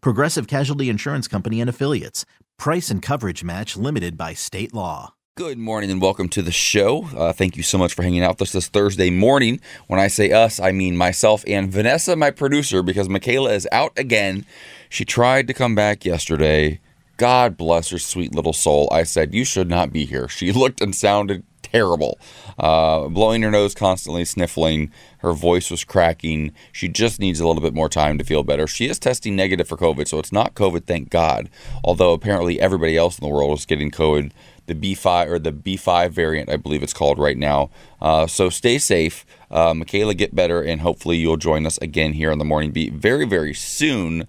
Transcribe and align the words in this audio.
Progressive 0.00 0.46
Casualty 0.46 0.88
Insurance 0.88 1.28
Company 1.28 1.60
and 1.60 1.70
Affiliates. 1.70 2.24
Price 2.58 2.90
and 2.90 3.02
coverage 3.02 3.44
match 3.44 3.76
limited 3.76 4.16
by 4.16 4.34
state 4.34 4.74
law. 4.74 5.14
Good 5.36 5.58
morning 5.58 5.90
and 5.90 6.00
welcome 6.00 6.30
to 6.30 6.40
the 6.40 6.50
show. 6.50 7.04
Uh, 7.14 7.30
thank 7.30 7.58
you 7.58 7.62
so 7.62 7.76
much 7.76 7.92
for 7.92 8.02
hanging 8.02 8.22
out 8.22 8.30
with 8.30 8.42
us 8.42 8.52
this 8.52 8.68
Thursday 8.68 9.10
morning. 9.10 9.60
When 9.86 10.00
I 10.00 10.08
say 10.08 10.30
us, 10.32 10.58
I 10.58 10.72
mean 10.72 10.96
myself 10.96 11.44
and 11.46 11.70
Vanessa, 11.70 12.16
my 12.16 12.30
producer, 12.30 12.82
because 12.82 13.08
Mikalah 13.08 13.54
is 13.54 13.68
out 13.70 13.92
again. 13.98 14.46
She 14.88 15.04
tried 15.04 15.46
to 15.48 15.52
come 15.52 15.74
back 15.74 16.06
yesterday. 16.06 16.80
God 17.18 17.58
bless 17.58 17.90
her 17.90 17.98
sweet 17.98 18.34
little 18.34 18.54
soul. 18.54 18.88
I 18.90 19.02
said, 19.02 19.34
You 19.34 19.44
should 19.44 19.68
not 19.68 19.92
be 19.92 20.06
here. 20.06 20.26
She 20.26 20.52
looked 20.54 20.80
and 20.80 20.94
sounded 20.94 21.44
terrible, 21.70 22.18
uh, 22.58 23.08
blowing 23.08 23.42
her 23.42 23.50
nose 23.50 23.74
constantly, 23.74 24.24
sniffling. 24.24 24.90
Her 25.18 25.32
voice 25.32 25.70
was 25.70 25.84
cracking. 25.84 26.52
She 26.72 26.88
just 26.88 27.20
needs 27.20 27.40
a 27.40 27.46
little 27.46 27.62
bit 27.62 27.74
more 27.74 27.88
time 27.88 28.18
to 28.18 28.24
feel 28.24 28.42
better. 28.42 28.66
She 28.66 28.88
is 28.88 28.98
testing 28.98 29.36
negative 29.36 29.68
for 29.68 29.76
COVID, 29.76 30.08
so 30.08 30.18
it's 30.18 30.32
not 30.32 30.54
COVID, 30.54 30.84
thank 30.84 31.10
God. 31.10 31.50
Although 31.84 32.12
apparently 32.12 32.60
everybody 32.60 32.96
else 32.96 33.18
in 33.18 33.26
the 33.26 33.34
world 33.34 33.58
is 33.58 33.66
getting 33.66 33.90
COVID 33.90 34.32
the 34.66 34.74
B5 34.74 35.28
or 35.28 35.38
the 35.38 35.52
B5 35.52 36.10
variant, 36.10 36.50
I 36.50 36.56
believe 36.56 36.82
it's 36.82 36.92
called 36.92 37.18
right 37.18 37.36
now. 37.36 37.70
Uh, 38.00 38.26
so 38.26 38.50
stay 38.50 38.78
safe. 38.78 39.24
Uh, 39.50 39.72
Mikalah, 39.72 40.16
get 40.16 40.34
better, 40.34 40.60
and 40.60 40.80
hopefully 40.80 41.16
you'll 41.16 41.36
join 41.36 41.66
us 41.66 41.78
again 41.78 42.12
here 42.12 42.32
on 42.32 42.38
the 42.38 42.44
Morning 42.44 42.72
Beat 42.72 42.92
very, 42.92 43.24
very 43.24 43.54
soon. 43.54 44.26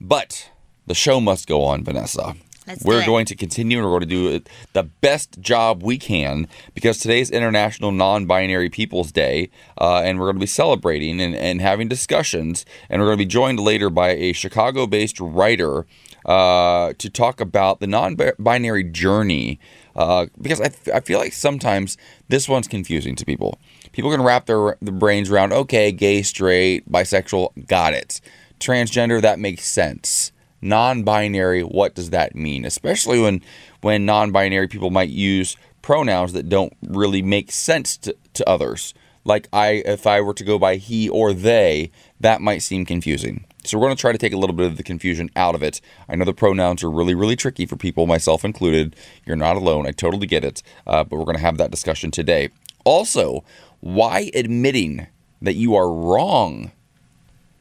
But 0.00 0.50
the 0.86 0.94
show 0.94 1.20
must 1.20 1.48
go 1.48 1.64
on, 1.64 1.82
Vanessa. 1.82 2.34
Let's 2.68 2.84
we're 2.84 3.06
going 3.06 3.24
to 3.24 3.34
continue 3.34 3.78
and 3.78 3.86
we're 3.86 3.98
going 3.98 4.10
to 4.10 4.38
do 4.38 4.44
the 4.74 4.82
best 4.82 5.40
job 5.40 5.82
we 5.82 5.96
can 5.96 6.46
because 6.74 6.98
today's 6.98 7.30
International 7.30 7.92
Non 7.92 8.26
Binary 8.26 8.68
Peoples 8.68 9.10
Day, 9.10 9.48
uh, 9.80 10.02
and 10.04 10.18
we're 10.18 10.26
going 10.26 10.36
to 10.36 10.40
be 10.40 10.46
celebrating 10.46 11.18
and, 11.18 11.34
and 11.34 11.62
having 11.62 11.88
discussions. 11.88 12.66
And 12.90 13.00
we're 13.00 13.06
going 13.06 13.16
to 13.16 13.24
be 13.24 13.28
joined 13.28 13.58
later 13.58 13.88
by 13.88 14.10
a 14.10 14.34
Chicago 14.34 14.86
based 14.86 15.18
writer 15.18 15.86
uh, 16.26 16.92
to 16.98 17.08
talk 17.08 17.40
about 17.40 17.80
the 17.80 17.86
non 17.86 18.18
binary 18.38 18.84
journey. 18.84 19.58
Uh, 19.96 20.26
because 20.38 20.60
I, 20.60 20.66
f- 20.66 20.88
I 20.94 21.00
feel 21.00 21.18
like 21.18 21.32
sometimes 21.32 21.96
this 22.28 22.50
one's 22.50 22.68
confusing 22.68 23.16
to 23.16 23.24
people. 23.24 23.58
People 23.92 24.10
can 24.10 24.22
wrap 24.22 24.44
their, 24.44 24.76
their 24.82 24.92
brains 24.92 25.30
around, 25.30 25.54
okay, 25.54 25.90
gay, 25.90 26.20
straight, 26.20 26.86
bisexual, 26.92 27.66
got 27.66 27.94
it. 27.94 28.20
Transgender, 28.60 29.22
that 29.22 29.38
makes 29.38 29.64
sense 29.64 30.32
non-binary 30.60 31.62
what 31.62 31.94
does 31.94 32.10
that 32.10 32.34
mean? 32.34 32.64
Especially 32.64 33.20
when 33.20 33.42
when 33.80 34.04
non-binary 34.04 34.68
people 34.68 34.90
might 34.90 35.10
use 35.10 35.56
pronouns 35.82 36.32
that 36.32 36.48
don't 36.48 36.72
really 36.82 37.22
make 37.22 37.52
sense 37.52 37.96
to, 37.96 38.16
to 38.34 38.48
others. 38.48 38.94
Like 39.24 39.48
i 39.52 39.82
if 39.84 40.06
i 40.06 40.20
were 40.20 40.34
to 40.34 40.44
go 40.44 40.58
by 40.58 40.76
he 40.76 41.08
or 41.08 41.32
they 41.32 41.90
that 42.20 42.40
might 42.40 42.58
seem 42.58 42.84
confusing. 42.84 43.44
So 43.64 43.76
we're 43.76 43.86
going 43.86 43.96
to 43.96 44.00
try 44.00 44.12
to 44.12 44.18
take 44.18 44.32
a 44.32 44.38
little 44.38 44.56
bit 44.56 44.66
of 44.66 44.76
the 44.76 44.82
confusion 44.82 45.28
out 45.36 45.54
of 45.54 45.62
it. 45.62 45.80
I 46.08 46.16
know 46.16 46.24
the 46.24 46.32
pronouns 46.32 46.82
are 46.82 46.90
really 46.90 47.14
really 47.14 47.36
tricky 47.36 47.66
for 47.66 47.76
people 47.76 48.06
myself 48.06 48.44
included. 48.44 48.96
You're 49.26 49.36
not 49.36 49.56
alone. 49.56 49.86
I 49.86 49.92
totally 49.92 50.26
get 50.26 50.44
it. 50.44 50.62
Uh, 50.86 51.04
but 51.04 51.16
we're 51.16 51.24
going 51.24 51.36
to 51.36 51.42
have 51.42 51.58
that 51.58 51.70
discussion 51.70 52.10
today. 52.10 52.50
Also 52.84 53.44
why 53.80 54.30
admitting 54.34 55.06
that 55.40 55.54
you 55.54 55.76
are 55.76 55.92
wrong 55.92 56.72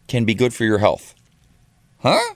can 0.08 0.26
be 0.26 0.34
good 0.34 0.54
for 0.54 0.64
your 0.64 0.80
health? 0.80 1.14
Huh 2.00 2.36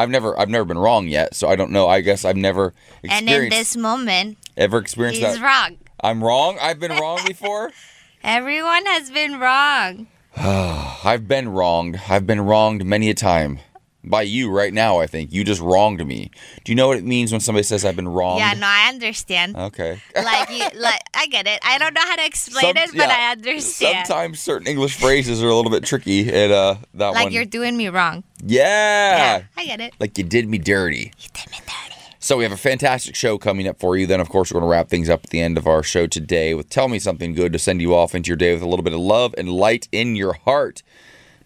I've 0.00 0.08
never 0.08 0.38
I've 0.38 0.48
never 0.48 0.64
been 0.64 0.78
wrong 0.78 1.08
yet, 1.08 1.34
so 1.34 1.46
I 1.48 1.56
don't 1.56 1.70
know. 1.72 1.86
I 1.86 2.00
guess 2.00 2.24
I've 2.24 2.36
never 2.36 2.72
experienced 3.02 3.28
And 3.30 3.44
in 3.44 3.50
this 3.50 3.76
moment, 3.76 4.38
ever 4.56 4.78
experienced 4.78 5.20
he's 5.20 5.38
that. 5.38 5.44
wrong. 5.44 5.76
I'm 6.02 6.24
wrong. 6.24 6.56
I've 6.58 6.80
been 6.80 6.92
wrong 6.92 7.20
before. 7.26 7.70
Everyone 8.24 8.86
has 8.86 9.10
been 9.10 9.38
wrong. 9.38 10.06
I've 10.36 11.28
been 11.28 11.50
wronged. 11.50 12.00
I've 12.08 12.26
been 12.26 12.40
wronged 12.40 12.86
many 12.86 13.10
a 13.10 13.14
time 13.14 13.58
by 14.02 14.22
you 14.22 14.50
right 14.50 14.72
now. 14.72 14.98
I 14.98 15.06
think 15.06 15.32
you 15.32 15.44
just 15.44 15.60
wronged 15.60 16.04
me. 16.06 16.30
Do 16.64 16.72
you 16.72 16.76
know 16.76 16.88
what 16.88 16.96
it 16.98 17.04
means 17.04 17.32
when 17.32 17.40
somebody 17.40 17.62
says 17.64 17.84
I've 17.84 17.96
been 17.96 18.08
wronged? 18.08 18.40
Yeah, 18.40 18.54
no, 18.54 18.66
I 18.66 18.88
understand. 18.88 19.56
Okay. 19.56 20.00
like 20.14 20.50
you, 20.50 20.80
like 20.80 21.00
I 21.14 21.26
get 21.26 21.46
it. 21.46 21.60
I 21.62 21.78
don't 21.78 21.94
know 21.94 22.00
how 22.00 22.16
to 22.16 22.24
explain 22.24 22.74
Some- 22.74 22.76
it, 22.76 22.90
but 22.92 23.08
yeah. 23.08 23.28
I 23.28 23.32
understand. 23.32 24.06
Sometimes 24.06 24.40
certain 24.40 24.66
English 24.66 24.96
phrases 24.98 25.42
are 25.42 25.48
a 25.48 25.54
little 25.54 25.70
bit 25.70 25.84
tricky, 25.84 26.32
and 26.32 26.52
uh, 26.52 26.76
that 26.94 27.06
one 27.08 27.14
like 27.14 27.24
one. 27.24 27.32
you're 27.32 27.44
doing 27.44 27.76
me 27.76 27.88
wrong. 27.88 28.24
yeah. 28.44 29.38
Yeah, 29.38 29.42
I 29.56 29.66
get 29.66 29.80
it. 29.80 29.94
Like 30.00 30.16
you 30.18 30.24
did 30.24 30.48
me 30.48 30.58
dirty. 30.58 31.12
You 31.18 31.28
did 31.32 31.50
me 31.50 31.58
dirty. 31.58 31.96
So 32.22 32.36
we 32.36 32.42
have 32.44 32.52
a 32.52 32.56
fantastic 32.58 33.14
show 33.14 33.38
coming 33.38 33.66
up 33.66 33.80
for 33.80 33.96
you. 33.96 34.06
Then, 34.06 34.20
of 34.20 34.28
course, 34.28 34.52
we're 34.52 34.60
going 34.60 34.68
to 34.68 34.72
wrap 34.72 34.90
things 34.90 35.08
up 35.08 35.24
at 35.24 35.30
the 35.30 35.40
end 35.40 35.56
of 35.56 35.66
our 35.66 35.82
show 35.82 36.06
today 36.06 36.52
with 36.52 36.68
"Tell 36.68 36.86
Me 36.86 36.98
Something 36.98 37.32
Good" 37.32 37.52
to 37.54 37.58
send 37.58 37.80
you 37.80 37.94
off 37.94 38.14
into 38.14 38.28
your 38.28 38.36
day 38.36 38.52
with 38.52 38.62
a 38.62 38.68
little 38.68 38.82
bit 38.82 38.92
of 38.92 39.00
love 39.00 39.34
and 39.38 39.48
light 39.48 39.88
in 39.90 40.16
your 40.16 40.34
heart. 40.34 40.82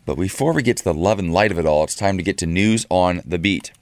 But 0.06 0.16
before 0.16 0.52
we 0.52 0.62
get 0.62 0.76
to 0.78 0.84
the 0.84 0.94
love 0.94 1.18
and 1.18 1.32
light 1.32 1.50
of 1.50 1.58
it 1.58 1.66
all, 1.66 1.84
it's 1.84 1.94
time 1.94 2.16
to 2.18 2.22
get 2.22 2.38
to 2.38 2.46
news 2.46 2.86
on 2.90 3.22
the 3.24 3.38
beat. 3.38 3.72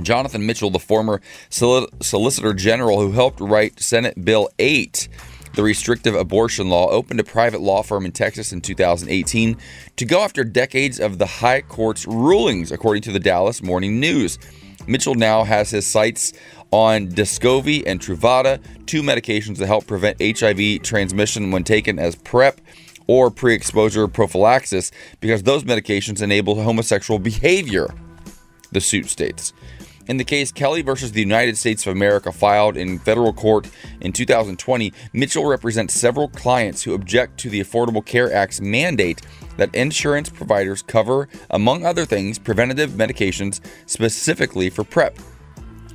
Jonathan 0.00 0.46
Mitchell, 0.46 0.70
the 0.70 0.78
former 0.78 1.20
Solicitor 1.50 2.54
General 2.54 3.00
who 3.00 3.12
helped 3.12 3.40
write 3.40 3.80
Senate 3.80 4.24
Bill 4.24 4.48
8, 4.58 5.08
the 5.54 5.62
restrictive 5.62 6.14
abortion 6.14 6.70
law, 6.70 6.88
opened 6.88 7.20
a 7.20 7.24
private 7.24 7.60
law 7.60 7.82
firm 7.82 8.06
in 8.06 8.12
Texas 8.12 8.52
in 8.52 8.62
2018 8.62 9.58
to 9.96 10.04
go 10.06 10.22
after 10.22 10.44
decades 10.44 10.98
of 10.98 11.18
the 11.18 11.26
high 11.26 11.60
court's 11.60 12.06
rulings, 12.06 12.72
according 12.72 13.02
to 13.02 13.12
the 13.12 13.20
Dallas 13.20 13.62
Morning 13.62 14.00
News. 14.00 14.38
Mitchell 14.86 15.14
now 15.14 15.44
has 15.44 15.70
his 15.70 15.86
sights 15.86 16.32
on 16.70 17.08
Descovy 17.08 17.82
and 17.86 18.00
Truvada, 18.00 18.58
two 18.86 19.02
medications 19.02 19.58
that 19.58 19.66
help 19.66 19.86
prevent 19.86 20.16
HIV 20.22 20.82
transmission 20.82 21.50
when 21.50 21.64
taken 21.64 21.98
as 21.98 22.16
PrEP 22.16 22.58
or 23.06 23.30
pre 23.30 23.54
exposure 23.54 24.08
prophylaxis, 24.08 24.90
because 25.20 25.42
those 25.42 25.64
medications 25.64 26.22
enable 26.22 26.60
homosexual 26.62 27.18
behavior 27.18 27.92
the 28.72 28.80
suit 28.80 29.06
states. 29.06 29.52
In 30.08 30.16
the 30.16 30.24
case 30.24 30.50
Kelly 30.50 30.82
versus 30.82 31.12
the 31.12 31.20
United 31.20 31.56
States 31.56 31.86
of 31.86 31.92
America 31.92 32.32
filed 32.32 32.76
in 32.76 32.98
federal 32.98 33.32
court 33.32 33.68
in 34.00 34.12
2020, 34.12 34.92
Mitchell 35.12 35.46
represents 35.46 35.94
several 35.94 36.28
clients 36.28 36.82
who 36.82 36.94
object 36.94 37.38
to 37.38 37.50
the 37.50 37.60
Affordable 37.60 38.04
Care 38.04 38.32
Act's 38.32 38.60
mandate 38.60 39.22
that 39.58 39.74
insurance 39.74 40.28
providers 40.28 40.82
cover, 40.82 41.28
among 41.50 41.86
other 41.86 42.04
things, 42.04 42.38
preventative 42.38 42.90
medications 42.90 43.60
specifically 43.86 44.70
for 44.70 44.82
PrEP. 44.82 45.16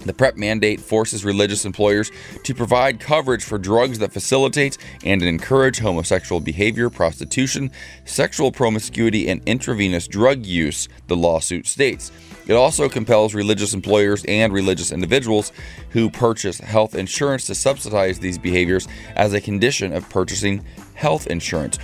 The 0.08 0.14
PrEP 0.14 0.38
mandate 0.38 0.80
forces 0.80 1.26
religious 1.26 1.66
employers 1.66 2.12
to 2.44 2.56
provide 2.56 3.02
coverage 3.02 3.44
for 3.44 3.58
drugs 3.58 4.00
that 4.00 4.14
facilitate 4.14 4.78
and 5.04 5.22
encourage 5.22 5.80
homosexual 5.80 6.40
behavior, 6.40 6.90
prostitution, 6.90 7.72
sexual 8.06 8.54
promiscuity, 8.54 9.28
and 9.28 9.42
intravenous 9.46 10.08
drug 10.08 10.46
use, 10.46 10.88
the 11.08 11.18
lawsuit 11.18 11.68
states. 11.68 12.14
It 12.48 12.54
also 12.54 12.88
compels 12.88 13.36
religious 13.36 13.74
employers 13.74 14.24
and 14.30 14.54
religious 14.54 14.94
individuals 14.94 15.52
who 15.90 16.10
purchase 16.10 16.60
health 16.60 16.96
insurance 16.96 17.46
to 17.48 17.56
subsidize 17.56 18.18
these 18.18 18.38
behaviors 18.38 18.88
as 19.18 19.34
a 19.34 19.42
condition 19.42 19.92
of 19.92 20.10
purchasing 20.10 20.64
health 20.94 21.28
insurance. 21.28 21.80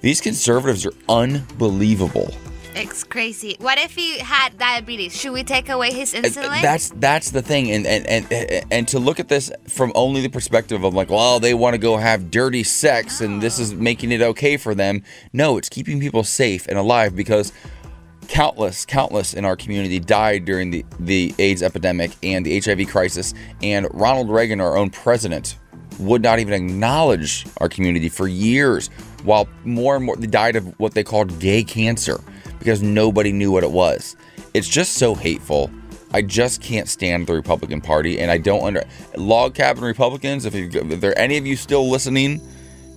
These 0.00 0.22
conservatives 0.22 0.86
are 0.86 0.94
unbelievable. 1.06 2.34
It's 2.74 3.04
crazy. 3.04 3.56
What 3.60 3.78
if 3.78 3.94
he 3.94 4.18
had 4.18 4.56
diabetes? 4.56 5.18
Should 5.18 5.32
we 5.32 5.44
take 5.44 5.68
away 5.68 5.92
his 5.92 6.14
uh, 6.14 6.18
insulin? 6.18 6.62
That's 6.62 6.90
that's 6.96 7.30
the 7.30 7.42
thing, 7.42 7.70
and 7.70 7.86
and, 7.86 8.06
and 8.32 8.66
and 8.70 8.88
to 8.88 8.98
look 8.98 9.20
at 9.20 9.28
this 9.28 9.52
from 9.68 9.92
only 9.94 10.22
the 10.22 10.30
perspective 10.30 10.82
of 10.84 10.94
like, 10.94 11.10
well, 11.10 11.38
they 11.38 11.54
want 11.54 11.74
to 11.74 11.78
go 11.78 11.96
have 11.96 12.30
dirty 12.30 12.62
sex, 12.62 13.20
and 13.20 13.42
this 13.42 13.58
is 13.58 13.72
oh. 13.72 13.76
making 13.76 14.12
it 14.12 14.22
okay 14.22 14.56
for 14.56 14.74
them. 14.74 15.02
No, 15.32 15.58
it's 15.58 15.68
keeping 15.68 16.00
people 16.00 16.24
safe 16.24 16.66
and 16.66 16.78
alive 16.78 17.14
because 17.14 17.52
countless, 18.28 18.86
countless 18.86 19.34
in 19.34 19.44
our 19.44 19.56
community 19.56 19.98
died 19.98 20.44
during 20.46 20.70
the, 20.70 20.84
the 20.98 21.34
AIDS 21.38 21.62
epidemic 21.62 22.12
and 22.22 22.46
the 22.46 22.58
HIV 22.58 22.88
crisis. 22.88 23.34
And 23.62 23.86
Ronald 23.92 24.30
Reagan, 24.30 24.60
our 24.60 24.76
own 24.76 24.88
president, 24.88 25.58
would 25.98 26.22
not 26.22 26.38
even 26.38 26.54
acknowledge 26.54 27.46
our 27.58 27.68
community 27.68 28.08
for 28.08 28.26
years, 28.26 28.88
while 29.24 29.46
more 29.64 29.96
and 29.96 30.04
more 30.04 30.16
they 30.16 30.26
died 30.26 30.56
of 30.56 30.66
what 30.80 30.94
they 30.94 31.04
called 31.04 31.38
gay 31.38 31.62
cancer 31.62 32.22
because 32.62 32.80
nobody 32.80 33.32
knew 33.32 33.50
what 33.50 33.64
it 33.64 33.72
was. 33.72 34.14
It's 34.54 34.68
just 34.68 34.92
so 34.92 35.16
hateful. 35.16 35.68
I 36.12 36.22
just 36.22 36.62
can't 36.62 36.88
stand 36.88 37.26
the 37.26 37.32
Republican 37.32 37.80
Party, 37.80 38.20
and 38.20 38.30
I 38.30 38.38
don't 38.38 38.62
under 38.62 38.84
log 39.16 39.56
cabin 39.56 39.82
Republicans. 39.82 40.44
If, 40.44 40.54
if 40.54 41.00
there 41.00 41.10
are 41.10 41.18
any 41.18 41.38
of 41.38 41.44
you 41.44 41.56
still 41.56 41.90
listening, 41.90 42.40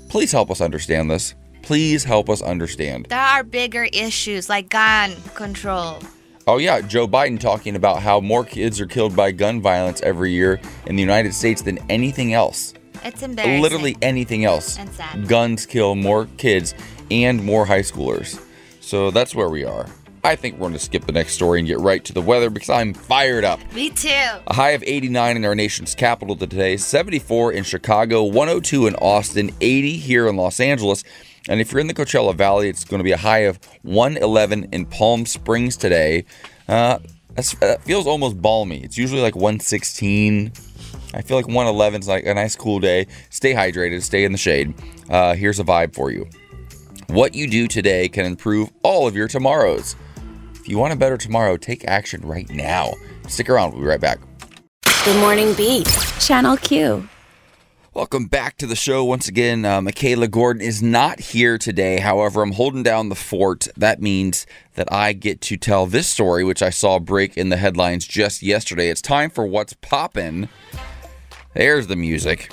please 0.07 0.31
help 0.31 0.51
us 0.51 0.61
understand 0.61 1.09
this. 1.09 1.33
Please 1.63 2.03
help 2.03 2.29
us 2.29 2.43
understand. 2.43 3.07
There 3.09 3.17
are 3.17 3.43
bigger 3.43 3.85
issues 3.91 4.49
like 4.49 4.69
gun 4.69 5.15
control. 5.33 5.97
Oh 6.45 6.59
yeah, 6.59 6.81
Joe 6.81 7.07
Biden 7.07 7.39
talking 7.39 7.75
about 7.75 8.03
how 8.03 8.19
more 8.19 8.45
kids 8.45 8.79
are 8.79 8.85
killed 8.85 9.15
by 9.15 9.31
gun 9.31 9.61
violence 9.61 9.99
every 10.01 10.31
year 10.31 10.61
in 10.85 10.95
the 10.95 11.01
United 11.01 11.33
States 11.33 11.63
than 11.63 11.79
anything 11.89 12.33
else. 12.33 12.75
It's 13.03 13.23
embarrassing. 13.23 13.61
Literally 13.63 13.97
anything 14.03 14.45
else. 14.45 14.77
Guns 15.25 15.65
kill 15.65 15.95
more 15.95 16.27
kids 16.37 16.75
and 17.09 17.43
more 17.43 17.65
high 17.65 17.81
schoolers. 17.81 18.39
So 18.85 19.09
that's 19.09 19.33
where 19.33 19.49
we 19.49 19.63
are. 19.63 19.87
I 20.23 20.35
think 20.35 20.55
we're 20.55 20.61
going 20.61 20.73
to 20.73 20.79
skip 20.79 21.05
the 21.05 21.11
next 21.11 21.33
story 21.33 21.57
and 21.57 21.67
get 21.67 21.79
right 21.79 22.05
to 22.05 22.13
the 22.13 22.21
weather 22.21 22.51
because 22.51 22.69
I'm 22.69 22.93
fired 22.93 23.43
up. 23.43 23.59
Me 23.73 23.89
too. 23.89 24.09
A 24.09 24.53
high 24.53 24.71
of 24.71 24.83
89 24.85 25.37
in 25.37 25.43
our 25.43 25.55
nation's 25.55 25.95
capital 25.95 26.35
today, 26.35 26.77
74 26.77 27.53
in 27.53 27.63
Chicago, 27.63 28.23
102 28.23 28.85
in 28.85 28.95
Austin, 28.97 29.49
80 29.59 29.97
here 29.97 30.27
in 30.27 30.35
Los 30.35 30.59
Angeles. 30.59 31.03
And 31.49 31.59
if 31.59 31.71
you're 31.71 31.81
in 31.81 31.87
the 31.87 31.95
Coachella 31.95 32.35
Valley, 32.35 32.69
it's 32.69 32.83
going 32.83 32.99
to 32.99 33.03
be 33.03 33.11
a 33.11 33.17
high 33.17 33.39
of 33.39 33.59
111 33.81 34.69
in 34.71 34.85
Palm 34.85 35.25
Springs 35.25 35.77
today. 35.77 36.25
Uh, 36.67 36.99
that 37.35 37.81
feels 37.83 38.05
almost 38.05 38.39
balmy. 38.39 38.83
It's 38.83 38.99
usually 38.99 39.21
like 39.21 39.35
116. 39.35 40.51
I 41.15 41.21
feel 41.23 41.37
like 41.37 41.47
111 41.47 42.01
is 42.01 42.07
like 42.07 42.25
a 42.27 42.35
nice 42.35 42.55
cool 42.55 42.79
day. 42.79 43.07
Stay 43.31 43.53
hydrated, 43.53 44.03
stay 44.03 44.25
in 44.25 44.31
the 44.31 44.37
shade. 44.37 44.75
Uh, 45.09 45.33
here's 45.33 45.59
a 45.59 45.63
vibe 45.63 45.95
for 45.95 46.11
you. 46.11 46.27
What 47.07 47.35
you 47.35 47.47
do 47.47 47.67
today 47.67 48.09
can 48.09 48.25
improve 48.25 48.71
all 48.83 49.07
of 49.07 49.15
your 49.15 49.27
tomorrows. 49.27 49.95
If 50.55 50.67
you 50.67 50.77
want 50.77 50.91
a 50.91 50.95
better 50.95 51.17
tomorrow, 51.17 51.55
take 51.55 51.85
action 51.85 52.21
right 52.21 52.49
now. 52.49 52.93
Stick 53.27 53.49
around, 53.49 53.71
we'll 53.71 53.81
be 53.81 53.87
right 53.87 54.01
back. 54.01 54.19
Good 55.05 55.19
Morning 55.19 55.53
Beat, 55.53 55.87
Channel 56.19 56.57
Q. 56.57 57.07
Welcome 57.93 58.25
back 58.25 58.57
to 58.57 58.67
the 58.67 58.75
show 58.75 59.05
once 59.05 59.27
again. 59.27 59.63
Uh, 59.63 59.79
Mikalah 59.79 60.29
Gordon 60.29 60.61
is 60.61 60.81
not 60.83 61.19
here 61.19 61.57
today. 61.57 61.99
However, 61.99 62.41
I'm 62.41 62.51
holding 62.51 62.83
down 62.83 63.09
the 63.09 63.15
fort. 63.15 63.67
That 63.77 64.01
means 64.01 64.45
that 64.73 64.91
I 64.91 65.13
get 65.13 65.39
to 65.41 65.57
tell 65.57 65.85
this 65.85 66.07
story, 66.07 66.43
which 66.43 66.61
I 66.61 66.71
saw 66.71 66.99
break 66.99 67.37
in 67.37 67.49
the 67.49 67.57
headlines 67.57 68.05
just 68.07 68.41
yesterday. 68.41 68.89
It's 68.89 69.01
time 69.01 69.29
for 69.29 69.45
What's 69.45 69.73
Poppin'. 69.75 70.49
There's 71.53 71.87
the 71.87 71.95
music. 71.95 72.51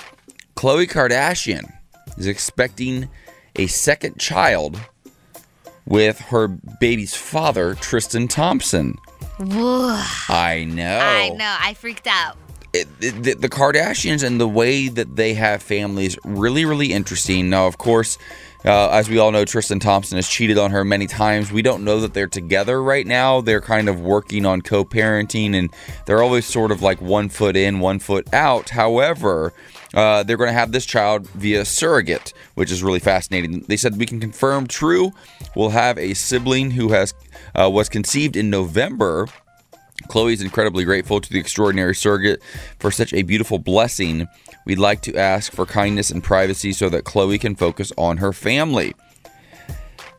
Khloe 0.55 0.87
Kardashian 0.87 1.73
is 2.17 2.27
expecting 2.27 3.09
a 3.55 3.67
second 3.67 4.19
child 4.19 4.79
with 5.85 6.19
her 6.19 6.47
baby's 6.47 7.13
father, 7.15 7.75
Tristan 7.75 8.27
Thompson. 8.27 8.97
Whoa. 9.37 10.01
I 10.29 10.65
know. 10.69 10.99
I 10.99 11.29
know. 11.29 11.55
I 11.59 11.73
freaked 11.73 12.07
out. 12.07 12.37
it, 12.73 12.87
it- 13.01 13.23
the, 13.23 13.33
the 13.35 13.49
Kardashians 13.49 14.23
and 14.23 14.39
the 14.39 14.47
way 14.47 14.87
that 14.87 15.15
they 15.15 15.33
have 15.33 15.61
families 15.61 16.17
really, 16.23 16.65
really 16.65 16.93
interesting. 16.93 17.49
Now, 17.49 17.67
of 17.67 17.77
course, 17.77 18.17
uh, 18.65 18.89
as 18.91 19.09
we 19.09 19.17
all 19.19 19.31
know, 19.31 19.43
Tristan 19.43 19.79
Thompson 19.81 20.15
has 20.17 20.27
cheated 20.29 20.57
on 20.57 20.71
her 20.71 20.85
many 20.85 21.05
times. 21.05 21.51
We 21.51 21.61
don't 21.61 21.83
know 21.83 21.99
that 21.99 22.13
they're 22.13 22.27
together 22.27 22.81
right 22.81 23.05
now. 23.05 23.41
They're 23.41 23.59
kind 23.59 23.89
of 23.89 23.99
working 23.99 24.45
on 24.45 24.61
co 24.61 24.85
parenting 24.85 25.53
and 25.53 25.69
they're 26.05 26.23
always 26.23 26.45
sort 26.45 26.71
of 26.71 26.81
like 26.81 27.01
one 27.01 27.27
foot 27.27 27.57
in, 27.57 27.81
one 27.81 27.99
foot 27.99 28.33
out. 28.33 28.69
However, 28.69 29.51
uh, 29.93 30.23
they're 30.23 30.37
going 30.37 30.49
to 30.49 30.53
have 30.53 30.71
this 30.71 30.85
child 30.85 31.29
via 31.31 31.65
surrogate, 31.65 32.33
which 32.55 32.71
is 32.71 32.83
really 32.83 32.99
fascinating. 32.99 33.61
They 33.67 33.77
said 33.77 33.97
we 33.97 34.05
can 34.05 34.19
confirm 34.19 34.67
true. 34.67 35.11
We'll 35.55 35.69
have 35.69 35.97
a 35.97 36.13
sibling 36.13 36.71
who 36.71 36.89
has 36.89 37.13
uh, 37.55 37.69
was 37.69 37.89
conceived 37.89 38.35
in 38.35 38.49
November 38.49 39.27
Khloe 40.07 40.33
is 40.33 40.41
incredibly 40.41 40.83
grateful 40.83 41.21
to 41.21 41.29
the 41.29 41.39
extraordinary 41.39 41.95
surrogate 41.95 42.41
for 42.79 42.91
such 42.91 43.13
a 43.13 43.21
beautiful 43.23 43.59
blessing. 43.59 44.27
We'd 44.65 44.79
like 44.79 45.01
to 45.01 45.15
ask 45.15 45.51
for 45.51 45.65
kindness 45.65 46.09
and 46.09 46.23
privacy 46.23 46.73
so 46.73 46.89
that 46.89 47.03
Khloe 47.03 47.39
can 47.39 47.55
focus 47.55 47.91
on 47.97 48.17
her 48.17 48.33
family. 48.33 48.93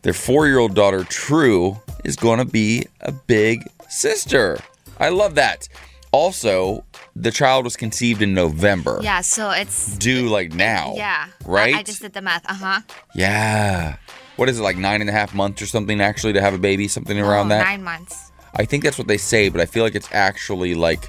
Their 0.02 0.12
four 0.12 0.46
year 0.46 0.58
old 0.58 0.74
daughter, 0.74 1.04
True, 1.04 1.80
is 2.04 2.16
going 2.16 2.38
to 2.38 2.44
be 2.44 2.86
a 3.00 3.12
big 3.12 3.62
sister. 3.88 4.58
I 4.98 5.08
love 5.08 5.34
that. 5.36 5.68
Also, 6.12 6.84
the 7.16 7.30
child 7.30 7.64
was 7.64 7.76
conceived 7.76 8.22
in 8.22 8.34
November. 8.34 9.00
Yeah, 9.02 9.20
so 9.20 9.50
it's. 9.50 9.96
Due 9.96 10.28
like 10.28 10.52
now. 10.52 10.94
Yeah. 10.96 11.28
Right? 11.44 11.74
I, 11.74 11.82
just 11.82 12.02
did 12.02 12.12
the 12.12 12.22
math. 12.22 12.44
Uh 12.48 12.54
huh. 12.54 12.80
yeah. 13.14 13.96
What 14.36 14.48
is 14.48 14.58
it, 14.58 14.62
like 14.62 14.76
nine 14.76 15.00
and 15.00 15.08
a 15.08 15.12
half 15.12 15.32
months 15.32 15.62
or 15.62 15.66
something 15.66 16.00
actually 16.00 16.32
to 16.32 16.40
have 16.40 16.54
a 16.54 16.58
baby? 16.58 16.88
Something 16.88 17.20
around 17.20 17.48
that? 17.48 17.60
Oh, 17.60 17.70
Nine 17.70 17.84
months. 17.84 18.32
I 18.56 18.64
think 18.64 18.82
that's 18.84 18.98
what 18.98 19.08
they 19.08 19.16
say, 19.16 19.48
but 19.48 19.60
I 19.60 19.66
feel 19.66 19.84
like 19.84 19.94
it's 19.94 20.08
actually 20.12 20.74
like 20.74 21.08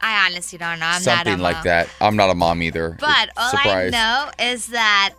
I 0.00 0.26
honestly 0.26 0.58
don't 0.58 0.78
know. 0.78 0.86
I'm 0.86 1.00
something 1.00 1.38
not 1.38 1.40
a 1.40 1.42
like 1.42 1.62
that. 1.64 1.88
I'm 2.00 2.14
not 2.14 2.30
a 2.30 2.34
mom 2.34 2.62
either. 2.62 2.96
But 3.00 3.30
all 3.36 3.50
Surprise. 3.50 3.92
I 3.94 3.96
know 3.96 4.30
is 4.38 4.66
that 4.68 5.14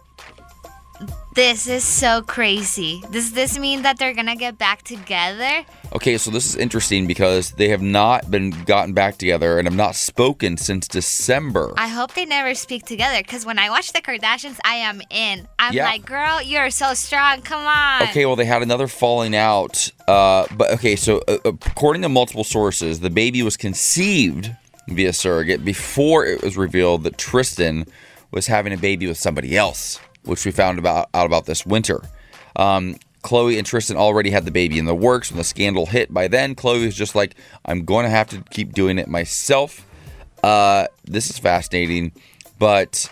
this 1.35 1.67
is 1.67 1.83
so 1.83 2.21
crazy. 2.21 3.01
Does 3.11 3.33
this 3.33 3.59
mean 3.59 3.81
that 3.81 3.99
they're 3.99 4.13
gonna 4.13 4.35
get 4.37 4.57
back 4.57 4.83
together? 4.83 5.65
Okay, 5.93 6.17
so 6.17 6.31
this 6.31 6.45
is 6.45 6.55
interesting 6.55 7.07
because 7.07 7.51
they 7.51 7.69
have 7.69 7.81
not 7.81 8.31
been 8.31 8.51
gotten 8.63 8.93
back 8.93 9.17
together 9.17 9.57
and 9.59 9.67
have 9.67 9.75
not 9.75 9.95
spoken 9.95 10.55
since 10.57 10.87
December. 10.87 11.73
I 11.77 11.87
hope 11.89 12.13
they 12.13 12.25
never 12.25 12.53
speak 12.55 12.85
together 12.85 13.17
because 13.21 13.45
when 13.45 13.59
I 13.59 13.69
watch 13.69 13.91
the 13.93 14.01
Kardashians, 14.01 14.57
I 14.63 14.75
am 14.75 15.01
in. 15.09 15.47
I'm 15.59 15.73
Yeah. 15.73 15.85
like, 15.85 16.05
girl, 16.05 16.41
you're 16.41 16.69
so 16.69 16.93
strong. 16.93 17.41
Come 17.41 17.65
on. 17.65 18.03
Okay, 18.03 18.25
well, 18.25 18.35
they 18.37 18.45
had 18.45 18.61
another 18.61 18.87
falling 18.87 19.35
out. 19.35 19.89
Uh, 20.07 20.45
but 20.55 20.71
okay, 20.71 20.95
so 20.95 21.21
uh, 21.27 21.37
according 21.45 22.01
to 22.03 22.09
multiple 22.09 22.43
sources, 22.45 23.01
the 23.01 23.09
baby 23.09 23.43
was 23.43 23.57
conceived 23.57 24.51
via 24.87 25.11
surrogate 25.13 25.65
before 25.65 26.25
it 26.25 26.41
was 26.43 26.55
revealed 26.57 27.03
that 27.03 27.17
Tristan 27.17 27.85
was 28.31 28.47
having 28.47 28.71
a 28.73 28.77
baby 28.77 29.07
with 29.07 29.17
somebody 29.17 29.55
else, 29.57 29.99
which 30.25 30.45
we 30.45 30.51
found 30.51 30.79
about 30.79 31.09
out 31.13 31.25
about 31.25 31.45
this 31.45 31.65
winter. 31.65 32.01
Um, 32.55 32.95
Khloe 33.23 33.57
and 33.57 33.65
Tristan 33.65 33.97
already 33.97 34.29
had 34.29 34.45
the 34.45 34.51
baby 34.51 34.77
in 34.77 34.85
the 34.85 34.95
works 34.95 35.31
when 35.31 35.37
the 35.37 35.43
scandal 35.43 35.87
hit. 35.87 36.13
By 36.13 36.27
then, 36.27 36.55
Khloe 36.55 36.85
was 36.85 36.95
just 36.95 37.15
like, 37.15 37.35
"I'm 37.65 37.85
going 37.85 38.03
to 38.03 38.09
have 38.09 38.29
to 38.29 38.43
keep 38.51 38.73
doing 38.73 38.99
it 38.99 39.07
myself." 39.07 39.85
Uh, 40.43 40.85
this 41.05 41.29
is 41.29 41.39
fascinating, 41.39 42.11
but 42.59 43.09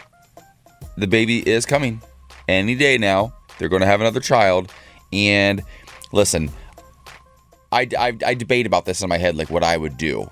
the 0.98 1.08
baby 1.08 1.48
is 1.48 1.66
coming 1.66 2.02
any 2.48 2.76
day 2.76 2.98
now. 2.98 3.34
They're 3.58 3.70
going 3.70 3.82
to 3.82 3.88
have 3.88 4.02
another 4.02 4.20
child. 4.20 4.72
And 5.12 5.64
listen, 6.12 6.52
I, 7.72 7.88
I, 7.98 8.18
I 8.26 8.34
debate 8.34 8.66
about 8.66 8.86
this 8.86 9.02
in 9.02 9.10
my 9.10 9.18
head, 9.18 9.36
like 9.36 9.50
what 9.50 9.64
I 9.64 9.78
would 9.78 9.98
do. 9.98 10.30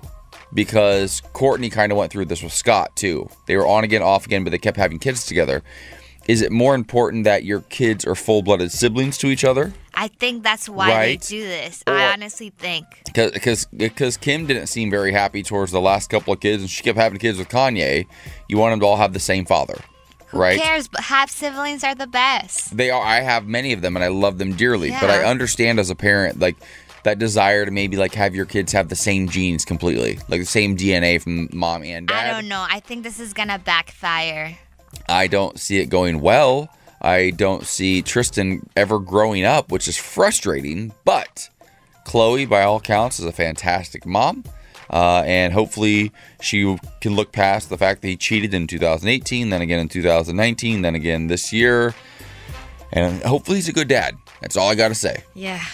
Because 0.54 1.22
Kourtney 1.32 1.72
kind 1.72 1.92
of 1.92 1.98
went 1.98 2.12
through 2.12 2.26
this 2.26 2.42
with 2.42 2.52
Scott 2.52 2.94
too. 2.94 3.28
They 3.46 3.56
were 3.56 3.66
on 3.66 3.84
again, 3.84 4.02
off 4.02 4.26
again, 4.26 4.44
but 4.44 4.50
they 4.50 4.58
kept 4.58 4.76
having 4.76 4.98
kids 4.98 5.24
together. 5.24 5.62
Is 6.28 6.40
it 6.40 6.52
more 6.52 6.74
important 6.74 7.24
that 7.24 7.44
your 7.44 7.60
kids 7.62 8.04
are 8.06 8.14
full 8.14 8.42
blooded 8.42 8.70
siblings 8.72 9.18
to 9.18 9.26
each 9.26 9.44
other? 9.44 9.72
I 9.94 10.08
think 10.08 10.42
that's 10.42 10.68
why 10.68 10.88
Right. 10.88 11.20
they 11.20 11.26
do 11.36 11.42
this. 11.42 11.82
Or- 11.86 11.94
I 11.94 12.12
honestly 12.12 12.50
think. 12.56 12.86
Because 13.06 13.66
because 13.76 14.16
Kim 14.16 14.46
didn't 14.46 14.68
seem 14.68 14.90
very 14.90 15.12
happy 15.12 15.42
towards 15.42 15.72
the 15.72 15.80
last 15.80 16.08
couple 16.10 16.32
of 16.32 16.40
kids, 16.40 16.62
and 16.62 16.70
she 16.70 16.82
kept 16.82 16.98
having 16.98 17.18
kids 17.18 17.38
with 17.38 17.48
Kanye. 17.48 18.06
You 18.48 18.56
want 18.58 18.72
them 18.72 18.80
to 18.80 18.86
all 18.86 18.96
have 18.96 19.12
the 19.12 19.20
same 19.20 19.44
father, 19.44 19.78
Who 20.28 20.38
right? 20.38 20.58
cares? 20.60 20.88
But 20.88 21.02
half 21.02 21.30
siblings 21.30 21.84
are 21.84 21.94
the 21.94 22.06
best. 22.06 22.76
They 22.76 22.90
are. 22.90 23.04
I 23.04 23.20
have 23.20 23.46
many 23.46 23.72
of 23.72 23.82
them, 23.82 23.96
and 23.96 24.04
I 24.04 24.08
love 24.08 24.38
them 24.38 24.52
dearly. 24.54 24.90
But 24.90 25.10
I 25.10 25.24
understand 25.24 25.78
as 25.80 25.90
a 25.90 25.94
parent, 25.96 26.38
like 26.38 26.56
that 27.02 27.18
desire 27.18 27.64
to 27.66 27.70
maybe 27.72 27.96
like 27.96 28.14
have 28.14 28.34
your 28.34 28.46
kids 28.46 28.72
have 28.72 28.88
the 28.88 28.96
same 28.96 29.28
genes 29.28 29.64
completely, 29.64 30.20
like 30.28 30.40
the 30.40 30.46
same 30.46 30.76
DNA 30.76 31.20
from 31.20 31.48
mom 31.52 31.82
and 31.82 32.06
dad. 32.08 32.28
I 32.28 32.30
don't 32.30 32.48
know. 32.48 32.64
I 32.70 32.78
think 32.80 33.02
this 33.02 33.18
is 33.20 33.32
gonna 33.34 33.58
backfire. 33.58 34.56
I 35.08 35.26
don't 35.26 35.58
see 35.58 35.78
it 35.78 35.86
going 35.86 36.20
well. 36.20 36.68
I 37.00 37.30
don't 37.30 37.66
see 37.66 38.00
Tristan 38.02 38.68
ever 38.76 38.98
growing 38.98 39.44
up, 39.44 39.72
which 39.72 39.88
is 39.88 39.96
frustrating. 39.96 40.92
But 41.04 41.50
Khloe, 42.06 42.48
by 42.48 42.62
all 42.62 42.80
counts, 42.80 43.18
is 43.18 43.26
a 43.26 43.32
fantastic 43.32 44.06
mom. 44.06 44.44
Uh, 44.88 45.22
and 45.26 45.52
hopefully 45.52 46.12
she 46.40 46.76
can 47.00 47.16
look 47.16 47.32
past 47.32 47.70
the 47.70 47.78
fact 47.78 48.02
that 48.02 48.08
he 48.08 48.16
cheated 48.16 48.52
in 48.52 48.66
2018, 48.66 49.48
then 49.48 49.62
again 49.62 49.80
in 49.80 49.88
2019, 49.88 50.82
then 50.82 50.94
again 50.94 51.26
this 51.28 51.52
year. 51.52 51.94
And 52.92 53.22
hopefully 53.22 53.56
he's 53.56 53.68
a 53.68 53.72
good 53.72 53.88
dad. 53.88 54.14
That's 54.42 54.56
all 54.56 54.68
I 54.68 54.74
got 54.74 54.88
to 54.88 54.94
say. 54.94 55.24
Yeah. 55.34 55.64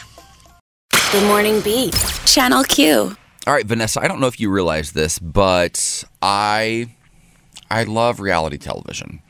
Good 1.10 1.26
Morning 1.26 1.60
Beat, 1.62 1.94
Channel 2.26 2.62
Q. 2.64 3.16
All 3.46 3.54
right, 3.54 3.64
Vanessa, 3.66 4.00
I 4.00 4.08
don't 4.08 4.20
know 4.20 4.26
if 4.26 4.38
you 4.38 4.50
realize 4.50 4.92
this, 4.92 5.18
but 5.18 6.04
I 6.20 6.94
I 7.70 7.84
love 7.84 8.20
reality 8.20 8.58
television. 8.58 9.20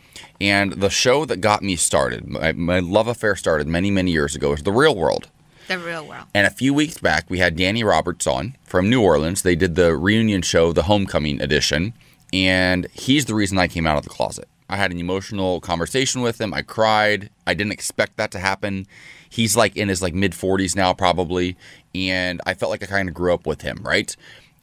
And 0.41 0.75
the 0.75 0.91
show 0.91 1.25
that 1.25 1.41
got 1.41 1.63
me 1.63 1.77
started, 1.77 2.29
my, 2.29 2.53
my 2.53 2.79
love 2.79 3.09
affair 3.09 3.35
started 3.35 3.67
many, 3.67 3.91
many 3.91 4.13
years 4.13 4.37
ago, 4.37 4.53
is 4.53 4.63
The 4.63 4.73
Real 4.73 4.95
World. 4.95 5.29
The 5.67 5.79
real 5.79 6.07
world. 6.07 6.25
And 6.33 6.47
a 6.47 6.51
few 6.51 6.73
weeks 6.73 6.97
back, 6.97 7.29
we 7.29 7.41
had 7.41 7.55
Danny 7.55 7.85
Roberts 7.85 8.27
on 8.27 8.57
from 8.65 8.89
New 8.89 9.03
Orleans. 9.03 9.43
They 9.43 9.55
did 9.55 9.75
the 9.75 9.95
reunion 9.95 10.41
show, 10.41 10.73
the 10.73 10.85
homecoming 10.85 11.43
edition, 11.43 11.93
and 12.33 12.87
he's 12.95 13.27
the 13.27 13.35
reason 13.35 13.59
I 13.59 13.69
came 13.69 13.87
out 13.87 13.99
of 13.99 14.03
the 14.03 14.09
closet. 14.09 14.49
I 14.71 14.77
had 14.77 14.93
an 14.93 14.99
emotional 14.99 15.61
conversation 15.61 16.23
with 16.23 16.41
him. 16.41 16.55
I 16.55 16.63
cried. 16.63 17.29
I 17.47 17.53
didn't 17.53 17.73
expect 17.73 18.17
that 18.17 18.31
to 18.31 18.39
happen. 18.39 18.87
He's 19.29 19.57
like 19.57 19.77
in 19.77 19.89
his 19.89 20.01
like 20.01 20.15
mid 20.15 20.33
40s 20.33 20.75
now, 20.75 20.95
probably, 20.95 21.57
and 21.95 22.41
I 22.47 22.55
felt 22.55 22.71
like 22.71 22.83
I 22.83 22.87
kind 22.87 23.09
of 23.09 23.15
grew 23.15 23.35
up 23.35 23.47
with 23.47 23.61
him, 23.61 23.79
right? 23.83 24.17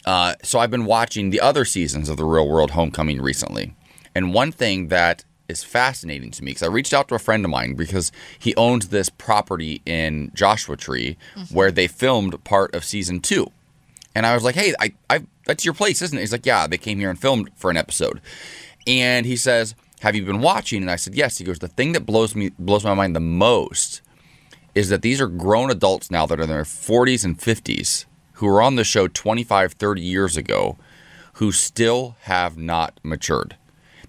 Uh, 0.06 0.36
so 0.44 0.60
I've 0.60 0.72
been 0.72 0.86
watching 0.86 1.32
the 1.32 1.42
other 1.42 1.66
seasons 1.66 2.10
of 2.10 2.18
the 2.18 2.26
Real 2.26 2.48
World 2.48 2.72
Homecoming 2.72 3.22
recently, 3.22 3.76
and 4.14 4.34
one 4.34 4.52
thing 4.52 4.88
that 4.90 5.26
is 5.48 5.64
fascinating 5.64 6.32
to 6.32 6.44
me 6.44 6.52
because 6.52 6.64
I 6.64 6.68
reached 6.68 6.94
out 6.94 7.08
to 7.10 7.16
a 7.16 7.20
friend 7.20 7.46
of 7.46 7.52
mine 7.52 7.76
because 7.76 8.12
he 8.40 8.56
owns 8.56 8.90
this 8.90 9.10
property 9.10 9.82
in 9.86 10.32
Joshua 10.34 10.76
Tree 10.76 11.18
where 11.52 11.72
they 11.72 11.88
filmed 11.88 12.44
part 12.44 12.74
of 12.74 12.84
season 12.84 13.20
two. 13.20 13.52
And 14.16 14.26
I 14.26 14.34
was 14.34 14.44
like, 14.44 14.56
hey, 14.56 14.74
I, 14.80 14.94
I, 15.10 15.26
that's 15.46 15.66
your 15.66 15.74
place, 15.74 16.02
isn't 16.02 16.18
it? 16.18 16.22
He's 16.22 16.32
like, 16.32 16.46
yeah, 16.46 16.68
they 16.68 16.78
came 16.78 17.00
here 17.00 17.10
and 17.10 17.20
filmed 17.20 17.50
for 17.56 17.70
an 17.70 17.78
episode. 17.78 18.22
And 18.88 19.26
he 19.26 19.36
says, 19.36 19.76
have 20.00 20.16
you 20.16 20.26
been 20.26 20.42
watching? 20.42 20.82
And 20.82 20.92
I 20.92 20.96
said, 20.96 21.16
yes. 21.16 21.38
He 21.38 21.44
goes, 21.44 21.60
the 21.60 21.68
thing 21.68 21.92
that 21.92 22.06
blows 22.06 22.36
me 22.36 22.52
blows 22.58 22.84
my 22.84 22.94
mind 22.94 23.16
the 23.16 23.20
most 23.20 24.02
is 24.74 24.90
that 24.90 25.02
these 25.02 25.22
are 25.22 25.28
grown 25.28 25.70
adults 25.70 26.10
now 26.10 26.26
that 26.26 26.40
are 26.40 26.44
in 26.44 26.50
their 26.50 26.64
40s 26.64 27.24
and 27.24 27.38
50s 27.38 28.06
who 28.36 28.48
were 28.48 28.62
on 28.62 28.76
the 28.76 28.84
show 28.84 29.08
25, 29.08 29.74
30 29.74 30.02
years 30.02 30.38
ago 30.38 30.78
who 31.34 31.52
still 31.52 32.16
have 32.22 32.58
not 32.58 33.00
matured. 33.04 33.56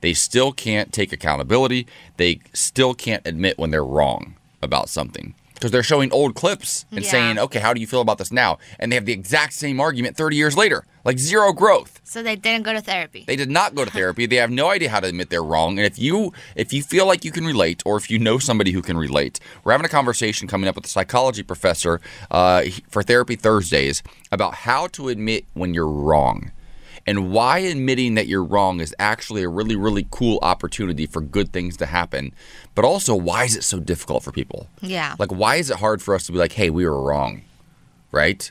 They 0.01 0.15
still 0.15 0.53
can't 0.53 0.93
take 0.93 1.13
accountability. 1.13 1.87
They 2.17 2.41
still 2.53 2.95
can't 2.95 3.27
admit 3.27 3.59
when 3.59 3.71
they're 3.71 3.85
wrong 3.85 4.37
about 4.63 4.89
something. 4.89 5.35
Because 5.57 5.71
they're 5.71 5.83
showing 5.83 6.13
old 6.13 6.35
clips 6.35 6.85
and 6.93 7.03
Yeah. 7.03 7.11
saying, 7.11 7.39
okay, 7.39 7.61
how 7.61 7.73
do 7.73 7.81
you 7.81 7.87
feel 7.87 8.03
about 8.03 8.19
this 8.19 8.31
now? 8.31 8.59
And 8.79 8.93
they 8.93 8.97
have 8.97 9.07
the 9.07 9.13
exact 9.15 9.55
same 9.55 9.81
argument 9.81 10.15
30 10.15 10.37
years 10.37 10.55
later, 10.55 10.85
like 11.03 11.19
zero 11.19 11.53
growth. 11.55 11.99
So 12.05 12.23
they 12.23 12.37
didn't 12.37 12.65
go 12.65 12.75
to 12.75 12.81
therapy. 12.83 13.25
They 13.27 13.37
did 13.37 13.51
not 13.51 13.75
go 13.75 13.85
to 13.87 13.91
therapy. 13.91 14.27
They 14.27 14.37
have 14.37 14.51
no 14.51 14.69
idea 14.71 14.91
how 14.91 15.01
to 15.01 15.07
admit 15.09 15.31
they're 15.31 15.43
wrong. 15.43 15.79
And 15.79 15.87
if 15.87 15.99
you 15.99 16.33
if 16.57 16.73
you 16.75 16.83
feel 16.83 17.07
like 17.07 17.25
you 17.25 17.33
can 17.33 17.45
relate, 17.47 17.83
or 17.87 17.97
if 17.97 18.11
you 18.11 18.19
know 18.19 18.39
somebody 18.39 18.73
who 18.73 18.83
can 18.83 18.99
relate, 18.99 19.41
we're 19.65 19.73
having 19.73 19.87
a 19.87 19.89
conversation 19.89 20.47
coming 20.47 20.69
up 20.69 20.75
with 20.77 20.85
a 20.85 20.89
psychology 20.89 21.43
professor 21.43 22.01
uh, 22.31 22.65
for 22.91 23.03
Therapy 23.03 23.35
Thursdays 23.37 24.03
about 24.31 24.55
how 24.67 24.87
to 24.89 25.09
admit 25.09 25.47
when 25.55 25.73
you're 25.75 25.89
wrong. 25.89 26.51
And 27.07 27.31
why 27.31 27.59
admitting 27.59 28.15
that 28.15 28.27
you're 28.27 28.43
wrong 28.43 28.81
is 28.81 28.95
actually 28.99 29.43
a 29.43 29.49
really, 29.49 29.77
really 29.77 30.07
cool 30.11 30.39
opportunity 30.43 31.07
for 31.07 31.21
good 31.21 31.53
things 31.53 31.77
to 31.77 31.87
happen. 31.87 32.33
But 32.75 32.85
also, 32.85 33.15
why 33.15 33.45
is 33.45 33.57
it 33.57 33.63
so 33.63 33.79
difficult 33.79 34.25
for 34.25 34.33
people? 34.33 34.69
yeah. 34.81 35.15
Like, 35.19 35.31
why 35.31 35.57
is 35.57 35.71
it 35.71 35.77
hard 35.79 36.03
for 36.03 36.15
us 36.15 36.27
to 36.27 36.33
be 36.33 36.39
like, 36.39 36.53
hey, 36.53 36.71
we 36.71 36.85
were 36.85 37.01
wrong? 37.01 37.43
Right? 38.11 38.51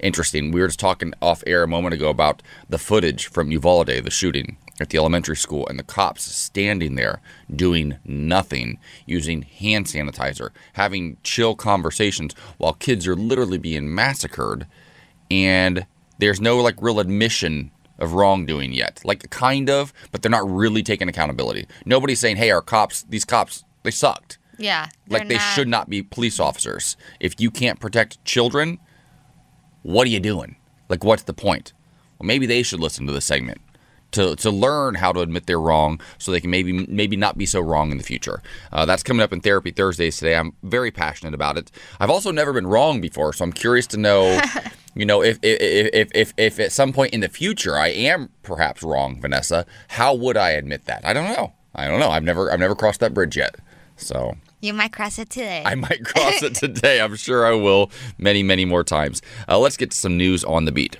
Interesting. 0.00 0.50
We 0.50 0.60
were 0.60 0.66
just 0.66 0.80
talking 0.80 1.14
off 1.22 1.42
air 1.46 1.62
a 1.62 1.68
moment 1.68 1.94
ago 1.94 2.10
about 2.10 2.42
the 2.68 2.78
footage 2.78 3.28
from 3.28 3.50
Uvalde, 3.52 3.86
the 3.86 4.10
shooting 4.10 4.58
at 4.78 4.90
the 4.90 4.98
elementary 4.98 5.36
school, 5.36 5.66
and 5.68 5.78
the 5.78 5.82
cops 5.84 6.22
standing 6.22 6.96
there 6.96 7.20
doing 7.54 7.96
nothing, 8.04 8.78
using 9.06 9.42
hand 9.42 9.86
sanitizer, 9.86 10.50
having 10.74 11.16
chill 11.22 11.54
conversations 11.54 12.34
while 12.58 12.74
kids 12.74 13.06
are 13.06 13.16
literally 13.16 13.58
being 13.58 13.94
massacred. 13.94 14.66
And 15.30 15.86
there's 16.18 16.40
no 16.40 16.58
like 16.58 16.76
real 16.82 17.00
admission 17.00 17.70
of 17.98 18.12
wrongdoing 18.12 18.72
yet. 18.72 19.00
Like, 19.04 19.28
kind 19.30 19.70
of, 19.70 19.92
but 20.12 20.22
they're 20.22 20.30
not 20.30 20.48
really 20.48 20.82
taking 20.82 21.08
accountability. 21.08 21.66
Nobody's 21.84 22.20
saying, 22.20 22.36
hey, 22.36 22.50
our 22.50 22.62
cops, 22.62 23.02
these 23.08 23.24
cops, 23.24 23.64
they 23.82 23.90
sucked 23.90 24.38
yeah. 24.58 24.88
like 25.08 25.28
they're 25.28 25.38
not- 25.38 25.54
should 25.54 25.68
not 25.68 25.88
be 25.88 26.02
police 26.02 26.40
officers. 26.40 26.96
If 27.20 27.40
you 27.40 27.50
can't 27.50 27.80
protect 27.80 28.24
children, 28.24 28.78
what 29.82 30.06
are 30.06 30.10
you 30.10 30.20
doing? 30.20 30.56
Like, 30.88 31.04
what's 31.04 31.24
the 31.24 31.34
point? 31.34 31.72
Well, 32.18 32.26
maybe 32.26 32.46
they 32.46 32.62
should 32.62 32.80
listen 32.80 33.06
to 33.06 33.12
this 33.12 33.24
segment 33.24 33.60
to, 34.12 34.36
to 34.36 34.50
learn 34.50 34.94
how 34.94 35.12
to 35.12 35.20
admit 35.20 35.46
they're 35.46 35.60
wrong, 35.60 36.00
so 36.18 36.30
they 36.32 36.40
can 36.40 36.50
maybe 36.50 36.72
maybe 36.72 37.16
not 37.16 37.36
be 37.36 37.46
so 37.46 37.60
wrong 37.60 37.90
in 37.90 37.98
the 37.98 38.04
future. 38.04 38.42
Uh, 38.72 38.84
that's 38.86 39.02
coming 39.02 39.22
up 39.22 39.32
in 39.32 39.40
Therapy 39.40 39.70
Thursdays 39.70 40.16
today. 40.16 40.36
I'm 40.36 40.52
very 40.62 40.90
passionate 40.90 41.34
about 41.34 41.58
it. 41.58 41.70
I've 42.00 42.10
also 42.10 42.30
never 42.30 42.52
been 42.52 42.66
wrong 42.66 43.00
before, 43.00 43.32
so 43.32 43.44
I'm 43.44 43.52
curious 43.52 43.86
to 43.88 43.96
know, 43.96 44.40
you 44.94 45.04
know, 45.04 45.22
if 45.22 45.38
if, 45.42 45.90
if 45.92 46.08
if 46.14 46.34
if 46.36 46.60
at 46.60 46.72
some 46.72 46.92
point 46.92 47.12
in 47.12 47.20
the 47.20 47.28
future 47.28 47.76
I 47.76 47.88
am 47.88 48.30
perhaps 48.42 48.82
wrong, 48.82 49.20
Vanessa, 49.20 49.66
how 49.88 50.14
would 50.14 50.36
I 50.36 50.50
admit 50.50 50.84
that? 50.86 51.04
I 51.04 51.12
don't 51.12 51.32
know. 51.34 51.52
I 51.74 51.86
don't 51.88 52.00
know. 52.00 52.10
I've 52.10 52.24
never 52.24 52.50
I've 52.52 52.60
never 52.60 52.74
crossed 52.74 53.00
that 53.00 53.12
bridge 53.12 53.36
yet. 53.36 53.56
So 53.96 54.36
You 54.60 54.72
might 54.72 54.92
cross 54.92 55.18
it 55.18 55.30
today. 55.30 55.62
I 55.64 55.74
might 55.74 56.04
cross 56.10 56.42
it 56.42 56.54
today. 56.54 57.00
I'm 57.00 57.16
sure 57.16 57.46
I 57.46 57.52
will 57.52 57.90
many, 58.18 58.42
many 58.42 58.64
more 58.64 58.84
times. 58.84 59.20
Uh, 59.48 59.58
let's 59.58 59.76
get 59.76 59.90
to 59.90 59.96
some 59.96 60.16
news 60.16 60.44
on 60.44 60.64
the 60.64 60.72
beat. 60.72 60.96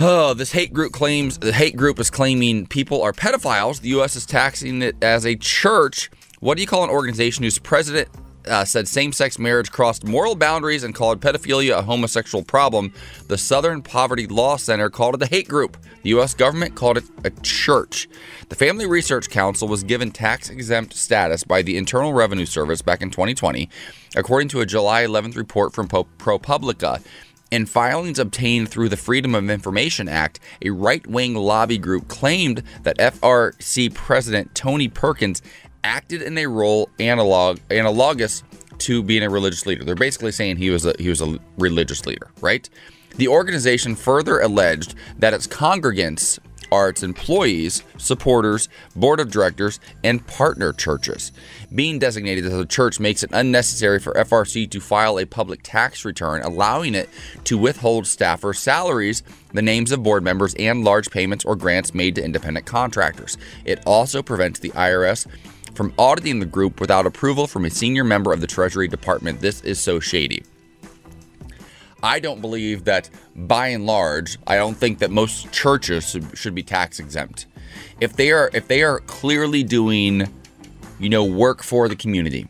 Oh, 0.00 0.32
this 0.32 0.52
hate 0.52 0.72
group 0.72 0.92
claims 0.92 1.38
the 1.38 1.52
hate 1.52 1.76
group 1.76 1.98
is 1.98 2.08
claiming 2.08 2.68
people 2.68 3.02
are 3.02 3.12
pedophiles. 3.12 3.80
The 3.80 3.88
U.S. 3.88 4.14
is 4.14 4.26
taxing 4.26 4.80
it 4.80 4.94
as 5.02 5.26
a 5.26 5.34
church. 5.34 6.08
What 6.38 6.56
do 6.56 6.60
you 6.60 6.68
call 6.68 6.84
an 6.84 6.90
organization 6.90 7.42
whose 7.42 7.58
president 7.58 8.08
uh, 8.46 8.64
said 8.64 8.86
same-sex 8.86 9.40
marriage 9.40 9.72
crossed 9.72 10.04
moral 10.04 10.36
boundaries 10.36 10.84
and 10.84 10.94
called 10.94 11.20
pedophilia 11.20 11.78
a 11.78 11.82
homosexual 11.82 12.44
problem? 12.44 12.92
The 13.26 13.36
Southern 13.36 13.82
Poverty 13.82 14.28
Law 14.28 14.56
Center 14.56 14.88
called 14.88 15.16
it 15.16 15.22
a 15.22 15.26
hate 15.26 15.48
group. 15.48 15.76
The 16.04 16.10
U.S. 16.10 16.32
government 16.32 16.76
called 16.76 16.98
it 16.98 17.04
a 17.24 17.30
church. 17.42 18.08
The 18.50 18.54
Family 18.54 18.86
Research 18.86 19.28
Council 19.28 19.66
was 19.66 19.82
given 19.82 20.12
tax-exempt 20.12 20.94
status 20.94 21.42
by 21.42 21.62
the 21.62 21.76
Internal 21.76 22.12
Revenue 22.12 22.46
Service 22.46 22.82
back 22.82 23.02
in 23.02 23.10
2020, 23.10 23.68
according 24.14 24.48
to 24.50 24.60
a 24.60 24.66
July 24.66 25.02
11th 25.02 25.36
report 25.36 25.74
from 25.74 25.88
ProPublica. 25.88 27.02
In 27.50 27.64
filings 27.64 28.18
obtained 28.18 28.68
through 28.68 28.90
the 28.90 28.96
Freedom 28.96 29.34
of 29.34 29.48
Information 29.48 30.06
Act, 30.06 30.38
a 30.60 30.68
right 30.68 31.06
wing 31.06 31.34
lobby 31.34 31.78
group 31.78 32.06
claimed 32.08 32.62
that 32.82 32.98
FRC 32.98 33.94
President 33.94 34.54
Tony 34.54 34.88
Perkins 34.88 35.40
acted 35.82 36.20
in 36.20 36.36
a 36.36 36.46
role 36.46 36.90
analog 36.98 37.58
analogous 37.70 38.42
to 38.78 39.02
being 39.02 39.22
a 39.22 39.30
religious 39.30 39.64
leader. 39.64 39.82
They're 39.82 39.94
basically 39.94 40.32
saying 40.32 40.56
he 40.56 40.68
was 40.68 40.84
a 40.84 40.94
he 40.98 41.08
was 41.08 41.22
a 41.22 41.38
religious 41.56 42.04
leader, 42.04 42.30
right? 42.42 42.68
The 43.16 43.28
organization 43.28 43.96
further 43.96 44.40
alleged 44.40 44.94
that 45.18 45.32
its 45.32 45.46
congregants 45.46 46.38
are 46.70 46.88
its 46.88 47.02
employees, 47.02 47.82
supporters, 47.96 48.68
board 48.94 49.20
of 49.20 49.30
directors, 49.30 49.80
and 50.04 50.26
partner 50.26 50.72
churches. 50.72 51.32
Being 51.74 51.98
designated 51.98 52.46
as 52.46 52.52
a 52.54 52.66
church 52.66 53.00
makes 53.00 53.22
it 53.22 53.30
unnecessary 53.32 53.98
for 53.98 54.12
FRC 54.14 54.70
to 54.70 54.80
file 54.80 55.18
a 55.18 55.26
public 55.26 55.60
tax 55.62 56.04
return, 56.04 56.42
allowing 56.42 56.94
it 56.94 57.08
to 57.44 57.58
withhold 57.58 58.06
staffer 58.06 58.52
salaries, 58.52 59.22
the 59.52 59.62
names 59.62 59.92
of 59.92 60.02
board 60.02 60.22
members, 60.22 60.54
and 60.54 60.84
large 60.84 61.10
payments 61.10 61.44
or 61.44 61.56
grants 61.56 61.94
made 61.94 62.14
to 62.14 62.24
independent 62.24 62.66
contractors. 62.66 63.36
It 63.64 63.82
also 63.86 64.22
prevents 64.22 64.60
the 64.60 64.70
IRS 64.70 65.26
from 65.74 65.92
auditing 65.98 66.40
the 66.40 66.46
group 66.46 66.80
without 66.80 67.06
approval 67.06 67.46
from 67.46 67.64
a 67.64 67.70
senior 67.70 68.04
member 68.04 68.32
of 68.32 68.40
the 68.40 68.46
Treasury 68.46 68.88
Department. 68.88 69.40
This 69.40 69.60
is 69.62 69.78
so 69.78 70.00
shady. 70.00 70.42
I 72.02 72.20
don't 72.20 72.40
believe 72.40 72.84
that, 72.84 73.10
by 73.34 73.68
and 73.68 73.86
large, 73.86 74.38
I 74.46 74.56
don't 74.56 74.76
think 74.76 75.00
that 75.00 75.10
most 75.10 75.50
churches 75.52 76.16
should, 76.34 76.54
be 76.54 76.62
tax 76.62 77.00
exempt. 77.00 77.46
If 78.00 78.14
they 78.14 78.30
are, 78.30 78.50
if 78.54 78.68
they 78.68 78.82
are 78.82 79.00
clearly 79.00 79.64
doing, 79.64 80.28
you 81.00 81.08
know, 81.08 81.24
work 81.24 81.62
for 81.62 81.88
the 81.88 81.96
community, 81.96 82.48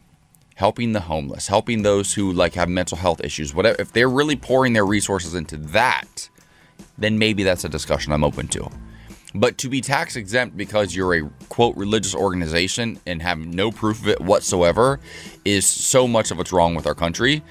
helping 0.57 0.93
the 0.93 1.01
homeless, 1.01 1.47
helping 1.47 1.83
those 1.83 2.13
who 2.13 2.33
like 2.33 2.55
have 2.55 2.69
mental 2.69 2.99
health 2.99 3.23
issues, 3.25 3.55
whatever, 3.55 3.81
if 3.81 3.93
they're 3.93 4.11
really 4.11 4.37
pouring 4.37 4.75
their 4.75 4.87
resources 4.87 5.35
into 5.35 5.57
that, 5.57 6.29
then 6.99 7.19
maybe 7.19 7.43
that's 7.43 7.65
a 7.65 7.69
discussion 7.69 8.13
I'm 8.13 8.25
open 8.25 8.49
to. 8.49 8.71
But 9.35 9.59
to 9.59 9.69
be 9.69 9.81
tax 9.81 10.17
exempt 10.17 10.57
because 10.57 10.97
you're 10.97 11.15
a 11.15 11.31
quote 11.49 11.77
religious 11.77 12.15
organization 12.15 12.99
and 13.07 13.21
have 13.21 13.39
no 13.39 13.71
proof 13.71 14.01
of 14.01 14.09
it 14.09 14.21
whatsoever 14.21 15.01
is 15.45 15.67
so 15.67 16.09
much 16.09 16.31
of 16.31 16.39
what's 16.39 16.53
wrong 16.53 16.75
with 16.75 16.87
our 16.87 16.95
country. 16.95 17.43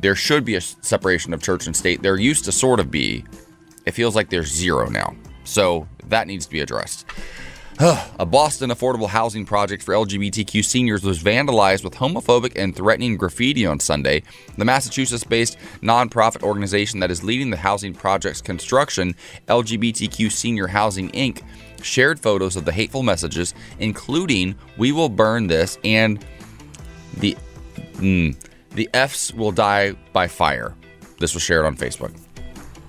There 0.00 0.14
should 0.14 0.44
be 0.44 0.56
a 0.56 0.60
separation 0.60 1.34
of 1.34 1.42
church 1.42 1.66
and 1.66 1.76
state. 1.76 2.02
There 2.02 2.16
used 2.16 2.44
to 2.46 2.52
sort 2.52 2.80
of 2.80 2.90
be. 2.90 3.24
It 3.86 3.92
feels 3.92 4.14
like 4.16 4.30
there's 4.30 4.52
zero 4.52 4.88
now. 4.88 5.14
So 5.44 5.88
that 6.08 6.26
needs 6.26 6.46
to 6.46 6.50
be 6.50 6.60
addressed. 6.60 7.06
A 8.18 8.26
Boston 8.26 8.68
affordable 8.68 9.08
housing 9.08 9.46
project 9.46 9.82
for 9.82 9.94
LGBTQ 9.94 10.62
seniors 10.62 11.02
was 11.02 11.22
vandalized 11.22 11.82
with 11.82 11.94
homophobic 11.94 12.52
and 12.54 12.76
threatening 12.76 13.16
graffiti 13.16 13.64
on 13.64 13.80
Sunday. 13.80 14.22
The 14.58 14.66
Massachusetts 14.66 15.24
based 15.24 15.56
nonprofit 15.80 16.42
organization 16.42 17.00
that 17.00 17.10
is 17.10 17.24
leading 17.24 17.48
the 17.48 17.56
housing 17.56 17.94
project's 17.94 18.42
construction, 18.42 19.14
LGBTQ 19.48 20.30
Senior 20.30 20.66
Housing 20.66 21.10
Inc., 21.12 21.42
shared 21.82 22.20
photos 22.20 22.54
of 22.54 22.66
the 22.66 22.72
hateful 22.72 23.02
messages, 23.02 23.54
including 23.78 24.56
We 24.76 24.92
will 24.92 25.08
burn 25.08 25.46
this 25.46 25.78
and 25.82 26.22
the, 27.16 27.34
mm, 27.94 28.36
the 28.74 28.88
F's 28.94 29.32
will 29.34 29.52
die 29.52 29.92
by 30.12 30.28
fire. 30.28 30.74
This 31.18 31.34
was 31.34 31.42
shared 31.42 31.66
on 31.66 31.76
Facebook. 31.76 32.14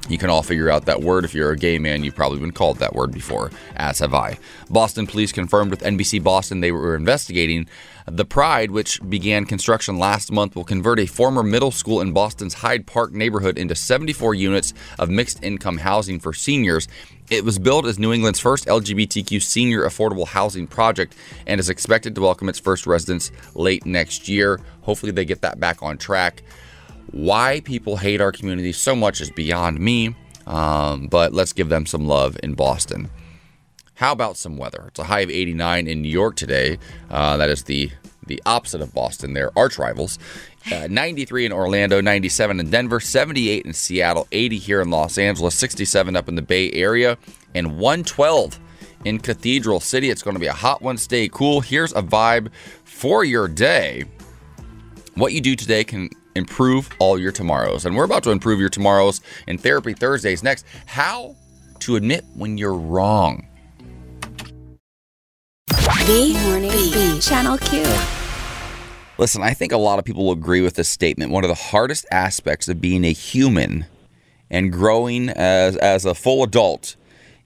You 0.09 0.17
can 0.17 0.29
all 0.29 0.43
figure 0.43 0.69
out 0.69 0.85
that 0.85 1.01
word. 1.01 1.25
If 1.25 1.33
you're 1.33 1.51
a 1.51 1.55
gay 1.57 1.79
man, 1.79 2.03
you've 2.03 2.15
probably 2.15 2.39
been 2.39 2.51
called 2.51 2.79
that 2.79 2.93
word 2.93 3.11
before, 3.11 3.51
as 3.75 3.99
have 3.99 4.13
I. 4.13 4.37
Boston 4.69 5.07
police 5.07 5.31
confirmed 5.31 5.71
with 5.71 5.81
NBC 5.81 6.21
Boston 6.21 6.59
they 6.59 6.71
were 6.71 6.95
investigating 6.95 7.67
the 8.07 8.25
Pride, 8.25 8.71
which 8.71 8.99
began 9.07 9.45
construction 9.45 9.97
last 9.99 10.31
month, 10.31 10.55
will 10.55 10.63
convert 10.63 10.99
a 10.99 11.05
former 11.05 11.43
middle 11.43 11.71
school 11.71 12.01
in 12.01 12.13
Boston's 12.13 12.55
Hyde 12.55 12.87
Park 12.87 13.13
neighborhood 13.13 13.57
into 13.57 13.75
74 13.75 14.35
units 14.35 14.73
of 14.99 15.09
mixed 15.09 15.43
income 15.43 15.77
housing 15.77 16.19
for 16.19 16.33
seniors. 16.33 16.87
It 17.31 17.45
was 17.45 17.57
built 17.57 17.85
as 17.85 17.97
New 17.97 18.11
England's 18.11 18.41
first 18.41 18.65
LGBTQ 18.65 19.41
senior 19.41 19.85
affordable 19.85 20.27
housing 20.27 20.67
project 20.67 21.15
and 21.47 21.61
is 21.61 21.69
expected 21.69 22.13
to 22.15 22.21
welcome 22.21 22.49
its 22.49 22.59
first 22.59 22.85
residents 22.85 23.31
late 23.55 23.85
next 23.85 24.27
year. 24.27 24.59
Hopefully, 24.81 25.13
they 25.13 25.23
get 25.23 25.39
that 25.39 25.57
back 25.57 25.81
on 25.81 25.97
track. 25.97 26.43
Why 27.11 27.61
people 27.61 27.95
hate 27.95 28.19
our 28.19 28.33
community 28.33 28.73
so 28.73 28.97
much 28.97 29.21
is 29.21 29.31
beyond 29.31 29.79
me, 29.79 30.13
um, 30.45 31.07
but 31.07 31.31
let's 31.31 31.53
give 31.53 31.69
them 31.69 31.85
some 31.85 32.05
love 32.05 32.37
in 32.43 32.53
Boston. 32.53 33.09
How 33.93 34.11
about 34.11 34.35
some 34.35 34.57
weather? 34.57 34.83
It's 34.87 34.99
a 34.99 35.05
high 35.05 35.21
of 35.21 35.29
89 35.29 35.87
in 35.87 36.01
New 36.01 36.09
York 36.09 36.35
today. 36.35 36.79
Uh, 37.09 37.37
that 37.37 37.49
is 37.49 37.63
the 37.63 37.91
the 38.25 38.41
opposite 38.45 38.81
of 38.81 38.93
Boston. 38.93 39.33
They're 39.33 39.57
arch 39.57 39.77
rivals. 39.77 40.19
Uh, 40.71 40.87
93 40.89 41.47
in 41.47 41.51
Orlando, 41.51 42.01
97 42.01 42.59
in 42.59 42.69
Denver, 42.69 42.99
78 42.99 43.65
in 43.65 43.73
Seattle, 43.73 44.27
80 44.31 44.57
here 44.59 44.81
in 44.81 44.89
Los 44.89 45.17
Angeles, 45.17 45.55
67 45.55 46.15
up 46.15 46.27
in 46.29 46.35
the 46.35 46.41
Bay 46.41 46.71
Area, 46.71 47.17
and 47.55 47.79
112 47.79 48.59
in 49.05 49.19
Cathedral 49.19 49.79
City. 49.79 50.09
It's 50.09 50.21
going 50.21 50.35
to 50.35 50.39
be 50.39 50.47
a 50.47 50.53
hot 50.53 50.81
one. 50.81 50.97
Stay 50.97 51.29
cool. 51.29 51.61
Here's 51.61 51.91
a 51.93 52.01
vibe 52.03 52.51
for 52.83 53.23
your 53.23 53.47
day. 53.47 54.05
What 55.15 55.33
you 55.33 55.41
do 55.41 55.55
today 55.55 55.83
can 55.83 56.09
improve 56.35 56.89
all 56.99 57.19
your 57.19 57.31
tomorrows. 57.31 57.85
And 57.85 57.95
we're 57.95 58.05
about 58.05 58.23
to 58.23 58.31
improve 58.31 58.59
your 58.59 58.69
tomorrows 58.69 59.21
in 59.47 59.57
Therapy 59.57 59.93
Thursdays 59.93 60.43
next. 60.43 60.65
How 60.85 61.35
to 61.79 61.95
admit 61.95 62.23
when 62.35 62.57
you're 62.57 62.73
wrong. 62.73 63.47
Morning 66.11 66.71
Beat. 66.71 67.21
Channel 67.21 67.57
Q. 67.57 67.85
Listen, 69.17 69.41
I 69.41 69.53
think 69.53 69.71
a 69.71 69.77
lot 69.77 69.97
of 69.97 70.03
people 70.03 70.25
will 70.25 70.33
agree 70.33 70.59
with 70.59 70.75
this 70.75 70.89
statement. 70.89 71.31
One 71.31 71.45
of 71.45 71.47
the 71.47 71.55
hardest 71.55 72.05
aspects 72.11 72.67
of 72.67 72.81
being 72.81 73.05
a 73.05 73.13
human 73.13 73.85
and 74.49 74.73
growing 74.73 75.29
as, 75.29 75.77
as 75.77 76.03
a 76.03 76.13
full 76.13 76.43
adult 76.43 76.97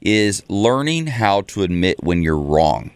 is 0.01 0.41
learning 0.49 1.05
how 1.05 1.41
to 1.41 1.61
admit 1.61 2.03
when 2.03 2.23
you're 2.23 2.39
wrong. 2.39 2.89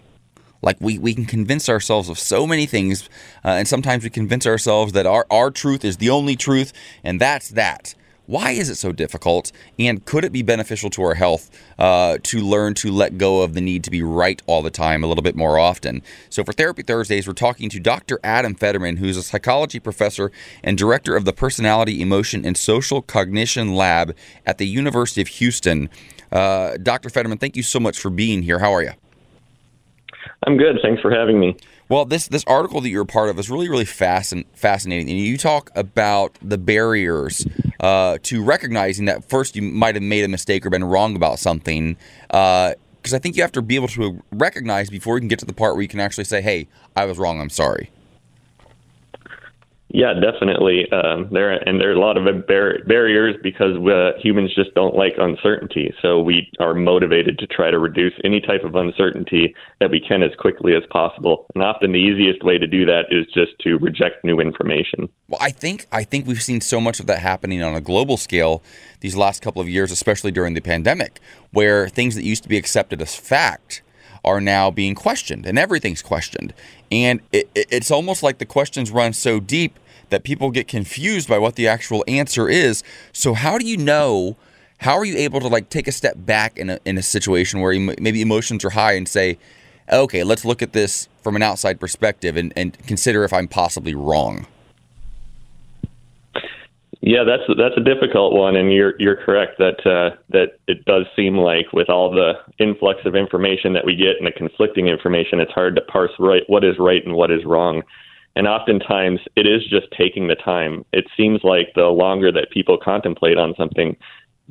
Like 0.64 0.78
we, 0.80 0.98
we 0.98 1.14
can 1.14 1.26
convince 1.26 1.70
ourselves 1.70 2.10
of 2.10 2.18
so 2.18 2.48
many 2.48 2.66
things, 2.66 3.08
uh, 3.46 3.50
and 3.50 3.68
sometimes 3.68 4.04
we 4.04 4.10
convince 4.10 4.48
ourselves 4.48 4.94
that 4.94 5.06
our, 5.06 5.28
our 5.30 5.52
truth 5.52 5.86
is 5.86 5.98
the 5.98 6.10
only 6.10 6.36
truth, 6.36 6.74
and 7.04 7.22
that's 7.22 7.50
that. 7.50 7.94
Why 8.30 8.52
is 8.52 8.70
it 8.70 8.76
so 8.76 8.92
difficult? 8.92 9.52
And 9.80 10.06
could 10.06 10.24
it 10.24 10.32
be 10.32 10.44
beneficial 10.44 10.92
to 10.92 11.02
our 11.02 11.16
health 11.16 11.50
uh, 11.80 12.20
to 12.22 12.42
learn 12.42 12.76
to 12.76 12.92
let 12.92 13.18
go 13.18 13.42
of 13.42 13.56
the 13.56 13.62
need 13.62 13.84
to 13.86 13.90
be 13.90 14.04
right 14.04 14.40
all 14.46 14.62
the 14.62 14.70
time 14.70 15.04
a 15.04 15.08
little 15.08 15.24
bit 15.24 15.36
more 15.36 15.58
often? 15.58 16.04
So, 16.30 16.44
for 16.44 16.54
Therapy 16.54 16.84
Thursdays, 16.84 17.26
we're 17.28 17.34
talking 17.34 17.70
to 17.70 17.80
Dr. 17.80 18.20
Adam 18.24 18.54
Fetterman, 18.54 18.98
who's 18.98 19.18
a 19.18 19.24
psychology 19.24 19.80
professor 19.80 20.32
and 20.64 20.78
director 20.78 21.16
of 21.16 21.26
the 21.26 21.34
Personality, 21.34 22.04
Emotion, 22.04 22.46
and 22.46 22.56
Social 22.56 23.02
Cognition 23.02 23.74
Lab 23.74 24.16
at 24.46 24.60
the 24.60 24.68
University 24.68 25.24
of 25.24 25.28
Houston. 25.30 25.90
Uh, 26.32 26.78
Dr. 26.78 27.10
Fetterman, 27.10 27.40
thank 27.40 27.56
you 27.56 27.64
so 27.64 27.80
much 27.80 27.98
for 27.98 28.12
being 28.12 28.44
here. 28.44 28.60
How 28.60 28.72
are 28.72 28.84
you? 28.84 28.92
I'm 30.46 30.58
good. 30.58 30.78
Thanks 30.84 31.02
for 31.02 31.10
having 31.10 31.40
me. 31.40 31.58
Well, 31.90 32.06
this 32.06 32.28
this 32.28 32.44
article 32.46 32.82
that 32.82 32.90
you're 32.90 33.02
a 33.02 33.08
part 33.08 33.30
of 33.30 33.40
is 33.40 33.50
really 33.50 33.68
really 33.68 33.86
fascin- 33.86 34.46
fascinating, 34.54 35.10
and 35.10 35.18
you 35.18 35.40
talk 35.40 35.72
about 35.76 36.38
the 36.40 36.60
barriers 36.60 37.48
uh, 37.80 38.20
to 38.24 38.44
recognizing 38.44 39.06
that 39.06 39.28
first 39.28 39.56
you 39.56 39.64
might 39.64 39.96
have 39.96 40.04
made 40.04 40.24
a 40.24 40.28
mistake 40.28 40.68
or 40.68 40.70
been 40.70 40.84
wrong 40.84 41.16
about 41.16 41.40
something. 41.40 41.98
Because 42.28 43.14
uh, 43.14 43.16
I 43.16 43.18
think 43.18 43.36
you 43.36 43.42
have 43.42 43.52
to 43.54 43.64
be 43.64 43.76
able 43.76 43.88
to 43.90 44.22
recognize 44.32 44.92
before 44.92 45.18
you 45.18 45.22
can 45.22 45.30
get 45.30 45.40
to 45.40 45.46
the 45.46 45.54
part 45.54 45.74
where 45.74 45.82
you 45.82 45.88
can 45.88 46.00
actually 46.00 46.26
say, 46.26 46.44
"Hey, 46.44 46.68
I 46.96 47.06
was 47.06 47.18
wrong. 47.18 47.42
I'm 47.42 47.50
sorry." 47.50 47.90
Yeah, 49.92 50.14
definitely. 50.14 50.90
Um, 50.92 51.30
there 51.32 51.52
and 51.52 51.82
there 51.82 51.90
are 51.90 51.94
a 51.94 52.00
lot 52.00 52.16
of 52.16 52.24
bar- 52.48 52.84
barriers 52.86 53.36
because 53.42 53.76
uh, 53.88 54.12
humans 54.22 54.54
just 54.54 54.74
don't 54.76 54.96
like 54.96 55.14
uncertainty. 55.18 55.94
So 56.02 56.22
we 56.22 56.52
are 56.60 56.76
motivated 56.76 57.40
to 57.40 57.48
try 57.48 57.72
to 57.72 57.80
reduce 57.80 58.14
any 58.24 58.40
type 58.40 58.64
of 58.64 58.76
uncertainty 58.76 59.56
that 59.80 59.90
we 59.90 60.00
can 60.00 60.22
as 60.22 60.32
quickly 60.38 60.76
as 60.76 60.84
possible. 60.92 61.48
And 61.56 61.64
often 61.64 61.92
the 61.92 61.98
easiest 61.98 62.44
way 62.44 62.60
to 62.60 62.68
do 62.68 62.86
that 62.86 63.06
is 63.10 63.26
just 63.34 63.58
to 63.62 63.78
reject 63.78 64.24
new 64.24 64.40
information. 64.40 65.10
Well, 65.28 65.40
I 65.42 65.50
think 65.50 65.88
I 65.92 66.04
think 66.04 66.28
we've 66.28 66.42
seen 66.42 66.62
so 66.62 66.80
much 66.80 67.00
of 67.00 67.08
that 67.08 67.20
happening 67.20 67.64
on 67.64 67.74
a 67.74 67.82
global 67.82 68.18
scale 68.18 68.62
these 69.00 69.16
last 69.16 69.42
couple 69.42 69.62
of 69.62 69.68
years, 69.68 69.92
especially 69.92 70.32
during 70.32 70.54
the 70.54 70.62
pandemic, 70.62 71.20
where 71.52 71.90
things 71.90 72.14
that 72.14 72.24
used 72.24 72.44
to 72.44 72.50
be 72.50 72.58
accepted 72.58 73.02
as 73.02 73.16
fact 73.16 73.82
are 74.24 74.42
now 74.42 74.72
being 74.72 74.96
questioned 74.96 75.46
and 75.46 75.58
everything's 75.58 76.02
questioned. 76.02 76.54
And 76.92 77.22
it, 77.32 77.50
it's 77.54 77.92
almost 77.92 78.24
like 78.24 78.38
the 78.38 78.46
questions 78.46 78.92
run 78.92 79.14
so 79.14 79.40
deep 79.40 79.80
that 80.10 80.24
people 80.24 80.52
get 80.52 80.68
confused 80.68 81.30
by 81.30 81.38
what 81.38 81.56
the 81.56 81.68
actual 81.68 82.04
answer 82.08 82.50
is. 82.50 82.84
So, 83.14 83.34
how 83.34 83.58
do 83.58 83.66
you 83.66 83.78
know? 83.78 84.36
How 84.80 84.94
are 84.94 85.04
you 85.04 85.18
able 85.18 85.42
to 85.42 85.48
like 85.48 85.70
take 85.70 85.88
a 85.90 85.92
step 85.92 86.16
back 86.18 86.58
in 86.58 86.70
a, 86.70 86.80
in 86.86 86.98
a 86.98 87.02
situation 87.02 87.60
where 87.60 87.78
maybe 87.78 88.22
emotions 88.22 88.64
are 88.64 88.70
high 88.70 88.94
and 88.94 89.08
say, 89.10 89.38
okay, 89.92 90.24
let's 90.24 90.46
look 90.46 90.62
at 90.62 90.72
this 90.72 91.10
from 91.22 91.36
an 91.36 91.44
outside 91.44 91.80
perspective 91.82 92.38
and, 92.38 92.54
and 92.56 92.78
consider 92.88 93.26
if 93.26 93.34
I'm 93.34 93.48
possibly 93.48 93.94
wrong? 93.94 94.48
Yeah, 97.02 97.24
that's 97.24 97.44
that's 97.58 97.78
a 97.78 97.84
difficult 97.84 98.34
one, 98.34 98.58
and 98.58 98.74
you're 98.74 98.94
you're 99.00 99.16
correct 99.16 99.58
that 99.58 99.86
uh, 99.86 100.18
that 100.30 100.60
it 100.68 100.84
does 100.84 101.06
seem 101.16 101.38
like 101.38 101.72
with 101.72 101.90
all 101.90 102.12
the 102.12 102.34
influx 102.60 103.00
of 103.06 103.16
information 103.16 103.72
that 103.74 103.86
we 103.86 103.96
get 103.96 104.18
and 104.18 104.28
the 104.28 104.32
conflicting 104.32 104.88
information, 104.88 105.40
it's 105.40 105.52
hard 105.54 105.76
to 105.78 105.82
parse 105.82 106.12
right 106.20 106.44
what 106.48 106.66
is 106.66 106.76
right 106.78 107.06
and 107.06 107.16
what 107.16 107.32
is 107.32 107.46
wrong. 107.46 107.84
And 108.36 108.48
oftentimes, 108.48 109.22
it 109.38 109.48
is 109.48 109.64
just 109.70 109.88
taking 109.98 110.28
the 110.28 110.36
time. 110.36 110.84
It 110.92 111.06
seems 111.16 111.40
like 111.44 111.70
the 111.74 111.86
longer 111.88 112.34
that 112.34 112.52
people 112.52 112.78
contemplate 112.78 113.38
on 113.38 113.56
something, 113.56 113.96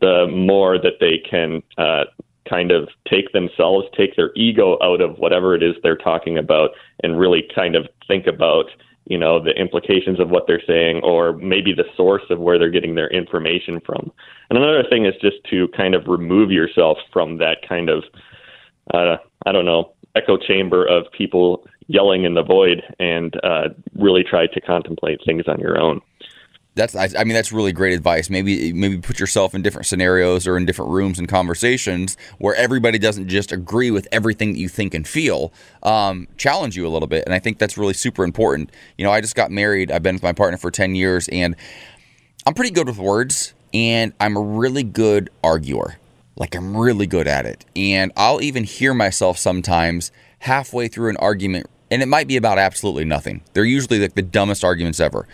the 0.01 0.27
more 0.27 0.79
that 0.79 1.01
they 1.01 1.19
can 1.19 1.63
uh, 1.77 2.05
kind 2.49 2.71
of 2.71 2.89
take 3.09 3.33
themselves, 3.33 3.87
take 3.95 4.17
their 4.17 4.33
ego 4.35 4.79
out 4.83 5.03
of 5.03 5.19
whatever 5.19 5.55
it 5.55 5.63
is 5.63 5.75
they're 5.83 5.97
talking 5.97 6.39
about, 6.39 6.71
and 7.03 7.19
really 7.19 7.47
kind 7.55 7.77
of 7.77 7.87
think 8.07 8.27
about 8.27 8.67
you 9.09 9.19
know 9.19 9.43
the 9.43 9.51
implications 9.51 10.21
of 10.21 10.31
what 10.31 10.45
they're 10.47 10.63
saying 10.67 11.01
or 11.03 11.33
maybe 11.35 11.73
the 11.73 11.85
source 11.97 12.23
of 12.31 12.39
where 12.39 12.59
they're 12.59 12.71
getting 12.71 12.95
their 12.95 13.09
information 13.09 13.81
from. 13.85 14.13
And 14.51 14.59
another 14.59 14.85
thing 14.89 15.07
is 15.07 15.15
just 15.21 15.37
to 15.51 15.69
kind 15.77 15.95
of 15.95 16.07
remove 16.07 16.51
yourself 16.51 16.99
from 17.13 17.39
that 17.39 17.59
kind 17.69 17.89
of 17.89 18.05
uh, 18.95 19.17
i 19.47 19.53
don't 19.53 19.65
know 19.65 19.93
echo 20.15 20.37
chamber 20.37 20.85
of 20.87 21.05
people 21.13 21.67
yelling 21.87 22.25
in 22.25 22.35
the 22.35 22.43
void 22.43 22.83
and 22.99 23.35
uh, 23.45 23.69
really 23.95 24.23
try 24.23 24.47
to 24.47 24.61
contemplate 24.61 25.21
things 25.25 25.45
on 25.49 25.59
your 25.59 25.81
own 25.81 26.01
that's 26.79 26.95
I, 26.95 27.09
I, 27.19 27.25
mean 27.25 27.35
that's 27.35 27.53
really 27.53 27.73
great 27.73 27.93
advice. 27.93 28.31
Maybe 28.31 28.73
maybe 28.73 28.99
put 28.99 29.21
yourself 29.21 29.55
in 29.55 29.61
different 29.61 29.87
scenarios 29.87 30.47
or 30.47 30.57
in 30.57 30.65
different 30.65 30.93
rooms 30.93 31.19
and 31.19 31.29
conversations 31.29 32.17
where 32.39 32.55
everybody 32.55 32.99
doesn't 32.99 33.29
just 33.29 33.53
agree 33.53 33.91
with 33.91 34.09
everything 34.11 34.53
that 34.53 34.59
you 34.59 34.69
think 34.69 34.95
and 34.95 35.07
feel. 35.07 35.53
Um, 35.83 36.29
challenge 36.39 36.77
you 36.77 36.87
a 36.87 36.89
little 36.89 37.09
bit, 37.09 37.25
and 37.27 37.35
I 37.35 37.39
think 37.39 37.59
that's 37.59 37.77
really 37.77 37.95
super 37.95 38.25
important. 38.25 38.71
You 38.97 39.05
know, 39.05 39.13
I 39.13 39.21
just 39.21 39.35
got 39.35 39.51
married. 39.51 39.91
I've 39.91 40.03
been 40.03 40.15
with 40.15 40.23
my 40.23 40.33
partner 40.33 40.57
for 40.57 40.71
ten 40.71 40.95
years, 40.95 41.29
and 41.29 41.57
I'm 42.47 42.55
pretty 42.55 42.71
good 42.71 42.87
with 42.87 42.99
words, 42.99 43.53
and 43.75 44.15
I'm 44.21 44.37
a 44.37 44.41
really 44.41 44.85
good 44.85 45.29
arguer. 45.43 45.99
Like 46.37 46.55
I'm 46.55 46.77
really 46.77 47.07
good 47.07 47.27
at 47.27 47.45
it, 47.45 47.65
and 47.77 48.13
I'll 48.17 48.41
even 48.41 48.65
hear 48.65 48.95
myself 48.95 49.37
sometimes 49.37 50.13
halfway 50.39 50.87
through 50.87 51.11
an 51.11 51.17
argument, 51.17 51.67
and 51.91 52.01
it 52.01 52.07
might 52.07 52.29
be 52.29 52.37
about 52.37 52.59
absolutely 52.59 53.05
nothing. 53.05 53.43
They're 53.53 53.65
usually 53.65 53.99
like 53.99 54.15
the 54.15 54.23
dumbest 54.23 54.63
arguments 54.63 55.01
ever 55.01 55.27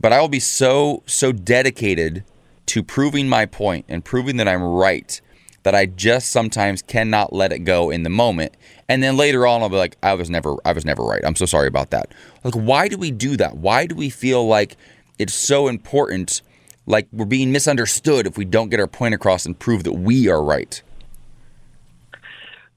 but 0.00 0.12
I 0.12 0.20
will 0.20 0.28
be 0.28 0.40
so, 0.40 1.02
so 1.06 1.32
dedicated 1.32 2.24
to 2.66 2.82
proving 2.82 3.28
my 3.28 3.46
point 3.46 3.86
and 3.88 4.04
proving 4.04 4.36
that 4.36 4.48
I'm 4.48 4.62
right 4.62 5.20
that 5.64 5.74
I 5.74 5.86
just 5.86 6.30
sometimes 6.30 6.82
cannot 6.82 7.32
let 7.32 7.52
it 7.52 7.60
go 7.60 7.90
in 7.90 8.02
the 8.02 8.10
moment. 8.10 8.56
And 8.88 9.02
then 9.02 9.16
later 9.16 9.46
on 9.46 9.62
I'll 9.62 9.68
be 9.68 9.76
like, 9.76 9.96
I 10.02 10.14
was 10.14 10.30
never 10.30 10.56
I 10.64 10.72
was 10.72 10.84
never 10.84 11.02
right. 11.02 11.20
I'm 11.24 11.34
so 11.34 11.46
sorry 11.46 11.66
about 11.68 11.90
that. 11.90 12.12
Like 12.44 12.54
why 12.54 12.88
do 12.88 12.96
we 12.96 13.10
do 13.10 13.36
that? 13.36 13.56
Why 13.56 13.86
do 13.86 13.94
we 13.94 14.08
feel 14.08 14.46
like 14.46 14.76
it's 15.18 15.34
so 15.34 15.68
important 15.68 16.42
like 16.86 17.06
we're 17.12 17.26
being 17.26 17.52
misunderstood 17.52 18.26
if 18.26 18.38
we 18.38 18.46
don't 18.46 18.70
get 18.70 18.80
our 18.80 18.86
point 18.86 19.14
across 19.14 19.44
and 19.44 19.58
prove 19.58 19.84
that 19.84 19.92
we 19.92 20.28
are 20.28 20.42
right? 20.42 20.82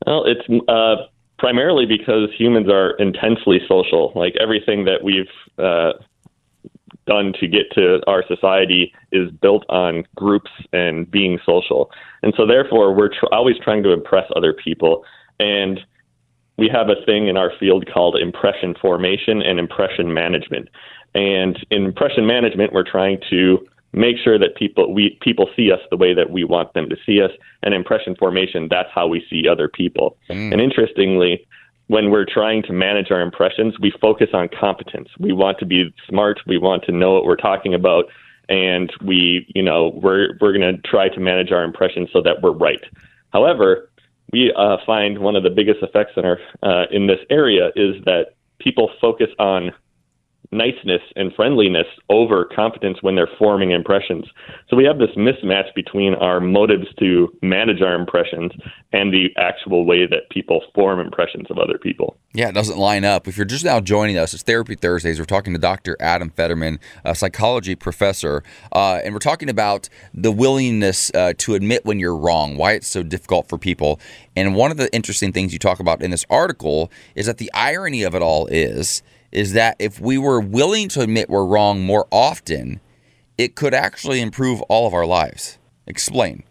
Well, 0.06 0.26
it's 0.26 0.42
uh, 0.68 1.08
primarily 1.38 1.86
because 1.86 2.30
humans 2.38 2.68
are 2.70 2.92
intensely 2.98 3.62
social. 3.70 4.12
Like 4.16 4.36
everything 4.40 4.86
that 4.86 5.04
we've 5.04 5.30
uh, 5.58 5.94
done 7.08 7.34
to 7.40 7.48
get 7.48 7.72
to 7.74 8.00
our 8.08 8.24
society 8.28 8.94
is 9.12 9.32
built 9.32 9.66
on 9.70 10.04
groups 10.16 10.52
and 10.74 11.10
being 11.10 11.40
social. 11.46 11.92
And 12.24 12.34
so, 12.38 12.46
therefore, 12.46 12.94
we're 12.94 13.10
tr- 13.10 13.32
always 13.32 13.58
trying 13.64 13.84
to 13.84 13.92
impress 13.92 14.30
other 14.36 14.54
people. 14.54 15.04
And 15.40 15.80
we 16.58 16.70
have 16.70 16.90
a 16.90 17.06
thing 17.06 17.28
in 17.28 17.38
our 17.38 17.52
field 17.60 17.90
called 17.92 18.18
impression 18.18 18.76
formation 18.80 19.42
and 19.42 19.60
impression 19.60 20.14
management. 20.14 20.70
And 21.16 21.58
in 21.72 21.86
impression 21.86 22.26
management, 22.26 22.74
we're 22.74 22.90
trying 22.90 23.20
to 23.30 23.66
make 23.94 24.16
sure 24.24 24.40
that 24.40 24.56
people 24.56 24.94
we 24.94 25.18
people 25.22 25.50
see 25.56 25.72
us 25.72 25.80
the 25.90 25.98
way 25.98 26.14
that 26.14 26.30
we 26.30 26.44
want 26.44 26.74
them 26.74 26.90
to 26.90 26.96
see 27.06 27.22
us. 27.22 27.32
And 27.64 27.74
impression 27.74 28.16
formation, 28.16 28.68
that's 28.70 28.90
how 28.94 29.08
we 29.08 29.26
see 29.30 29.48
other 29.48 29.68
people. 29.68 30.18
Mm. 30.30 30.54
And 30.54 30.62
interestingly, 30.62 31.46
when 31.92 32.10
we're 32.10 32.26
trying 32.26 32.64
to 32.64 32.72
manage 32.72 33.12
our 33.12 33.20
impressions, 33.20 33.78
we 33.78 33.92
focus 34.00 34.30
on 34.34 34.48
competence. 34.48 35.10
We 35.20 35.34
want 35.34 35.60
to 35.60 35.66
be 35.66 35.94
smart. 36.08 36.40
We 36.48 36.58
want 36.58 36.86
to 36.86 36.94
know 36.94 37.12
what 37.12 37.26
we're 37.26 37.36
talking 37.36 37.74
about, 37.74 38.06
and 38.48 38.90
we, 39.04 39.46
you 39.54 39.62
know, 39.62 39.92
we're 40.02 40.38
we're 40.40 40.58
going 40.58 40.74
to 40.74 40.82
try 40.84 41.10
to 41.10 41.20
manage 41.20 41.52
our 41.52 41.66
impressions 41.66 42.08
so 42.14 42.22
that 42.22 42.42
we're 42.42 42.54
right. 42.54 42.80
However, 43.34 43.90
we 44.32 44.54
uh, 44.56 44.78
find 44.86 45.20
one 45.20 45.36
of 45.36 45.44
the 45.44 45.50
biggest 45.50 45.84
effects 45.84 46.14
in 46.16 46.24
our 46.24 46.40
uh, 46.64 46.86
in 46.92 47.08
this 47.08 47.20
area 47.30 47.72
is 47.76 48.02
that 48.06 48.36
people 48.60 48.90
focus 49.02 49.28
on 49.38 49.74
niceness 50.52 51.02
and 51.16 51.34
friendliness 51.34 51.88
over 52.10 52.46
competence 52.46 52.98
when 53.02 53.16
they're 53.16 53.30
forming 53.40 53.72
impressions. 53.72 54.26
So 54.70 54.76
we 54.76 54.84
have 54.84 55.00
this 55.00 55.10
mismatch 55.18 55.74
between 55.76 56.14
our 56.16 56.40
motives 56.40 56.88
to 57.00 57.34
manage 57.42 57.82
our 57.82 57.96
impressions 57.96 58.52
and 58.92 59.14
the 59.14 59.30
actual 59.38 59.86
way 59.86 60.06
that 60.08 60.30
people 60.30 60.62
form 60.76 61.00
impressions 61.00 61.48
of 61.50 61.58
other 61.58 61.78
people. 61.78 62.18
Yeah, 62.34 62.50
it 62.50 62.54
doesn't 62.54 62.78
line 62.78 63.06
up. 63.06 63.28
If 63.28 63.38
you're 63.38 63.46
just 63.46 63.64
now 63.64 63.80
joining 63.80 64.18
us, 64.18 64.34
it's 64.34 64.44
Therapy 64.44 64.76
Thursdays. 64.76 65.20
We're 65.20 65.26
talking 65.26 65.54
to 65.54 65.60
Dr. 65.60 65.96
Adam 66.00 66.30
Fetterman, 66.30 66.80
a 67.06 67.16
psychology 67.16 67.76
professor, 67.76 68.44
uh, 68.74 69.00
and 69.04 69.14
we're 69.14 69.20
talking 69.20 69.50
about 69.50 69.88
the 70.14 70.32
willingness 70.32 71.12
uh, 71.14 71.34
to 71.38 71.56
admit 71.56 71.86
when 71.86 72.00
you're 72.00 72.16
wrong, 72.16 72.58
why 72.58 72.74
it's 72.74 72.88
so 72.88 73.04
difficult 73.04 73.48
for 73.48 73.58
people. 73.58 74.00
And 74.36 74.56
one 74.56 74.72
of 74.72 74.78
the 74.78 74.94
interesting 74.94 75.32
things 75.32 75.54
you 75.54 75.60
talk 75.60 75.80
about 75.80 76.02
in 76.02 76.12
this 76.12 76.26
article 76.30 76.92
is 77.16 77.26
that 77.26 77.38
the 77.38 77.52
irony 77.54 78.04
of 78.04 78.16
it 78.16 78.22
all 78.22 78.48
is 78.48 79.02
is 79.32 79.54
that 79.54 79.76
if 79.80 80.00
we 80.00 80.18
were 80.18 80.40
willing 80.40 80.90
to 80.90 81.02
admit 81.02 81.30
we're 81.30 81.46
wrong 81.46 81.82
more 81.82 82.08
often, 82.12 82.80
it 83.38 83.56
could 83.56 83.74
actually 83.74 84.22
improve 84.22 84.62
all 84.64 84.88
of 84.88 84.94
our 84.94 85.06
lives. 85.06 85.58
Explain. 85.88 86.44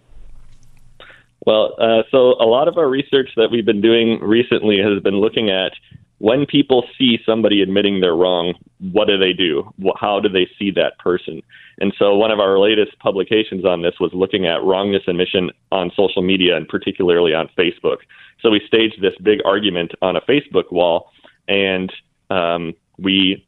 Well, 1.46 1.74
uh, 1.80 2.02
so 2.10 2.34
a 2.40 2.44
lot 2.44 2.68
of 2.68 2.76
our 2.76 2.88
research 2.88 3.30
that 3.36 3.48
we've 3.50 3.64
been 3.64 3.80
doing 3.80 4.20
recently 4.20 4.78
has 4.78 5.02
been 5.02 5.16
looking 5.20 5.50
at 5.50 5.72
when 6.18 6.44
people 6.44 6.84
see 6.98 7.18
somebody 7.24 7.62
admitting 7.62 8.00
they're 8.00 8.14
wrong, 8.14 8.52
what 8.92 9.08
do 9.08 9.16
they 9.16 9.32
do? 9.32 9.72
How 9.98 10.20
do 10.20 10.28
they 10.28 10.46
see 10.58 10.70
that 10.72 10.98
person? 10.98 11.42
And 11.78 11.94
so 11.98 12.14
one 12.14 12.30
of 12.30 12.38
our 12.38 12.58
latest 12.58 12.98
publications 12.98 13.64
on 13.64 13.80
this 13.80 13.94
was 13.98 14.10
looking 14.12 14.44
at 14.44 14.62
wrongness 14.62 15.02
admission 15.08 15.50
on 15.72 15.90
social 15.96 16.20
media 16.20 16.58
and 16.58 16.68
particularly 16.68 17.32
on 17.32 17.48
Facebook. 17.58 17.98
So 18.42 18.50
we 18.50 18.60
staged 18.66 19.00
this 19.00 19.14
big 19.22 19.38
argument 19.46 19.92
on 20.02 20.14
a 20.14 20.20
Facebook 20.20 20.70
wall, 20.70 21.10
and 21.48 21.90
um, 22.30 22.74
we 22.98 23.46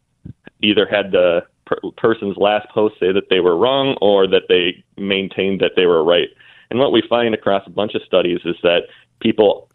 either 0.60 0.86
had 0.86 1.12
the 1.12 1.42
per- 1.66 1.80
person's 1.96 2.36
last 2.36 2.68
post 2.70 2.94
say 3.00 3.12
that 3.12 3.28
they 3.30 3.40
were 3.40 3.56
wrong 3.56 3.96
or 4.00 4.26
that 4.26 4.42
they 4.48 4.82
maintained 4.96 5.60
that 5.60 5.72
they 5.76 5.86
were 5.86 6.04
right. 6.04 6.28
And 6.70 6.78
what 6.78 6.92
we 6.92 7.02
find 7.08 7.34
across 7.34 7.66
a 7.66 7.70
bunch 7.70 7.94
of 7.94 8.02
studies 8.02 8.40
is 8.44 8.56
that 8.62 8.82
people 9.20 9.68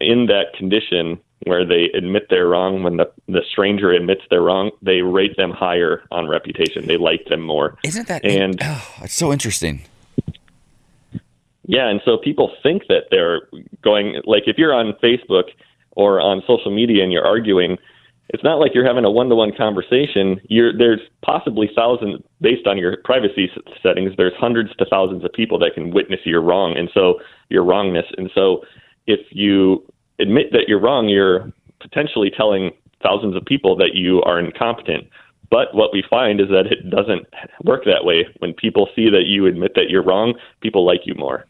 in 0.00 0.26
that 0.26 0.52
condition 0.56 1.18
where 1.44 1.64
they 1.64 1.84
admit 1.94 2.26
they're 2.30 2.48
wrong, 2.48 2.82
when 2.82 2.96
the, 2.96 3.10
the 3.28 3.42
stranger 3.48 3.92
admits 3.92 4.22
they're 4.28 4.42
wrong, 4.42 4.72
they 4.82 5.02
rate 5.02 5.36
them 5.36 5.50
higher 5.52 6.02
on 6.10 6.26
reputation. 6.26 6.86
They 6.86 6.96
like 6.96 7.26
them 7.26 7.40
more. 7.42 7.76
Isn't 7.84 8.08
that 8.08 8.24
And- 8.24 8.58
oh, 8.62 8.94
it's 9.02 9.14
so 9.14 9.32
interesting? 9.32 9.82
Yeah, 11.64 11.88
and 11.88 12.00
so 12.04 12.16
people 12.16 12.50
think 12.62 12.86
that 12.88 13.04
they're 13.10 13.42
going 13.82 14.22
like 14.24 14.44
if 14.46 14.56
you're 14.56 14.72
on 14.72 14.94
Facebook 15.02 15.50
or 15.92 16.18
on 16.18 16.42
social 16.46 16.70
media 16.74 17.02
and 17.04 17.12
you're 17.12 17.26
arguing, 17.26 17.76
it's 18.30 18.44
not 18.44 18.58
like 18.58 18.72
you're 18.74 18.86
having 18.86 19.04
a 19.04 19.10
one-to-one 19.10 19.52
conversation. 19.56 20.40
You're 20.48 20.76
there's 20.76 21.00
possibly 21.22 21.70
thousands 21.74 22.22
based 22.40 22.66
on 22.66 22.76
your 22.76 22.98
privacy 23.04 23.50
settings. 23.82 24.12
There's 24.16 24.34
hundreds 24.38 24.74
to 24.76 24.84
thousands 24.84 25.24
of 25.24 25.32
people 25.32 25.58
that 25.60 25.74
can 25.74 25.90
witness 25.90 26.20
your 26.24 26.42
wrong, 26.42 26.76
and 26.76 26.90
so 26.92 27.20
your 27.48 27.64
wrongness. 27.64 28.06
And 28.16 28.30
so 28.34 28.64
if 29.06 29.20
you 29.30 29.84
admit 30.18 30.52
that 30.52 30.64
you're 30.68 30.80
wrong, 30.80 31.08
you're 31.08 31.50
potentially 31.80 32.30
telling 32.30 32.72
thousands 33.02 33.36
of 33.36 33.44
people 33.44 33.76
that 33.76 33.94
you 33.94 34.22
are 34.22 34.38
incompetent. 34.38 35.08
But 35.50 35.74
what 35.74 35.92
we 35.92 36.04
find 36.10 36.40
is 36.40 36.48
that 36.48 36.66
it 36.66 36.90
doesn't 36.90 37.26
work 37.64 37.84
that 37.86 38.04
way. 38.04 38.26
When 38.40 38.52
people 38.52 38.88
see 38.94 39.08
that 39.08 39.24
you 39.24 39.46
admit 39.46 39.72
that 39.76 39.88
you're 39.88 40.02
wrong, 40.02 40.34
people 40.60 40.84
like 40.84 41.00
you 41.06 41.14
more. 41.14 41.46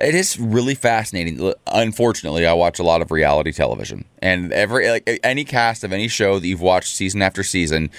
It 0.00 0.14
is 0.14 0.38
really 0.38 0.74
fascinating. 0.74 1.52
Unfortunately, 1.66 2.46
I 2.46 2.52
watch 2.52 2.78
a 2.78 2.84
lot 2.84 3.02
of 3.02 3.10
reality 3.10 3.52
television, 3.52 4.04
and 4.20 4.52
every 4.52 4.88
like 4.88 5.20
any 5.24 5.44
cast 5.44 5.84
of 5.84 5.92
any 5.92 6.08
show 6.08 6.38
that 6.38 6.46
you've 6.46 6.60
watched 6.60 6.94
season 6.94 7.20
after 7.20 7.42
season, 7.42 7.90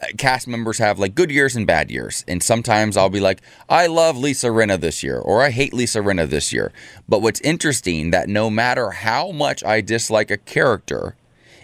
uh, 0.00 0.06
cast 0.18 0.46
members 0.46 0.78
have 0.78 0.98
like 0.98 1.14
good 1.14 1.30
years 1.30 1.56
and 1.56 1.66
bad 1.66 1.90
years. 1.90 2.24
And 2.28 2.42
sometimes 2.42 2.96
I'll 2.96 3.08
be 3.08 3.20
like, 3.20 3.42
I 3.68 3.86
love 3.86 4.16
Lisa 4.16 4.48
Rinna 4.48 4.80
this 4.80 5.02
year, 5.02 5.18
or 5.18 5.42
I 5.42 5.50
hate 5.50 5.72
Lisa 5.72 5.98
Rinna 5.98 6.28
this 6.28 6.52
year. 6.52 6.72
But 7.08 7.22
what's 7.22 7.40
interesting 7.40 8.10
that 8.12 8.28
no 8.28 8.48
matter 8.48 8.90
how 8.90 9.32
much 9.32 9.64
I 9.64 9.80
dislike 9.80 10.30
a 10.30 10.36
character, 10.36 11.16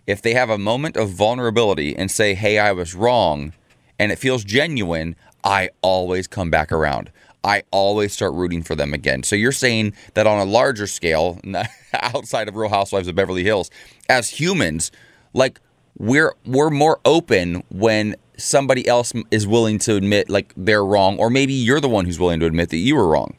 if 0.07 0.21
they 0.21 0.35
have 0.35 0.51
a 0.51 0.59
moment 0.59 0.97
of 0.97 1.11
vulnerability 1.11 1.97
and 1.97 2.11
say, 2.11 2.35
"Hey, 2.35 2.59
I 2.59 2.73
was 2.73 2.95
wrong," 2.97 3.53
and 3.99 4.11
it 4.11 4.19
feels 4.19 4.43
genuine, 4.43 5.15
I 5.45 5.71
always 5.83 6.27
come 6.27 6.51
back 6.51 6.73
around. 6.73 7.11
I 7.45 7.63
always 7.71 8.13
start 8.13 8.33
rooting 8.35 8.63
for 8.63 8.75
them 8.75 8.95
again. 8.95 9.23
So 9.23 9.37
you're 9.37 9.53
saying 9.53 9.95
that 10.15 10.27
on 10.27 10.39
a 10.39 10.45
larger 10.45 10.87
scale, 10.87 11.41
outside 11.95 12.49
of 12.49 12.57
Real 12.57 12.71
Housewives 12.71 13.09
of 13.09 13.15
Beverly 13.15 13.45
Hills, 13.45 13.71
as 14.09 14.31
humans, 14.31 14.91
like 15.35 15.61
we're 15.99 16.35
we're 16.47 16.71
more 16.71 17.01
open 17.05 17.63
when 17.71 18.17
somebody 18.37 18.87
else 18.87 19.13
is 19.31 19.47
willing 19.47 19.79
to 19.81 19.97
admit 19.97 20.29
like 20.31 20.53
they're 20.57 20.85
wrong, 20.85 21.19
or 21.19 21.31
maybe 21.31 21.53
you're 21.53 21.81
the 21.81 21.89
one 21.89 22.05
who's 22.05 22.19
willing 22.19 22.41
to 22.41 22.47
admit 22.47 22.71
that 22.71 22.79
you 22.79 22.97
were 22.97 23.07
wrong. 23.07 23.37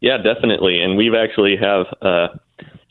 Yeah, 0.00 0.16
definitely. 0.16 0.80
And 0.80 0.96
we've 0.96 1.14
actually 1.14 1.56
have 1.56 1.86
uh, 2.00 2.28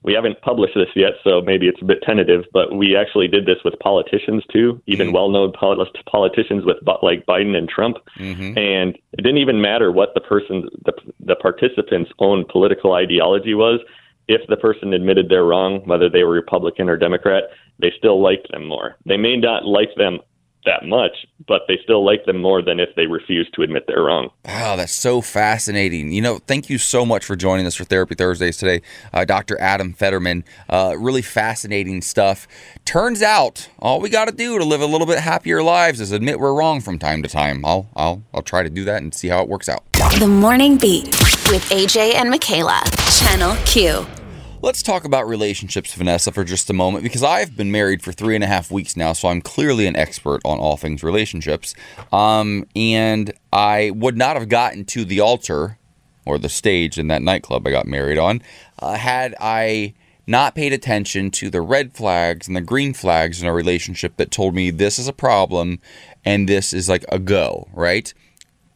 we 0.03 0.13
haven't 0.13 0.41
published 0.41 0.75
this 0.75 0.89
yet, 0.95 1.13
so 1.23 1.41
maybe 1.41 1.67
it's 1.67 1.81
a 1.81 1.85
bit 1.85 2.01
tentative. 2.03 2.45
But 2.53 2.75
we 2.75 2.95
actually 2.95 3.27
did 3.27 3.45
this 3.45 3.57
with 3.65 3.77
politicians 3.79 4.43
too, 4.51 4.81
even 4.85 5.07
hmm. 5.07 5.13
well-known 5.13 5.51
pol- 5.51 5.85
politicians 6.05 6.65
with 6.65 6.77
like 7.03 7.25
Biden 7.25 7.55
and 7.55 7.67
Trump. 7.67 7.97
Mm-hmm. 8.17 8.57
And 8.57 8.95
it 9.13 9.21
didn't 9.23 9.37
even 9.37 9.61
matter 9.61 9.91
what 9.91 10.13
the 10.13 10.21
person, 10.21 10.69
the 10.85 10.93
the 11.19 11.35
participants' 11.35 12.11
own 12.19 12.45
political 12.49 12.93
ideology 12.93 13.53
was. 13.53 13.79
If 14.27 14.47
the 14.47 14.57
person 14.57 14.93
admitted 14.93 15.27
they're 15.27 15.43
wrong, 15.43 15.81
whether 15.85 16.07
they 16.07 16.23
were 16.23 16.33
Republican 16.33 16.87
or 16.87 16.97
Democrat, 16.97 17.45
they 17.79 17.91
still 17.97 18.21
liked 18.21 18.51
them 18.51 18.67
more. 18.67 18.95
They 19.05 19.17
may 19.17 19.35
not 19.35 19.65
like 19.65 19.89
them 19.95 20.19
that 20.65 20.85
much, 20.85 21.11
but 21.47 21.61
they 21.67 21.79
still 21.83 22.05
like 22.05 22.25
them 22.25 22.41
more 22.41 22.61
than 22.61 22.79
if 22.79 22.89
they 22.95 23.05
refuse 23.05 23.49
to 23.53 23.61
admit 23.61 23.85
they're 23.87 24.03
wrong. 24.03 24.29
Wow, 24.45 24.75
that's 24.75 24.93
so 24.93 25.21
fascinating. 25.21 26.11
You 26.11 26.21
know, 26.21 26.39
thank 26.39 26.69
you 26.69 26.77
so 26.77 27.05
much 27.05 27.25
for 27.25 27.35
joining 27.35 27.65
us 27.65 27.75
for 27.75 27.85
Therapy 27.85 28.15
Thursdays 28.15 28.57
today, 28.57 28.81
uh, 29.13 29.25
Dr. 29.25 29.59
Adam 29.59 29.93
Fetterman. 29.93 30.43
Uh, 30.69 30.95
really 30.97 31.21
fascinating 31.21 32.01
stuff. 32.01 32.47
Turns 32.85 33.21
out, 33.21 33.69
all 33.79 33.99
we 33.99 34.09
got 34.09 34.27
to 34.27 34.33
do 34.33 34.57
to 34.57 34.65
live 34.65 34.81
a 34.81 34.85
little 34.85 35.07
bit 35.07 35.19
happier 35.19 35.63
lives 35.63 36.01
is 36.01 36.11
admit 36.11 36.39
we're 36.39 36.53
wrong 36.53 36.81
from 36.81 36.99
time 36.99 37.23
to 37.23 37.29
time. 37.29 37.65
I'll, 37.65 37.89
I'll, 37.95 38.23
I'll 38.33 38.41
try 38.41 38.63
to 38.63 38.69
do 38.69 38.83
that 38.85 39.01
and 39.01 39.13
see 39.13 39.27
how 39.27 39.41
it 39.41 39.47
works 39.47 39.69
out. 39.69 39.83
The 40.19 40.27
Morning 40.27 40.77
Beat 40.77 41.05
with 41.49 41.63
AJ 41.69 42.15
and 42.15 42.33
Mikalah. 42.33 42.83
Channel 43.19 43.55
Q. 43.65 44.18
Let's 44.61 44.83
talk 44.83 45.05
about 45.05 45.25
relationships, 45.25 45.93
Vanessa, 45.93 46.33
for 46.33 46.43
just 46.43 46.69
a 46.69 46.73
moment, 46.73 47.03
because 47.03 47.23
I've 47.23 47.55
been 47.55 47.71
married 47.71 48.01
for 48.01 48.11
three 48.11 48.35
and 48.35 48.43
a 48.43 48.47
half 48.47 48.69
weeks 48.69 48.97
now, 48.97 49.13
so 49.13 49.29
I'm 49.29 49.39
clearly 49.39 49.87
an 49.87 49.95
expert 49.95 50.41
on 50.43 50.59
all 50.59 50.75
things 50.75 51.01
relationships. 51.01 51.73
Um, 52.11 52.67
and 52.75 53.31
I 53.53 53.91
would 53.91 54.17
not 54.17 54.35
have 54.35 54.49
gotten 54.49 54.83
to 54.85 55.05
the 55.05 55.21
altar 55.21 55.77
or 56.25 56.37
the 56.37 56.49
stage 56.49 56.99
in 56.99 57.07
that 57.07 57.21
nightclub 57.21 57.65
I 57.65 57.71
got 57.71 57.87
married 57.87 58.17
on 58.17 58.41
uh, 58.79 58.95
had 58.95 59.33
I 59.39 59.93
not 60.27 60.55
paid 60.55 60.73
attention 60.73 61.31
to 61.31 61.49
the 61.49 61.61
red 61.61 61.93
flags 61.93 62.45
and 62.45 62.55
the 62.55 62.61
green 62.61 62.93
flags 62.93 63.41
in 63.41 63.47
a 63.47 63.53
relationship 63.53 64.17
that 64.17 64.29
told 64.29 64.53
me 64.53 64.71
this 64.71 64.99
is 64.99 65.07
a 65.07 65.13
problem 65.13 65.79
and 66.25 66.49
this 66.49 66.73
is 66.73 66.89
like 66.89 67.05
a 67.09 67.17
go, 67.17 67.69
right? 67.73 68.13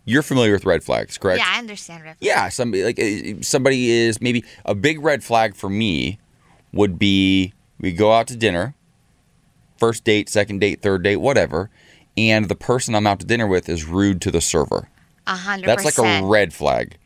You're 0.06 0.22
familiar 0.24 0.52
with 0.54 0.66
red 0.66 0.84
flags, 0.84 1.18
correct? 1.18 1.40
Yeah, 1.40 1.46
I 1.50 1.60
understand. 1.60 2.04
Rip. 2.04 2.18
yeah 2.20 2.50
somebody 2.50 2.84
like 2.84 3.00
uh, 3.00 3.42
somebody 3.42 3.90
is 3.90 4.20
maybe 4.22 4.44
a 4.66 4.76
big 4.76 5.02
red 5.02 5.24
flag 5.24 5.56
for 5.56 5.70
me 5.70 6.20
would 6.74 6.98
be 7.00 7.54
we 7.80 7.92
go 7.92 8.12
out 8.14 8.28
to 8.28 8.36
dinner 8.36 8.76
first 9.78 10.04
date 10.04 10.30
second 10.30 10.60
date 10.60 10.82
third 10.82 11.04
date 11.04 11.18
whatever 11.18 11.70
and 12.18 12.48
the 12.48 12.56
person 12.56 12.96
i'm 12.96 13.08
out 13.08 13.20
to 13.20 13.26
dinner 13.26 13.48
with 13.48 13.68
is 13.70 13.86
rude 13.86 14.22
to 14.22 14.32
the 14.32 14.42
server 14.42 14.90
A 15.28 15.36
hundred 15.36 15.68
that's 15.68 15.84
like 15.86 15.98
a 15.98 16.26
red 16.26 16.54
flag 16.54 16.98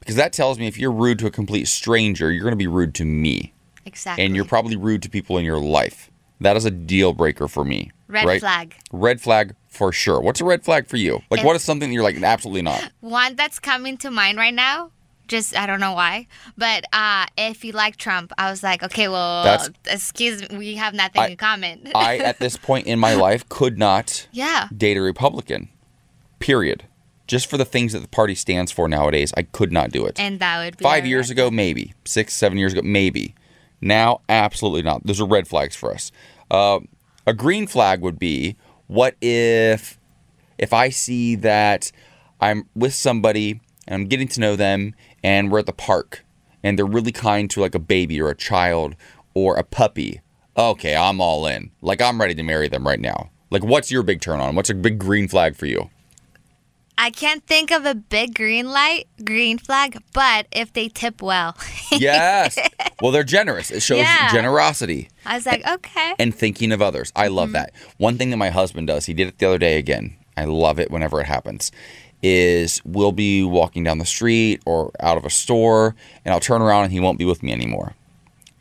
because 0.00 0.16
that 0.16 0.32
tells 0.32 0.58
me 0.58 0.66
if 0.66 0.78
you're 0.78 0.92
rude 0.92 1.18
to 1.20 1.26
a 1.26 1.30
complete 1.30 1.66
stranger 1.68 2.30
you're 2.30 2.42
going 2.42 2.52
to 2.52 2.56
be 2.56 2.66
rude 2.66 2.94
to 2.96 3.04
me 3.04 3.52
Exactly. 3.84 4.24
and 4.24 4.34
you're 4.34 4.44
probably 4.44 4.76
rude 4.76 5.02
to 5.02 5.08
people 5.10 5.38
in 5.38 5.44
your 5.44 5.58
life 5.58 6.10
that 6.40 6.56
is 6.56 6.64
a 6.64 6.70
deal 6.70 7.12
breaker 7.12 7.48
for 7.48 7.64
me 7.64 7.90
Red 8.08 8.24
right? 8.26 8.40
flag. 8.40 8.74
red 8.92 9.20
flag 9.20 9.54
for 9.76 9.92
sure 9.92 10.20
what's 10.20 10.40
a 10.40 10.44
red 10.44 10.64
flag 10.64 10.86
for 10.86 10.96
you 10.96 11.20
like 11.30 11.40
If- 11.40 11.46
what 11.46 11.54
is 11.56 11.62
something 11.62 11.88
that 11.88 11.94
you're 11.94 12.02
like 12.02 12.20
absolutely 12.22 12.62
not 12.62 12.90
One 13.00 13.36
that's 13.36 13.58
coming 13.58 13.96
to 13.98 14.10
mind 14.10 14.38
right 14.38 14.54
now. 14.54 14.90
Just 15.28 15.56
I 15.56 15.66
don't 15.66 15.80
know 15.80 15.92
why, 15.92 16.28
but 16.56 16.84
uh, 16.92 17.26
if 17.36 17.64
you 17.64 17.72
like 17.72 17.96
Trump, 17.96 18.32
I 18.38 18.48
was 18.48 18.62
like, 18.62 18.84
okay, 18.84 19.08
well, 19.08 19.42
That's- 19.42 19.70
excuse 19.90 20.48
me, 20.48 20.56
we 20.56 20.76
have 20.76 20.94
nothing 20.94 21.20
I- 21.20 21.28
in 21.30 21.36
common. 21.36 21.90
i 21.96 22.18
at 22.18 22.38
this 22.38 22.56
point 22.56 22.86
in 22.86 23.00
my 23.00 23.14
life 23.14 23.48
could 23.48 23.76
not 23.76 24.28
yeah, 24.30 24.68
date 24.76 24.96
a 24.96 25.02
Republican. 25.02 25.68
Period. 26.38 26.84
just 27.26 27.50
for 27.50 27.56
the 27.56 27.64
things 27.64 27.92
that 27.92 28.00
the 28.02 28.08
party 28.08 28.36
stands 28.36 28.70
for 28.70 28.88
nowadays, 28.88 29.32
I 29.36 29.42
could 29.42 29.72
not 29.72 29.90
do 29.90 30.06
it. 30.06 30.20
And 30.20 30.38
that 30.38 30.64
would 30.64 30.76
be 30.76 30.84
Five 30.84 31.04
years 31.04 31.28
ago, 31.28 31.50
maybe. 31.50 31.92
Six, 32.04 32.32
seven 32.34 32.56
years 32.56 32.72
ago, 32.72 32.82
maybe. 32.84 33.34
Now, 33.80 34.20
absolutely 34.28 34.82
not. 34.82 35.04
Those 35.04 35.20
are 35.20 35.26
red 35.26 35.48
flags 35.48 35.74
for 35.74 35.92
us. 35.92 36.12
Uh, 36.52 36.78
a 37.26 37.34
green 37.34 37.66
flag 37.66 38.00
would 38.00 38.20
be 38.20 38.54
what 38.86 39.16
if 39.20 39.98
if 40.58 40.72
I 40.72 40.88
see 40.88 41.34
that 41.36 41.92
I'm 42.40 42.68
with 42.74 42.94
somebody 42.94 43.60
and 43.86 43.94
I'm 43.94 44.06
getting 44.06 44.28
to 44.28 44.40
know 44.40 44.56
them 44.56 44.94
and 45.22 45.50
we're 45.50 45.60
at 45.60 45.66
the 45.66 45.72
park 45.72 46.24
and 46.62 46.78
they're 46.78 46.86
really 46.86 47.12
kind 47.12 47.48
to 47.50 47.60
like 47.60 47.74
a 47.74 47.80
baby 47.80 48.20
or 48.20 48.28
a 48.28 48.36
child 48.36 48.96
or 49.34 49.56
a 49.56 49.64
puppy. 49.64 50.20
Okay, 50.56 50.96
I'm 50.96 51.20
all 51.20 51.46
in. 51.46 51.70
Like 51.82 52.00
I'm 52.00 52.20
ready 52.20 52.34
to 52.34 52.42
marry 52.42 52.68
them 52.68 52.86
right 52.86 53.00
now. 53.00 53.30
Like 53.50 53.64
what's 53.64 53.90
your 53.90 54.02
big 54.02 54.20
turn 54.20 54.40
on? 54.40 54.54
What's 54.54 54.70
a 54.70 54.74
big 54.74 54.98
green 54.98 55.28
flag 55.28 55.56
for 55.56 55.66
you? 55.66 55.90
I 56.98 57.10
can't 57.10 57.46
think 57.46 57.70
of 57.70 57.84
a 57.84 57.94
big 57.94 58.34
green 58.34 58.70
light, 58.70 59.08
green 59.22 59.58
flag, 59.58 59.98
but 60.14 60.46
if 60.50 60.72
they 60.72 60.88
tip 60.88 61.20
well. 61.20 61.56
Yes. 61.92 62.58
well, 63.00 63.12
they're 63.12 63.22
generous. 63.22 63.70
It 63.70 63.80
shows 63.80 63.98
Yeah. 63.98 64.32
generosity. 64.32 65.08
I 65.24 65.36
was 65.36 65.46
like, 65.46 65.66
okay. 65.66 66.14
and 66.18 66.34
thinking 66.34 66.72
of 66.72 66.82
others. 66.82 67.12
I 67.14 67.28
love 67.28 67.48
mm-hmm. 67.48 67.54
that. 67.54 67.72
One 67.98 68.18
thing 68.18 68.30
that 68.30 68.38
my 68.38 68.50
husband 68.50 68.86
does, 68.86 69.06
he 69.06 69.14
did 69.14 69.28
it 69.28 69.38
the 69.38 69.46
other 69.46 69.58
day 69.58 69.78
again. 69.78 70.16
I 70.36 70.44
love 70.44 70.78
it 70.78 70.90
whenever 70.90 71.20
it 71.20 71.26
happens. 71.26 71.70
Is 72.22 72.80
we'll 72.84 73.12
be 73.12 73.44
walking 73.44 73.84
down 73.84 73.98
the 73.98 74.04
street 74.06 74.62
or 74.64 74.90
out 75.00 75.18
of 75.18 75.24
a 75.24 75.30
store, 75.30 75.94
and 76.24 76.32
I'll 76.32 76.40
turn 76.40 76.62
around 76.62 76.84
and 76.84 76.92
he 76.92 76.98
won't 76.98 77.18
be 77.18 77.24
with 77.24 77.42
me 77.42 77.52
anymore. 77.52 77.94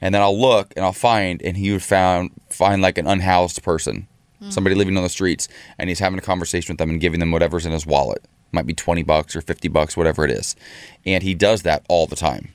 And 0.02 0.14
then 0.14 0.22
I'll 0.22 0.40
look 0.40 0.74
and 0.76 0.86
I'll 0.86 0.94
find, 0.94 1.42
and 1.42 1.56
he 1.58 1.72
would 1.72 1.82
found 1.82 2.32
find 2.50 2.82
like 2.82 2.98
an 2.98 3.08
unhoused 3.08 3.64
person, 3.64 4.08
somebody 4.50 4.76
living 4.76 4.98
on 4.98 5.04
the 5.04 5.10
streets, 5.10 5.48
and 5.78 5.90
he's 5.90 6.00
having 6.00 6.20
a 6.20 6.22
conversation 6.22 6.74
with 6.74 6.80
them 6.80 6.90
and 6.90 7.02
giving 7.02 7.20
them 7.20 7.32
whatever's 7.32 7.66
in 7.66 7.72
his 7.72 7.86
wallet. 7.86 8.24
Might 8.52 8.68
be 8.68 8.74
twenty 8.74 9.04
bucks 9.04 9.36
or 9.36 9.42
fifty 9.42 9.68
bucks, 9.68 9.98
whatever 9.98 10.24
it 10.26 10.32
is, 10.32 10.56
and 11.06 11.24
he 11.24 11.34
does 11.34 11.64
that 11.64 11.86
all 11.90 12.08
the 12.08 12.16
time 12.16 12.50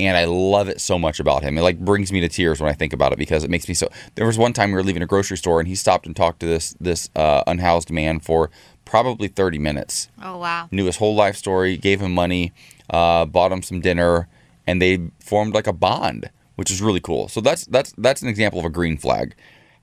and 0.00 0.16
I 0.16 0.26
love 0.26 0.68
it 0.68 0.80
so 0.80 0.98
much 0.98 1.18
about 1.18 1.42
him. 1.42 1.58
It 1.58 1.62
like 1.62 1.78
brings 1.78 2.12
me 2.12 2.20
to 2.20 2.28
tears 2.28 2.60
when 2.60 2.70
I 2.70 2.74
think 2.74 2.92
about 2.92 3.12
it 3.12 3.18
because 3.18 3.42
it 3.44 3.50
makes 3.50 3.68
me 3.68 3.74
so. 3.74 3.88
There 4.14 4.26
was 4.26 4.38
one 4.38 4.52
time 4.52 4.70
we 4.70 4.76
were 4.76 4.82
leaving 4.82 5.02
a 5.02 5.06
grocery 5.06 5.36
store 5.36 5.58
and 5.58 5.68
he 5.68 5.74
stopped 5.74 6.06
and 6.06 6.14
talked 6.14 6.40
to 6.40 6.46
this 6.46 6.74
this 6.80 7.10
uh, 7.16 7.42
unhoused 7.46 7.90
man 7.90 8.20
for 8.20 8.50
probably 8.84 9.28
thirty 9.28 9.58
minutes. 9.58 10.08
Oh, 10.22 10.38
wow. 10.38 10.68
Knew 10.70 10.86
his 10.86 10.96
whole 10.96 11.14
life 11.14 11.36
story, 11.36 11.76
gave 11.76 12.00
him 12.00 12.12
money, 12.14 12.52
uh, 12.90 13.24
bought 13.24 13.52
him 13.52 13.62
some 13.62 13.80
dinner, 13.80 14.28
and 14.66 14.80
they 14.80 15.10
formed 15.18 15.54
like 15.54 15.66
a 15.66 15.72
bond, 15.72 16.30
which 16.54 16.70
is 16.70 16.80
really 16.80 17.00
cool. 17.00 17.28
So 17.28 17.40
that's 17.40 17.64
that's 17.66 17.92
that's 17.98 18.22
an 18.22 18.28
example 18.28 18.60
of 18.60 18.66
a 18.66 18.70
green 18.70 18.96
flag. 18.98 19.34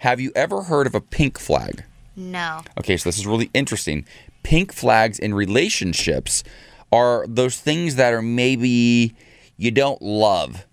Have 0.06 0.22
you 0.22 0.32
ever 0.36 0.62
heard 0.62 0.86
of 0.86 0.94
a 0.94 1.02
pink 1.02 1.40
flag? 1.40 1.84
No. 2.16 2.62
Okay, 2.78 2.96
so 2.96 3.10
this 3.10 3.18
is 3.18 3.26
really 3.26 3.50
interesting. 3.56 4.06
Pink 4.44 4.72
flags 4.72 5.18
in 5.18 5.34
relationships 5.34 6.44
are 6.92 7.26
those 7.28 7.60
things 7.60 7.96
that 7.96 8.14
are 8.14 8.22
maybe 8.22 9.16
you 9.58 9.72
don't 9.72 10.04
love, 10.04 10.68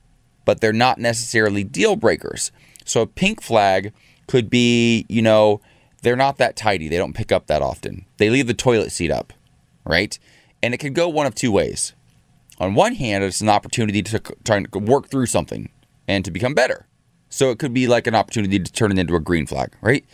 but 0.44 0.60
they're 0.60 0.74
not 0.74 0.98
necessarily 0.98 1.64
deal 1.64 1.96
breakers. 1.96 2.52
So 2.84 3.00
a 3.00 3.06
pink 3.06 3.40
flag 3.40 3.94
could 4.26 4.50
be, 4.50 5.06
you 5.08 5.22
know, 5.22 5.62
they're 6.02 6.14
not 6.14 6.36
that 6.36 6.54
tidy. 6.54 6.90
They 6.90 6.98
don't 6.98 7.16
pick 7.16 7.32
up 7.32 7.46
that 7.46 7.62
often. 7.62 8.04
They 8.18 8.28
leave 8.28 8.48
the 8.48 8.52
toilet 8.52 8.92
seat 8.92 9.10
up, 9.10 9.32
right? 9.86 10.18
And 10.62 10.74
it 10.74 10.76
could 10.76 10.94
go 10.94 11.08
one 11.08 11.24
of 11.24 11.34
two 11.34 11.52
ways. 11.52 11.94
On 12.58 12.74
one 12.74 12.96
hand, 12.96 13.24
it's 13.24 13.40
an 13.40 13.48
opportunity 13.48 14.02
to 14.02 14.18
try 14.44 14.58
and 14.58 14.70
work 14.74 15.08
through 15.08 15.24
something 15.24 15.70
and 16.06 16.22
to 16.22 16.30
become 16.30 16.52
better. 16.52 16.86
So 17.32 17.50
it 17.50 17.58
could 17.58 17.72
be 17.72 17.86
like 17.86 18.06
an 18.06 18.14
opportunity 18.14 18.58
to 18.58 18.72
turn 18.72 18.92
it 18.92 18.98
into 18.98 19.16
a 19.16 19.20
green 19.20 19.46
flag, 19.46 19.72
right? 19.80 20.04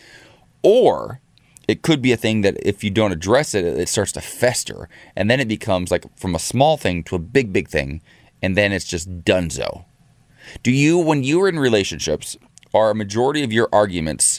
Or 0.63 1.19
it 1.67 1.81
could 1.81 2.01
be 2.01 2.13
a 2.13 2.17
thing 2.17 2.41
that 2.41 2.55
if 2.65 2.81
you 2.81 2.89
don't 2.89 3.11
address 3.11 3.53
it, 3.53 3.65
it 3.65 3.89
starts 3.89 4.13
to 4.13 4.21
fester. 4.21 4.87
And 5.17 5.29
then 5.29 5.41
it 5.41 5.49
becomes 5.49 5.91
like 5.91 6.05
from 6.17 6.33
a 6.33 6.39
small 6.39 6.77
thing 6.77 7.03
to 7.03 7.17
a 7.17 7.19
big, 7.19 7.51
big 7.51 7.67
thing. 7.67 8.01
And 8.41 8.55
then 8.55 8.71
it's 8.71 8.85
just 8.85 9.25
dunzo. 9.25 9.83
Do 10.63 10.71
you, 10.71 10.97
when 10.97 11.25
you 11.25 11.41
are 11.41 11.49
in 11.49 11.59
relationships, 11.59 12.37
are 12.73 12.89
a 12.89 12.95
majority 12.95 13.43
of 13.43 13.51
your 13.51 13.67
arguments 13.73 14.38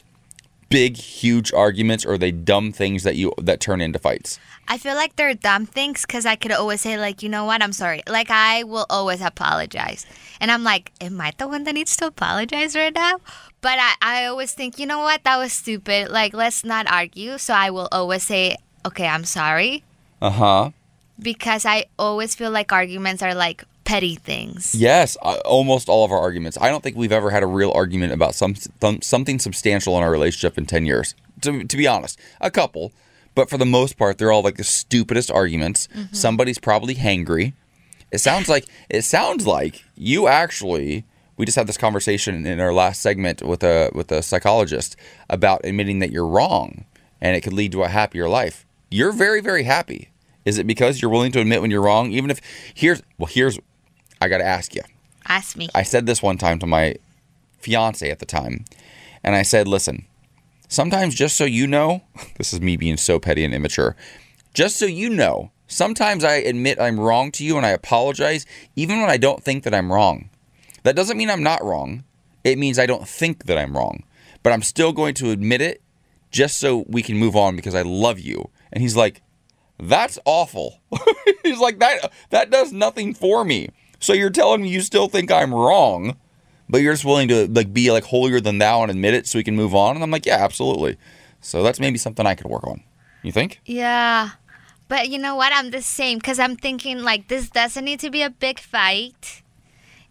big, 0.71 0.97
huge 0.97 1.53
arguments, 1.53 2.07
or 2.07 2.13
are 2.13 2.19
they 2.19 2.31
dumb 2.31 2.73
things 2.73 3.03
that 3.03 3.17
you 3.17 3.35
that 3.37 3.61
turn 3.61 3.81
into 3.83 3.99
fights? 3.99 4.39
I 4.69 4.79
feel 4.79 4.95
like 4.95 5.17
they're 5.17 5.35
dumb 5.35 5.67
things 5.67 6.07
because 6.07 6.25
I 6.25 6.37
could 6.37 6.53
always 6.53 6.81
say, 6.81 6.97
like, 6.97 7.23
you 7.23 7.29
know 7.29 7.45
what, 7.45 7.61
I'm 7.61 7.73
sorry. 7.73 8.03
Like, 8.09 8.31
I 8.31 8.63
will 8.63 8.87
always 8.89 9.21
apologize. 9.21 10.07
And 10.41 10.51
I'm 10.51 10.63
like, 10.63 10.93
am 11.01 11.21
I 11.21 11.33
the 11.37 11.49
one 11.49 11.65
that 11.65 11.75
needs 11.75 11.97
to 11.97 12.07
apologize 12.07 12.77
right 12.77 12.95
now? 12.95 13.19
But 13.61 13.79
I, 13.81 13.95
I 14.01 14.25
always 14.27 14.53
think, 14.55 14.79
you 14.79 14.87
know 14.87 15.01
what, 15.01 15.25
that 15.25 15.37
was 15.39 15.53
stupid. 15.53 16.09
Like, 16.09 16.33
let's 16.35 16.65
not 16.65 16.91
argue. 16.91 17.37
So 17.37 17.53
I 17.53 17.71
will 17.71 17.89
always 17.91 18.23
say, 18.23 18.57
okay, 18.87 19.09
I'm 19.09 19.25
sorry. 19.25 19.83
Uh 20.23 20.31
huh. 20.31 20.71
Because 21.19 21.67
I 21.67 21.87
always 21.99 22.37
feel 22.37 22.51
like 22.53 22.73
arguments 22.73 23.23
are 23.23 23.35
like 23.35 23.65
petty 23.91 24.15
things. 24.15 24.73
Yes, 24.73 25.17
uh, 25.21 25.39
almost 25.45 25.89
all 25.89 26.05
of 26.05 26.13
our 26.13 26.19
arguments. 26.21 26.57
I 26.61 26.69
don't 26.71 26.81
think 26.81 26.97
we've 26.97 27.11
ever 27.11 27.31
had 27.31 27.43
a 27.43 27.47
real 27.47 27.73
argument 27.73 28.13
about 28.13 28.37
some, 28.37 28.55
some 28.55 29.03
something 29.03 29.41
substantial 29.41 29.97
in 29.97 30.05
our 30.05 30.13
relationship 30.13 30.57
in 30.57 30.67
10 30.67 30.87
years. 30.87 31.17
To, 31.41 31.65
to 31.65 31.77
be 31.77 31.89
honest, 31.89 32.17
a 32.41 32.53
couple, 32.53 32.93
but 33.35 33.51
for 33.51 33.59
the 33.59 33.67
most 33.67 33.99
part, 33.99 34.19
they're 34.19 34.31
all 34.31 34.43
like 34.43 34.59
the 34.59 34.65
stupidest 34.65 35.31
arguments. 35.31 35.89
Somebody's 36.13 36.59
probably 36.59 36.95
hangry. 36.95 37.55
It 38.13 38.19
sounds 38.19 38.49
like 38.49 38.67
it 38.89 39.03
sounds 39.03 39.47
like 39.47 39.83
you 39.97 40.29
actually. 40.29 41.05
We 41.37 41.47
just 41.47 41.57
had 41.57 41.67
this 41.67 41.79
conversation 41.79 42.47
in 42.47 42.61
our 42.61 42.73
last 42.73 43.01
segment 43.01 43.43
with 43.43 43.65
a 43.65 43.91
with 43.93 44.13
a 44.13 44.23
psychologist 44.23 44.95
about 45.29 45.63
admitting 45.65 45.99
that 46.01 46.13
you're 46.13 46.27
wrong, 46.27 46.85
and 47.21 47.35
it 47.35 47.41
could 47.41 47.55
lead 47.55 47.73
to 47.73 47.83
a 47.83 47.89
happier 47.89 48.29
life. 48.29 48.67
You're 48.91 49.13
very 49.13 49.41
very 49.41 49.65
happy. 49.65 50.11
Is 50.45 50.59
it 50.59 50.67
because 50.67 51.01
you're 51.01 51.11
willing 51.11 51.33
to 51.33 51.41
admit 51.41 51.61
when 51.61 51.71
you're 51.71 51.83
wrong, 51.83 52.13
even 52.13 52.31
if 52.31 52.41
here's 52.75 53.03
well 53.19 53.29
here's 53.33 53.59
I 54.21 54.29
got 54.29 54.39
to 54.39 54.47
ask 54.47 54.75
you. 54.75 54.83
Ask 55.27 55.57
me. 55.57 55.69
I 55.75 55.83
said 55.83 56.07
this 56.07 56.23
one 56.23 56.39
time 56.39 56.59
to 56.59 56.67
my 56.67 56.97
fiance 57.59 58.09
at 58.09 58.19
the 58.19 58.27
time, 58.27 58.65
and 59.23 59.35
I 59.35 59.43
said, 59.43 59.69
"Listen, 59.69 60.07
sometimes 60.69 61.15
just 61.15 61.37
so 61.37 61.45
you 61.45 61.67
know, 61.67 62.03
this 62.39 62.53
is 62.53 62.61
me 62.61 62.77
being 62.77 62.97
so 62.97 63.19
petty 63.19 63.45
and 63.45 63.55
immature. 63.55 63.97
Just 64.53 64.77
so 64.77 64.87
you 64.87 65.09
know, 65.11 65.53
sometimes 65.69 66.25
I 66.25 66.35
admit 66.37 66.81
I'm 66.81 66.99
wrong 66.99 67.31
to 67.33 67.45
you 67.45 67.57
and 67.57 67.65
I 67.65 67.71
apologize, 67.71 68.45
even 68.75 69.01
when 69.01 69.11
I 69.11 69.17
don't 69.17 69.43
think 69.43 69.65
that 69.65 69.75
I'm 69.75 69.93
wrong. 69.93 70.29
That 70.83 70.97
doesn't 70.97 71.17
mean 71.17 71.31
I'm 71.31 71.43
not 71.43 71.63
wrong. 71.63 72.05
It 72.43 72.59
means 72.59 72.79
I 72.79 72.87
don't 72.87 73.07
think 73.07 73.45
that 73.45 73.59
I'm 73.59 73.77
wrong, 73.77 74.03
but 74.43 74.53
I'm 74.53 74.63
still 74.63 74.93
going 74.93 75.15
to 75.15 75.31
admit 75.31 75.61
it 75.61 75.83
just 76.31 76.59
so 76.59 76.85
we 76.89 77.03
can 77.03 77.17
move 77.17 77.37
on 77.37 77.57
because 77.57 77.75
I 77.75 77.83
love 77.83 78.19
you." 78.19 78.51
And 78.73 78.83
he's 78.83 78.97
like, 78.97 79.23
"That's 79.79 80.19
awful." 80.25 80.81
he's 81.43 81.61
like, 81.61 81.79
"That 81.79 82.13
that 82.31 82.51
does 82.51 82.73
nothing 82.73 83.15
for 83.15 83.45
me." 83.45 83.71
So 84.01 84.13
you're 84.15 84.31
telling 84.31 84.63
me 84.63 84.71
you 84.71 84.81
still 84.81 85.09
think 85.09 85.31
I'm 85.31 85.55
wrong, 85.55 86.17
but 86.69 86.81
you're 86.81 86.95
just 86.95 87.05
willing 87.05 87.29
to 87.29 87.47
like 87.47 87.73
be 87.73 87.93
like 87.93 88.05
holier 88.05 88.41
than 88.41 88.59
thou 88.59 88.83
and 88.83 88.91
admit 88.91 89.15
it 89.15 89.27
so 89.27 89.39
we 89.39 89.45
can 89.45 89.55
move 89.55 89.75
on? 89.75 89.95
And 89.95 90.03
I'm 90.03 90.11
like, 90.11 90.27
yeah, 90.27 90.43
absolutely. 90.43 90.97
So 91.41 91.63
that's 91.63 91.79
maybe 91.79 91.99
something 91.99 92.27
I 92.27 92.35
could 92.35 92.47
work 92.47 92.67
on. 92.67 92.83
You 93.23 93.33
think? 93.33 93.61
Yeah. 93.67 94.31
But 94.89 95.09
you 95.09 95.19
know 95.19 95.37
what? 95.37 95.53
I'm 95.55 95.71
the 95.71 95.83
same 95.83 96.19
because 96.19 96.39
I'm 96.39 96.57
thinking 96.57 97.03
like 97.03 97.29
this 97.29 97.51
doesn't 97.51 97.85
need 97.85 98.01
to 98.01 98.11
be 98.11 98.23
a 98.23 98.31
big 98.31 98.59
fight. 98.59 99.43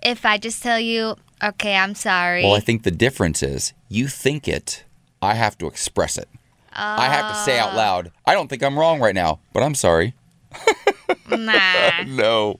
If 0.02 0.26
I 0.26 0.38
just 0.38 0.64
tell 0.64 0.80
you, 0.80 1.16
okay, 1.44 1.76
I'm 1.76 1.96
sorry. 1.96 2.44
Well, 2.44 2.54
I 2.54 2.62
think 2.62 2.84
the 2.84 2.92
difference 2.92 3.44
is 3.44 3.74
you 3.90 4.08
think 4.08 4.48
it, 4.48 4.86
I 5.22 5.34
have 5.34 5.58
to 5.58 5.68
express 5.68 6.18
it. 6.18 6.30
I 6.72 7.10
have 7.10 7.34
to 7.34 7.38
say 7.44 7.60
out 7.60 7.74
ah. 7.74 7.78
loud, 7.78 8.12
I 8.26 8.34
don't 8.34 8.48
think 8.48 8.64
I'm 8.64 8.80
wrong 8.80 9.02
right 9.02 9.16
now, 9.16 9.40
but 9.52 9.64
I'm 9.64 9.76
sorry. 9.76 10.14
nah, 11.30 12.04
No. 12.08 12.60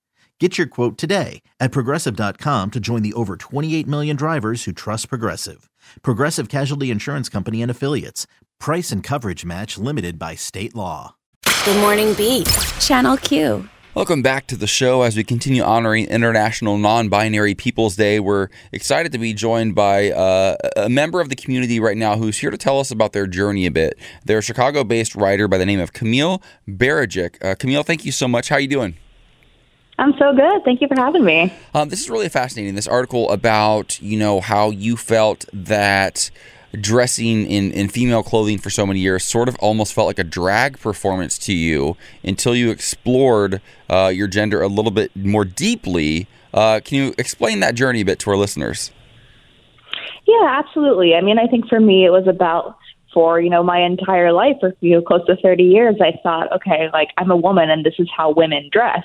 Get 0.41 0.57
your 0.57 0.65
quote 0.65 0.97
today 0.97 1.43
at 1.59 1.71
progressive.com 1.71 2.71
to 2.71 2.79
join 2.79 3.03
the 3.03 3.13
over 3.13 3.37
28 3.37 3.85
million 3.85 4.15
drivers 4.15 4.63
who 4.63 4.71
trust 4.71 5.07
Progressive. 5.07 5.69
Progressive 6.01 6.49
Casualty 6.49 6.89
Insurance 6.89 7.29
Company 7.29 7.61
and 7.61 7.69
Affiliates. 7.69 8.25
Price 8.59 8.91
and 8.91 9.03
coverage 9.03 9.45
match 9.45 9.77
limited 9.77 10.17
by 10.17 10.33
state 10.33 10.73
law. 10.73 11.15
Good 11.63 11.79
Morning 11.79 12.15
Beat, 12.15 12.47
Channel 12.79 13.17
Q. 13.17 13.69
Welcome 13.93 14.23
back 14.23 14.47
to 14.47 14.57
the 14.57 14.65
show 14.65 15.03
as 15.03 15.15
we 15.15 15.23
continue 15.23 15.61
honoring 15.61 16.07
International 16.07 16.75
Non 16.79 17.07
Binary 17.07 17.53
Peoples 17.53 17.95
Day. 17.95 18.19
We're 18.19 18.47
excited 18.71 19.11
to 19.11 19.19
be 19.19 19.35
joined 19.35 19.75
by 19.75 20.09
uh, 20.09 20.55
a 20.75 20.89
member 20.89 21.21
of 21.21 21.29
the 21.29 21.35
community 21.35 21.79
right 21.79 21.97
now 21.97 22.17
who's 22.17 22.39
here 22.39 22.49
to 22.49 22.57
tell 22.57 22.79
us 22.79 22.89
about 22.89 23.13
their 23.13 23.27
journey 23.27 23.67
a 23.67 23.71
bit. 23.71 23.93
They're 24.25 24.39
a 24.39 24.41
Chicago 24.41 24.83
based 24.83 25.13
writer 25.13 25.47
by 25.47 25.59
the 25.59 25.67
name 25.67 25.79
of 25.79 25.93
Camille 25.93 26.41
Beredjick. 26.67 27.35
Uh, 27.45 27.53
Camille, 27.53 27.83
thank 27.83 28.05
you 28.05 28.11
so 28.11 28.27
much. 28.27 28.49
How 28.49 28.55
are 28.55 28.59
you 28.59 28.67
doing? 28.67 28.95
I'm 30.01 30.13
so 30.17 30.33
good. 30.33 30.63
Thank 30.65 30.81
you 30.81 30.87
for 30.87 30.95
having 30.95 31.23
me. 31.23 31.53
Um, 31.75 31.89
this 31.89 32.01
is 32.01 32.09
really 32.09 32.27
fascinating. 32.27 32.73
This 32.73 32.87
article 32.87 33.29
about 33.29 34.01
you 34.01 34.17
know 34.17 34.41
how 34.41 34.71
you 34.71 34.97
felt 34.97 35.45
that 35.53 36.31
dressing 36.79 37.45
in, 37.45 37.71
in 37.71 37.87
female 37.87 38.23
clothing 38.23 38.57
for 38.57 38.71
so 38.71 38.83
many 38.83 38.99
years 38.99 39.23
sort 39.23 39.47
of 39.47 39.55
almost 39.57 39.93
felt 39.93 40.07
like 40.07 40.17
a 40.17 40.23
drag 40.23 40.79
performance 40.79 41.37
to 41.37 41.53
you 41.53 41.97
until 42.23 42.55
you 42.55 42.71
explored 42.71 43.61
uh, 43.91 44.11
your 44.11 44.27
gender 44.27 44.63
a 44.63 44.67
little 44.67 44.89
bit 44.89 45.15
more 45.15 45.45
deeply. 45.45 46.27
Uh, 46.51 46.79
can 46.83 46.97
you 46.97 47.13
explain 47.19 47.59
that 47.59 47.75
journey 47.75 48.01
a 48.01 48.05
bit 48.05 48.17
to 48.17 48.31
our 48.31 48.37
listeners? 48.37 48.89
Yeah, 50.25 50.63
absolutely. 50.65 51.13
I 51.13 51.21
mean, 51.21 51.37
I 51.37 51.45
think 51.45 51.67
for 51.67 51.79
me, 51.79 52.05
it 52.05 52.09
was 52.09 52.25
about 52.27 52.75
for 53.13 53.39
you 53.39 53.51
know 53.51 53.61
my 53.61 53.79
entire 53.79 54.31
life, 54.31 54.55
for 54.61 54.73
you 54.79 54.95
know 54.95 55.01
close 55.03 55.23
to 55.27 55.35
thirty 55.43 55.65
years. 55.65 55.97
I 56.01 56.19
thought, 56.23 56.51
okay, 56.53 56.89
like 56.91 57.09
I'm 57.17 57.29
a 57.29 57.37
woman, 57.37 57.69
and 57.69 57.85
this 57.85 57.95
is 57.99 58.09
how 58.17 58.31
women 58.31 58.67
dress 58.71 59.03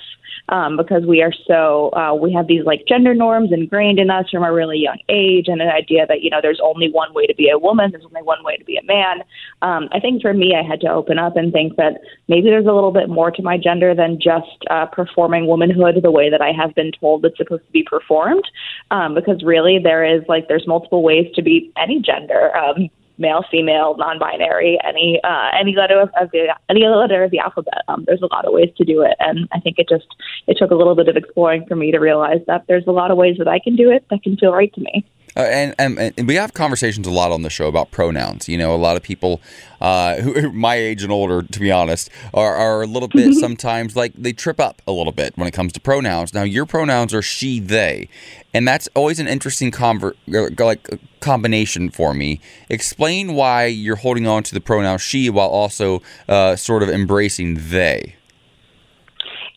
um, 0.48 0.76
because 0.76 1.04
we 1.04 1.22
are 1.22 1.32
so 1.46 1.90
uh, 1.92 2.14
we 2.14 2.32
have 2.32 2.46
these 2.46 2.64
like 2.64 2.84
gender 2.86 3.14
norms 3.14 3.52
ingrained 3.52 3.98
in 3.98 4.10
us 4.10 4.28
from 4.30 4.44
a 4.44 4.52
really 4.52 4.78
young 4.78 4.98
age, 5.08 5.48
and 5.48 5.60
an 5.60 5.68
idea 5.68 6.06
that 6.06 6.22
you 6.22 6.30
know 6.30 6.40
there's 6.40 6.60
only 6.62 6.90
one 6.90 7.12
way 7.14 7.26
to 7.26 7.34
be 7.34 7.48
a 7.48 7.58
woman, 7.58 7.90
there's 7.90 8.04
only 8.04 8.22
one 8.22 8.42
way 8.44 8.56
to 8.56 8.64
be 8.64 8.76
a 8.76 8.84
man. 8.84 9.22
Um, 9.62 9.88
I 9.92 10.00
think 10.00 10.22
for 10.22 10.32
me, 10.32 10.54
I 10.54 10.66
had 10.66 10.80
to 10.82 10.90
open 10.90 11.18
up 11.18 11.36
and 11.36 11.52
think 11.52 11.76
that 11.76 12.00
maybe 12.28 12.48
there's 12.48 12.66
a 12.66 12.72
little 12.72 12.92
bit 12.92 13.08
more 13.08 13.30
to 13.30 13.42
my 13.42 13.58
gender 13.58 13.94
than 13.94 14.18
just 14.20 14.64
uh, 14.70 14.86
performing 14.86 15.46
womanhood 15.46 15.96
the 16.02 16.10
way 16.10 16.30
that 16.30 16.40
I 16.40 16.52
have 16.52 16.74
been 16.74 16.92
told 16.92 17.24
it's 17.24 17.36
supposed 17.36 17.66
to 17.66 17.72
be 17.72 17.82
performed, 17.82 18.44
um, 18.90 19.14
because 19.14 19.42
really 19.42 19.78
there 19.82 20.04
is 20.04 20.22
like 20.28 20.48
there's 20.48 20.66
multiple 20.66 21.02
ways 21.02 21.26
to 21.34 21.42
be 21.42 21.72
any 21.76 22.00
gender. 22.00 22.56
Um, 22.56 22.88
male, 23.18 23.44
female, 23.50 23.96
non-binary, 23.96 24.78
any 24.84 25.20
uh, 25.24 25.50
any 25.58 25.74
letter 25.74 26.00
of, 26.00 26.30
the 26.30 26.54
any 26.68 26.86
letter 26.86 27.24
of 27.24 27.30
the 27.30 27.38
alphabet. 27.38 27.82
Um, 27.88 28.04
there's 28.06 28.22
a 28.22 28.32
lot 28.32 28.44
of 28.44 28.52
ways 28.52 28.70
to 28.76 28.84
do 28.84 29.02
it, 29.02 29.16
and 29.18 29.48
I 29.52 29.60
think 29.60 29.78
it 29.78 29.88
just 29.88 30.06
it 30.46 30.56
took 30.58 30.70
a 30.70 30.74
little 30.74 30.94
bit 30.94 31.08
of 31.08 31.16
exploring 31.16 31.66
for 31.66 31.76
me 31.76 31.90
to 31.92 31.98
realize 31.98 32.40
that 32.46 32.64
there's 32.68 32.86
a 32.86 32.92
lot 32.92 33.10
of 33.10 33.16
ways 33.16 33.36
that 33.38 33.48
I 33.48 33.58
can 33.58 33.76
do 33.76 33.90
it 33.90 34.04
that 34.10 34.22
can 34.22 34.36
feel 34.36 34.52
right 34.52 34.72
to 34.74 34.80
me. 34.80 35.04
Uh, 35.36 35.40
and, 35.40 35.74
and, 35.78 36.14
and 36.16 36.26
we 36.26 36.34
have 36.34 36.54
conversations 36.54 37.06
a 37.06 37.10
lot 37.10 37.30
on 37.30 37.42
the 37.42 37.50
show 37.50 37.68
about 37.68 37.90
pronouns. 37.90 38.48
You 38.48 38.56
know, 38.56 38.74
a 38.74 38.76
lot 38.76 38.96
of 38.96 39.02
people 39.02 39.40
uh, 39.80 40.16
who 40.20 40.50
my 40.52 40.76
age 40.76 41.02
and 41.02 41.12
older, 41.12 41.42
to 41.42 41.60
be 41.60 41.70
honest, 41.70 42.10
are, 42.32 42.54
are 42.54 42.82
a 42.82 42.86
little 42.86 43.08
bit 43.08 43.34
sometimes 43.34 43.96
like 43.96 44.12
they 44.14 44.32
trip 44.32 44.58
up 44.58 44.80
a 44.86 44.92
little 44.92 45.12
bit 45.12 45.36
when 45.36 45.46
it 45.46 45.52
comes 45.52 45.72
to 45.74 45.80
pronouns. 45.80 46.32
Now, 46.32 46.42
your 46.42 46.66
pronouns 46.66 47.12
are 47.12 47.22
she, 47.22 47.60
they, 47.60 48.08
and 48.54 48.66
that's 48.66 48.88
always 48.94 49.18
an 49.18 49.28
interesting 49.28 49.70
conver- 49.70 50.14
uh, 50.32 50.64
like 50.64 50.92
uh, 50.92 50.96
combination 51.20 51.90
for 51.90 52.14
me. 52.14 52.40
Explain 52.70 53.34
why 53.34 53.66
you're 53.66 53.96
holding 53.96 54.26
on 54.26 54.42
to 54.44 54.54
the 54.54 54.60
pronoun 54.60 54.98
she 54.98 55.28
while 55.28 55.48
also 55.48 56.02
uh, 56.28 56.56
sort 56.56 56.82
of 56.82 56.88
embracing 56.88 57.58
they. 57.68 58.16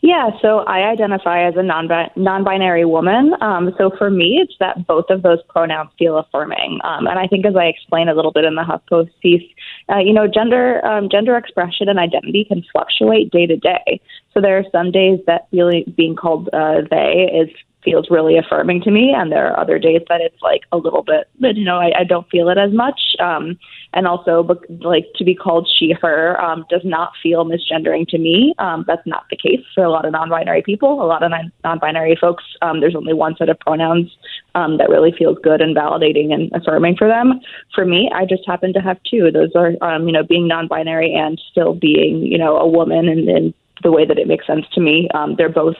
Yeah, 0.01 0.29
so 0.41 0.59
I 0.59 0.89
identify 0.89 1.45
as 1.45 1.55
a 1.57 1.63
non 1.63 1.89
non-binary 2.15 2.85
woman. 2.85 3.33
Um, 3.41 3.73
so 3.77 3.91
for 3.97 4.09
me, 4.09 4.39
it's 4.41 4.53
that 4.59 4.87
both 4.87 5.05
of 5.09 5.23
those 5.23 5.39
pronouns 5.49 5.89
feel 5.99 6.17
affirming. 6.17 6.79
Um, 6.85 7.05
and 7.05 7.19
I 7.19 7.27
think, 7.27 7.45
as 7.45 7.55
I 7.55 7.65
explain 7.65 8.07
a 8.07 8.13
little 8.13 8.31
bit 8.31 8.45
in 8.45 8.55
the 8.55 8.63
HuffPost 8.63 9.09
piece, 9.21 9.43
uh, 9.89 9.97
you 9.97 10.13
know, 10.13 10.25
gender 10.25 10.85
um, 10.85 11.09
gender 11.09 11.35
expression 11.35 11.89
and 11.89 11.99
identity 11.99 12.45
can 12.45 12.63
fluctuate 12.71 13.31
day 13.31 13.45
to 13.45 13.57
day. 13.57 13.99
So 14.33 14.39
there 14.39 14.57
are 14.57 14.65
some 14.71 14.91
days 14.91 15.19
that 15.27 15.47
feeling 15.51 15.93
being 15.97 16.15
called 16.15 16.49
uh, 16.53 16.81
they 16.89 17.29
is 17.33 17.49
feels 17.83 18.07
really 18.09 18.37
affirming 18.37 18.81
to 18.81 18.91
me, 18.91 19.13
and 19.15 19.31
there 19.31 19.47
are 19.47 19.59
other 19.59 19.79
days 19.79 20.01
that 20.09 20.21
it's 20.21 20.41
like 20.41 20.61
a 20.71 20.77
little 20.77 21.03
bit, 21.03 21.29
you 21.39 21.63
know, 21.63 21.77
I, 21.77 21.99
I 21.99 22.03
don't 22.03 22.29
feel 22.29 22.49
it 22.49 22.57
as 22.57 22.71
much. 22.73 22.99
Um, 23.19 23.57
and 23.93 24.05
also, 24.05 24.47
like 24.81 25.05
to 25.15 25.23
be 25.23 25.33
called 25.33 25.67
she, 25.79 25.93
her 25.99 26.39
um, 26.39 26.63
does 26.69 26.81
not 26.83 27.11
feel 27.23 27.43
misgendering 27.43 28.07
to 28.09 28.19
me. 28.19 28.53
Um, 28.59 28.85
that's 28.87 29.05
not 29.07 29.23
the 29.31 29.35
case 29.35 29.65
for 29.73 29.83
a 29.83 29.89
lot 29.89 30.05
of 30.05 30.11
non-binary 30.11 30.61
people. 30.61 31.01
A 31.01 31.07
lot 31.07 31.23
of 31.23 31.31
non-binary 31.63 32.17
folks, 32.21 32.43
um, 32.61 32.81
there's 32.81 32.95
only 32.95 33.13
one 33.13 33.35
set 33.35 33.49
of 33.49 33.59
pronouns 33.59 34.15
um, 34.53 34.77
that 34.77 34.89
really 34.89 35.11
feels 35.17 35.37
good 35.41 35.59
and 35.59 35.75
validating 35.75 36.31
and 36.31 36.51
affirming 36.53 36.97
for 36.97 37.07
them. 37.07 37.39
For 37.73 37.83
me, 37.83 38.11
I 38.13 38.25
just 38.25 38.43
happen 38.45 38.73
to 38.73 38.79
have 38.79 38.97
two. 39.09 39.31
Those 39.31 39.51
are, 39.55 39.71
um, 39.81 40.05
you 40.05 40.13
know, 40.13 40.23
being 40.23 40.47
non-binary 40.47 41.15
and 41.15 41.41
still 41.51 41.73
being, 41.73 42.21
you 42.21 42.37
know, 42.37 42.57
a 42.57 42.67
woman 42.67 43.07
and, 43.07 43.27
and 43.27 43.53
the 43.81 43.91
way 43.91 44.05
that 44.05 44.19
it 44.19 44.27
makes 44.27 44.45
sense 44.45 44.65
to 44.73 44.81
me. 44.81 45.09
Um, 45.15 45.35
they're 45.35 45.49
both 45.49 45.77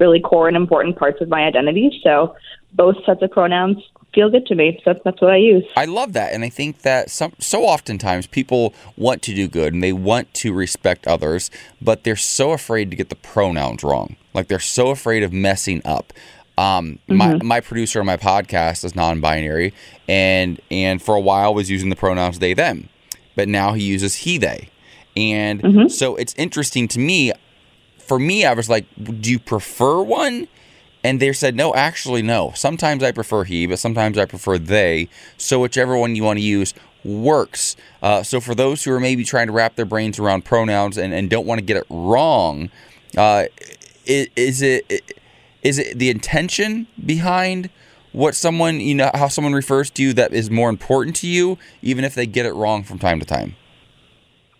really 0.00 0.20
core 0.20 0.48
and 0.48 0.56
important 0.56 0.98
parts 0.98 1.20
of 1.20 1.28
my 1.28 1.42
identity. 1.42 2.00
So 2.02 2.34
both 2.72 2.96
sets 3.06 3.22
of 3.22 3.30
pronouns 3.30 3.76
feel 4.14 4.30
good 4.30 4.46
to 4.46 4.54
me. 4.54 4.80
So 4.84 4.94
that's 5.04 5.20
what 5.20 5.30
I 5.30 5.36
use. 5.36 5.64
I 5.76 5.84
love 5.84 6.12
that, 6.12 6.32
and 6.32 6.44
I 6.44 6.48
think 6.48 6.82
that 6.82 7.10
some 7.10 7.32
so 7.38 7.64
oftentimes 7.64 8.26
people 8.26 8.74
want 8.96 9.22
to 9.22 9.34
do 9.34 9.48
good 9.48 9.72
and 9.72 9.82
they 9.82 9.92
want 9.92 10.32
to 10.34 10.52
respect 10.52 11.06
others, 11.06 11.50
but 11.80 12.04
they're 12.04 12.16
so 12.16 12.52
afraid 12.52 12.90
to 12.90 12.96
get 12.96 13.08
the 13.08 13.16
pronouns 13.16 13.82
wrong. 13.82 14.16
Like 14.34 14.48
they're 14.48 14.60
so 14.60 14.90
afraid 14.90 15.22
of 15.22 15.32
messing 15.32 15.82
up. 15.84 16.12
Um, 16.58 16.98
mm-hmm. 17.08 17.16
my 17.16 17.36
my 17.42 17.60
producer 17.60 18.00
on 18.00 18.06
my 18.06 18.16
podcast 18.16 18.84
is 18.84 18.94
non-binary, 18.94 19.72
and 20.08 20.60
and 20.70 21.00
for 21.00 21.14
a 21.14 21.20
while 21.20 21.54
was 21.54 21.70
using 21.70 21.88
the 21.88 21.96
pronouns 21.96 22.38
they 22.38 22.54
them, 22.54 22.88
but 23.34 23.48
now 23.48 23.72
he 23.72 23.82
uses 23.82 24.16
he 24.16 24.38
they. 24.38 24.68
And 25.16 25.62
mm-hmm. 25.62 25.88
so 25.88 26.16
it's 26.16 26.34
interesting 26.34 26.88
to 26.88 26.98
me. 26.98 27.32
For 27.98 28.18
me, 28.18 28.44
I 28.44 28.52
was 28.52 28.68
like, 28.68 28.84
do 29.20 29.30
you 29.30 29.38
prefer 29.38 30.02
one? 30.02 30.48
And 31.04 31.20
they 31.20 31.32
said, 31.32 31.56
no, 31.56 31.74
actually, 31.74 32.22
no. 32.22 32.52
Sometimes 32.54 33.02
I 33.02 33.12
prefer 33.12 33.44
he, 33.44 33.66
but 33.66 33.78
sometimes 33.78 34.16
I 34.18 34.24
prefer 34.24 34.58
they. 34.58 35.08
So 35.36 35.60
whichever 35.60 35.96
one 35.96 36.14
you 36.14 36.22
want 36.22 36.38
to 36.38 36.44
use 36.44 36.74
works. 37.04 37.76
Uh, 38.02 38.22
so 38.22 38.40
for 38.40 38.54
those 38.54 38.84
who 38.84 38.92
are 38.92 39.00
maybe 39.00 39.24
trying 39.24 39.48
to 39.48 39.52
wrap 39.52 39.74
their 39.74 39.84
brains 39.84 40.18
around 40.18 40.44
pronouns 40.44 40.96
and, 40.96 41.12
and 41.12 41.28
don't 41.28 41.46
want 41.46 41.58
to 41.58 41.64
get 41.64 41.76
it 41.76 41.86
wrong, 41.90 42.70
uh, 43.16 43.44
is, 44.06 44.28
is 44.36 44.62
it 44.62 45.18
is 45.62 45.78
it 45.78 45.98
the 45.98 46.10
intention 46.10 46.86
behind 47.04 47.70
what 48.12 48.34
someone 48.34 48.80
you 48.80 48.94
know 48.94 49.10
how 49.14 49.28
someone 49.28 49.52
refers 49.52 49.90
to 49.90 50.02
you 50.02 50.12
that 50.12 50.32
is 50.32 50.50
more 50.50 50.68
important 50.68 51.16
to 51.16 51.26
you, 51.26 51.58
even 51.82 52.04
if 52.04 52.14
they 52.14 52.26
get 52.26 52.46
it 52.46 52.52
wrong 52.52 52.82
from 52.82 52.98
time 52.98 53.18
to 53.20 53.26
time? 53.26 53.56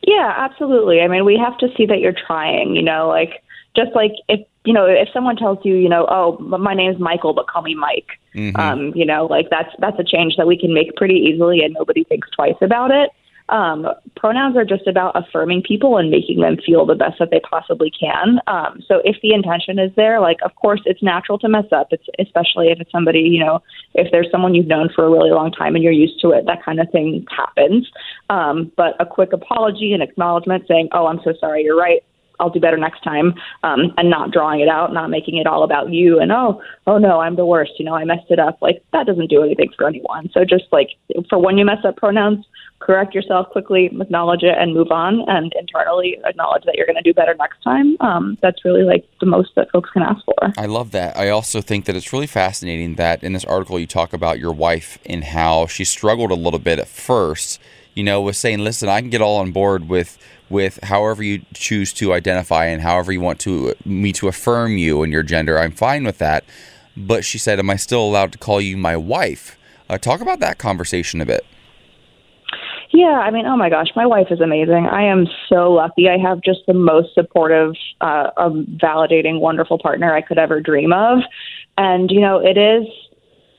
Yeah, 0.02 0.32
absolutely. 0.36 1.00
I 1.00 1.08
mean, 1.08 1.24
we 1.24 1.36
have 1.38 1.56
to 1.58 1.68
see 1.76 1.86
that 1.86 2.00
you're 2.00 2.14
trying, 2.26 2.74
you 2.74 2.82
know, 2.82 3.08
like 3.08 3.42
just 3.76 3.94
like 3.94 4.12
if 4.28 4.40
you 4.64 4.72
know 4.72 4.86
if 4.86 5.08
someone 5.12 5.36
tells 5.36 5.58
you, 5.64 5.74
you 5.74 5.88
know, 5.88 6.06
oh, 6.08 6.38
my 6.38 6.74
name's 6.74 6.98
Michael, 6.98 7.34
but 7.34 7.48
call 7.48 7.62
me 7.62 7.74
Mike. 7.74 8.18
Mm-hmm. 8.34 8.56
Um, 8.56 8.92
you 8.94 9.04
know, 9.04 9.26
like 9.26 9.48
that's 9.50 9.70
that's 9.78 9.98
a 9.98 10.04
change 10.04 10.36
that 10.36 10.46
we 10.46 10.58
can 10.58 10.72
make 10.72 10.96
pretty 10.96 11.14
easily, 11.14 11.62
and 11.62 11.74
nobody 11.74 12.04
thinks 12.04 12.28
twice 12.30 12.56
about 12.60 12.90
it. 12.90 13.10
um, 13.48 13.86
pronouns 14.16 14.56
are 14.56 14.64
just 14.64 14.86
about 14.86 15.12
affirming 15.14 15.62
people 15.62 15.98
and 15.98 16.10
making 16.10 16.40
them 16.40 16.56
feel 16.64 16.86
the 16.86 16.94
best 16.94 17.18
that 17.18 17.30
they 17.30 17.40
possibly 17.40 17.90
can. 17.90 18.40
Um, 18.46 18.80
so 18.86 19.02
if 19.04 19.16
the 19.22 19.34
intention 19.34 19.78
is 19.78 19.90
there, 19.94 20.20
like 20.20 20.38
of 20.42 20.54
course 20.54 20.80
it's 20.86 21.02
natural 21.02 21.38
to 21.40 21.48
mess 21.48 21.66
up. 21.72 21.88
It's 21.90 22.06
especially 22.18 22.68
if 22.68 22.80
it's 22.80 22.90
somebody 22.90 23.20
you 23.20 23.44
know, 23.44 23.62
if 23.94 24.10
there's 24.10 24.30
someone 24.30 24.54
you've 24.54 24.66
known 24.66 24.88
for 24.94 25.04
a 25.04 25.10
really 25.10 25.30
long 25.30 25.52
time 25.52 25.74
and 25.74 25.84
you're 25.84 25.92
used 25.92 26.20
to 26.20 26.30
it, 26.30 26.46
that 26.46 26.64
kind 26.64 26.80
of 26.80 26.90
thing 26.90 27.26
happens. 27.36 27.90
Um, 28.30 28.72
but 28.76 28.94
a 29.00 29.06
quick 29.06 29.32
apology 29.32 29.92
and 29.92 30.02
acknowledgement, 30.02 30.64
saying, 30.66 30.88
"Oh, 30.92 31.06
I'm 31.06 31.20
so 31.24 31.34
sorry. 31.38 31.62
You're 31.64 31.78
right. 31.78 32.02
I'll 32.42 32.50
do 32.50 32.60
better 32.60 32.76
next 32.76 33.02
time, 33.04 33.34
um, 33.62 33.94
and 33.96 34.10
not 34.10 34.32
drawing 34.32 34.60
it 34.60 34.68
out, 34.68 34.92
not 34.92 35.08
making 35.08 35.36
it 35.36 35.46
all 35.46 35.62
about 35.62 35.92
you 35.92 36.18
and 36.20 36.32
oh, 36.32 36.60
oh 36.86 36.98
no, 36.98 37.20
I'm 37.20 37.36
the 37.36 37.46
worst. 37.46 37.72
You 37.78 37.84
know, 37.84 37.94
I 37.94 38.04
messed 38.04 38.30
it 38.30 38.38
up. 38.38 38.58
Like 38.60 38.82
that 38.92 39.06
doesn't 39.06 39.30
do 39.30 39.42
anything 39.42 39.70
for 39.76 39.86
anyone. 39.86 40.28
So 40.34 40.44
just 40.44 40.64
like 40.72 40.88
for 41.28 41.38
when 41.38 41.56
you 41.56 41.64
mess 41.64 41.84
up 41.84 41.96
pronouns, 41.96 42.44
correct 42.80 43.14
yourself 43.14 43.48
quickly, 43.50 43.90
acknowledge 44.00 44.42
it, 44.42 44.56
and 44.58 44.74
move 44.74 44.90
on, 44.90 45.24
and 45.28 45.52
internally 45.58 46.18
acknowledge 46.24 46.64
that 46.64 46.74
you're 46.74 46.86
going 46.86 46.96
to 46.96 47.02
do 47.02 47.14
better 47.14 47.34
next 47.38 47.62
time. 47.62 47.96
Um, 48.00 48.36
that's 48.42 48.64
really 48.64 48.82
like 48.82 49.04
the 49.20 49.26
most 49.26 49.50
that 49.56 49.70
folks 49.70 49.90
can 49.90 50.02
ask 50.02 50.24
for. 50.24 50.52
I 50.58 50.66
love 50.66 50.90
that. 50.92 51.16
I 51.16 51.28
also 51.28 51.60
think 51.60 51.84
that 51.84 51.96
it's 51.96 52.12
really 52.12 52.26
fascinating 52.26 52.96
that 52.96 53.22
in 53.22 53.32
this 53.32 53.44
article 53.44 53.78
you 53.78 53.86
talk 53.86 54.12
about 54.12 54.38
your 54.38 54.52
wife 54.52 54.98
and 55.06 55.24
how 55.24 55.66
she 55.66 55.84
struggled 55.84 56.30
a 56.30 56.36
little 56.36 56.58
bit 56.58 56.78
at 56.78 56.88
first. 56.88 57.60
You 57.94 58.04
know, 58.04 58.20
with 58.22 58.36
saying, 58.36 58.60
"Listen, 58.60 58.88
I 58.88 59.00
can 59.00 59.10
get 59.10 59.20
all 59.20 59.38
on 59.38 59.52
board 59.52 59.88
with 59.88 60.18
with 60.48 60.78
however 60.82 61.22
you 61.22 61.42
choose 61.54 61.92
to 61.94 62.12
identify 62.12 62.66
and 62.66 62.82
however 62.82 63.10
you 63.12 63.20
want 63.20 63.40
to 63.40 63.74
me 63.84 64.12
to 64.12 64.28
affirm 64.28 64.76
you 64.76 65.02
and 65.02 65.12
your 65.12 65.22
gender. 65.22 65.58
I'm 65.58 65.72
fine 65.72 66.04
with 66.04 66.18
that. 66.18 66.44
But 66.96 67.24
she 67.24 67.38
said, 67.38 67.58
"Am 67.58 67.70
I 67.70 67.76
still 67.76 68.02
allowed 68.02 68.32
to 68.32 68.38
call 68.38 68.60
you 68.60 68.76
my 68.76 68.96
wife?" 68.96 69.58
Uh, 69.88 69.98
talk 69.98 70.20
about 70.20 70.40
that 70.40 70.58
conversation 70.58 71.20
a 71.20 71.26
bit. 71.26 71.44
Yeah, 72.92 73.18
I 73.18 73.30
mean, 73.30 73.46
oh 73.46 73.56
my 73.56 73.70
gosh, 73.70 73.88
my 73.96 74.04
wife 74.04 74.26
is 74.30 74.40
amazing. 74.40 74.86
I 74.86 75.04
am 75.04 75.26
so 75.48 75.72
lucky. 75.72 76.10
I 76.10 76.18
have 76.18 76.42
just 76.42 76.60
the 76.66 76.74
most 76.74 77.14
supportive, 77.14 77.72
uh, 78.02 78.30
um, 78.36 78.66
validating, 78.82 79.40
wonderful 79.40 79.78
partner 79.78 80.14
I 80.14 80.20
could 80.20 80.36
ever 80.38 80.60
dream 80.60 80.92
of. 80.92 81.20
And 81.78 82.10
you 82.10 82.20
know, 82.20 82.38
it 82.38 82.58
is 82.58 82.86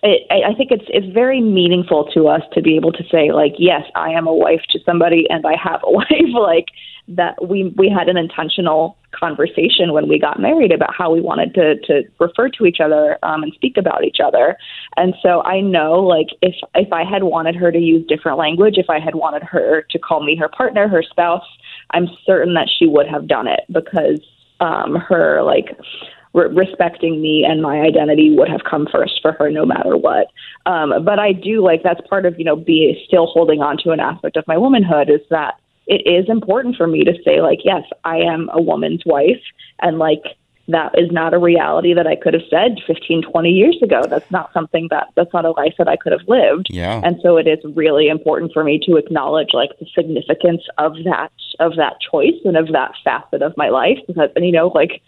it, 0.03 0.27
I 0.29 0.53
think 0.53 0.71
it's 0.71 0.83
it's 0.89 1.07
very 1.13 1.39
meaningful 1.39 2.11
to 2.13 2.27
us 2.27 2.41
to 2.53 2.61
be 2.61 2.75
able 2.75 2.91
to 2.91 3.03
say 3.09 3.31
like, 3.31 3.53
yes, 3.57 3.83
I 3.95 4.09
am 4.09 4.27
a 4.27 4.33
wife 4.33 4.61
to 4.71 4.79
somebody, 4.85 5.25
and 5.29 5.45
I 5.45 5.55
have 5.61 5.81
a 5.83 5.91
wife. 5.91 6.07
like 6.33 6.67
that, 7.07 7.47
we 7.47 7.73
we 7.77 7.89
had 7.89 8.09
an 8.09 8.17
intentional 8.17 8.97
conversation 9.11 9.93
when 9.93 10.09
we 10.09 10.19
got 10.19 10.41
married 10.41 10.73
about 10.73 10.93
how 10.93 11.13
we 11.13 11.21
wanted 11.21 11.53
to 11.53 11.75
to 11.87 12.03
refer 12.19 12.49
to 12.49 12.65
each 12.65 12.79
other 12.83 13.17
um, 13.23 13.43
and 13.43 13.53
speak 13.53 13.77
about 13.77 14.03
each 14.03 14.17
other. 14.23 14.57
And 14.97 15.13
so 15.21 15.41
I 15.43 15.61
know, 15.61 16.01
like, 16.01 16.27
if 16.41 16.55
if 16.75 16.91
I 16.91 17.05
had 17.05 17.23
wanted 17.23 17.55
her 17.55 17.71
to 17.71 17.79
use 17.79 18.05
different 18.05 18.37
language, 18.37 18.75
if 18.77 18.89
I 18.89 18.99
had 18.99 19.15
wanted 19.15 19.43
her 19.43 19.85
to 19.89 19.99
call 19.99 20.21
me 20.21 20.35
her 20.35 20.49
partner, 20.49 20.89
her 20.89 21.03
spouse, 21.03 21.47
I'm 21.91 22.09
certain 22.25 22.55
that 22.55 22.69
she 22.77 22.87
would 22.87 23.07
have 23.07 23.25
done 23.27 23.47
it 23.47 23.61
because 23.71 24.19
um, 24.59 24.95
her 24.95 25.43
like 25.43 25.77
re- 26.33 26.47
respecting 26.47 27.21
me 27.21 27.45
and 27.47 27.61
my 27.61 27.81
identity 27.81 28.35
would 28.35 28.49
have 28.49 28.61
come 28.69 28.87
first 28.91 29.19
for 29.21 29.33
her 29.33 29.49
no 29.49 29.65
matter 29.65 29.95
what. 29.95 30.27
Um, 30.65 31.03
but 31.03 31.19
I 31.19 31.31
do 31.33 31.63
like 31.63 31.83
that's 31.83 32.01
part 32.07 32.25
of 32.25 32.37
you 32.37 32.45
know 32.45 32.55
be 32.55 33.03
still 33.07 33.27
holding 33.27 33.61
on 33.61 33.77
to 33.83 33.91
an 33.91 33.99
aspect 33.99 34.37
of 34.37 34.47
my 34.47 34.57
womanhood 34.57 35.09
is 35.09 35.21
that 35.29 35.55
it 35.85 36.07
is 36.07 36.29
important 36.29 36.75
for 36.75 36.87
me 36.87 37.03
to 37.03 37.13
say 37.25 37.41
like 37.41 37.59
yes 37.63 37.83
I 38.03 38.17
am 38.17 38.49
a 38.53 38.61
woman's 38.61 39.03
wife 39.05 39.41
and 39.81 39.99
like 39.99 40.23
that 40.67 40.97
is 40.97 41.11
not 41.11 41.33
a 41.33 41.37
reality 41.37 41.93
that 41.93 42.07
I 42.07 42.15
could 42.15 42.33
have 42.33 42.43
said 42.49 42.77
15, 42.87 43.23
20 43.23 43.49
years 43.49 43.77
ago. 43.81 44.03
That's 44.07 44.29
not 44.31 44.53
something 44.53 44.87
that 44.91 45.07
that's 45.15 45.33
not 45.33 45.45
a 45.45 45.51
life 45.51 45.75
that 45.77 45.89
I 45.89 45.97
could 45.97 46.13
have 46.13 46.27
lived. 46.27 46.67
Yeah. 46.69 47.01
And 47.03 47.19
so 47.21 47.37
it 47.37 47.47
is 47.47 47.59
really 47.75 48.07
important 48.07 48.53
for 48.53 48.63
me 48.63 48.79
to 48.85 48.95
acknowledge 48.95 49.49
like 49.53 49.71
the 49.79 49.85
significance 49.93 50.63
of 50.77 50.95
that 51.03 51.31
of 51.59 51.75
that 51.75 51.97
choice 51.99 52.39
and 52.45 52.55
of 52.55 52.69
that 52.71 52.93
facet 53.03 53.41
of 53.41 53.55
my 53.57 53.69
life 53.69 53.99
because 54.07 54.29
and 54.35 54.45
you 54.45 54.51
know 54.51 54.67
like 54.73 55.01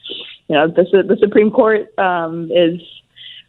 you 0.48 0.56
know 0.56 0.68
the 0.68 0.84
the 1.08 1.18
Supreme 1.20 1.52
Court 1.52 1.98
um, 1.98 2.52
is 2.52 2.82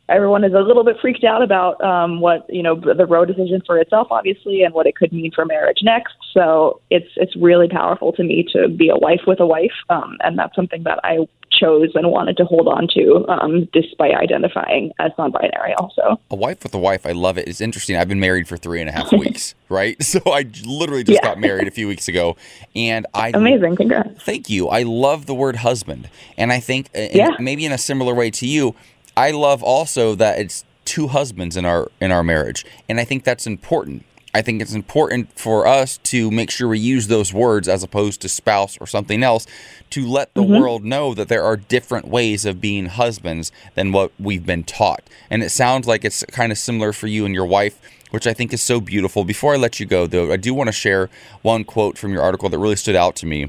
everyone 0.09 0.45
is 0.45 0.53
a 0.55 0.61
little 0.61 0.85
bit 0.85 0.97
freaked 1.01 1.25
out 1.25 1.43
about 1.43 1.83
um, 1.83 2.21
what 2.21 2.47
you 2.49 2.63
know 2.63 2.75
the 2.75 3.07
Roe 3.07 3.25
decision 3.25 3.63
for 3.67 3.79
itself, 3.79 4.09
obviously, 4.11 4.63
and 4.63 4.73
what 4.75 4.87
it 4.87 4.97
could 4.97 5.13
mean 5.13 5.31
for 5.35 5.45
marriage 5.45 5.79
next. 5.83 6.15
So 6.33 6.81
it's 6.91 7.09
it's 7.17 7.35
really 7.37 7.69
powerful 7.69 8.13
to 8.13 8.23
me 8.23 8.47
to 8.53 8.69
be 8.69 8.89
a 8.89 8.97
wife 8.97 9.21
with 9.27 9.41
a 9.41 9.47
wife, 9.47 9.73
um, 9.91 10.17
and 10.21 10.39
that's 10.39 10.55
something 10.55 10.83
that 10.85 11.01
I 11.05 11.19
chose 11.59 11.93
and 11.95 12.11
wanted 12.11 12.37
to 12.37 12.45
hold 12.45 12.69
on 12.69 12.87
to, 12.93 13.25
um, 13.29 13.67
despite 13.73 14.15
identifying 14.15 14.93
as 14.99 15.11
non-binary. 15.17 15.73
Also, 15.79 16.21
a 16.31 16.37
wife 16.37 16.63
with 16.63 16.75
a 16.75 16.79
wife, 16.79 17.07
I 17.07 17.13
love 17.13 17.39
it. 17.39 17.49
It's 17.49 17.63
interesting. 17.63 17.97
I've 17.97 18.09
been 18.09 18.21
married 18.21 18.47
for 18.47 18.59
three 18.59 18.81
and 18.81 18.91
a 18.91 18.93
half 18.93 19.11
weeks, 19.19 19.55
right? 19.71 19.97
So 20.07 20.21
I 20.27 20.45
literally 20.67 21.03
just 21.03 21.21
Yeah. 21.23 21.31
got 21.31 21.39
married 21.39 21.67
a 21.67 21.71
few 21.71 21.89
weeks 21.89 22.09
ago, 22.09 22.37
and 22.75 23.07
I 23.15 23.31
amazing, 23.35 23.77
congrats. 23.77 24.23
Thank 24.23 24.51
you. 24.51 24.69
I 24.69 24.83
love 24.83 25.25
the 25.27 25.35
word 25.35 25.57
husband. 25.57 26.11
And 26.37 26.53
I 26.53 26.61
think 26.61 26.91
uh, 26.95 27.07
Yeah. 27.13 27.31
maybe 27.41 27.65
in 27.65 27.73
a 27.73 27.79
similar 27.79 28.15
way 28.15 28.31
to 28.33 28.47
you, 28.47 28.75
I 29.17 29.31
love 29.31 29.62
also 29.62 30.14
that 30.17 30.39
it's 30.39 30.64
two 30.85 31.09
husbands 31.09 31.57
in 31.57 31.64
our 31.64 31.91
in 32.01 32.12
our 32.12 32.23
marriage. 32.23 32.64
And 32.89 33.01
I 33.01 33.05
think 33.05 33.25
that's 33.25 33.47
important. 33.47 34.05
I 34.35 34.43
think 34.43 34.61
it's 34.61 34.75
important 34.75 35.31
for 35.39 35.67
us 35.67 35.97
to 36.05 36.31
make 36.31 36.51
sure 36.51 36.69
we 36.69 36.79
use 36.79 37.07
those 37.09 37.33
words 37.33 37.69
as 37.69 37.83
opposed 37.83 38.21
to 38.21 38.29
spouse 38.29 38.77
or 38.79 38.87
something 38.87 39.23
else 39.23 39.47
to 39.91 40.07
let 40.07 40.35
the 40.35 40.43
Mhm. 40.43 40.61
world 40.61 40.85
know 40.85 41.14
that 41.14 41.29
there 41.29 41.43
are 41.43 41.57
different 41.57 42.07
ways 42.09 42.45
of 42.45 42.61
being 42.61 42.87
husbands 42.87 43.51
than 43.75 43.93
what 43.93 44.12
we've 44.21 44.45
been 44.45 44.62
taught. 44.62 45.03
And 45.31 45.43
it 45.43 45.49
sounds 45.49 45.87
like 45.87 46.05
it's 46.05 46.23
kind 46.31 46.53
of 46.53 46.59
similar 46.59 46.93
for 46.93 47.07
you 47.07 47.25
and 47.25 47.35
your 47.35 47.47
wife, 47.47 47.79
which 48.11 48.27
I 48.27 48.35
think 48.35 48.53
is 48.53 48.61
so 48.61 48.79
beautiful. 48.79 49.25
Before 49.25 49.55
I 49.55 49.57
let 49.57 49.81
you 49.81 49.87
go, 49.87 50.07
though, 50.07 50.31
I 50.31 50.37
do 50.37 50.53
want 50.53 50.69
to 50.69 50.73
share 50.73 51.09
one 51.41 51.64
quote 51.64 51.97
from 51.97 52.12
your 52.12 52.23
article 52.23 52.51
that 52.51 52.59
really 52.59 52.77
stood 52.77 52.97
out 52.97 53.17
to 53.17 53.27
me 53.27 53.49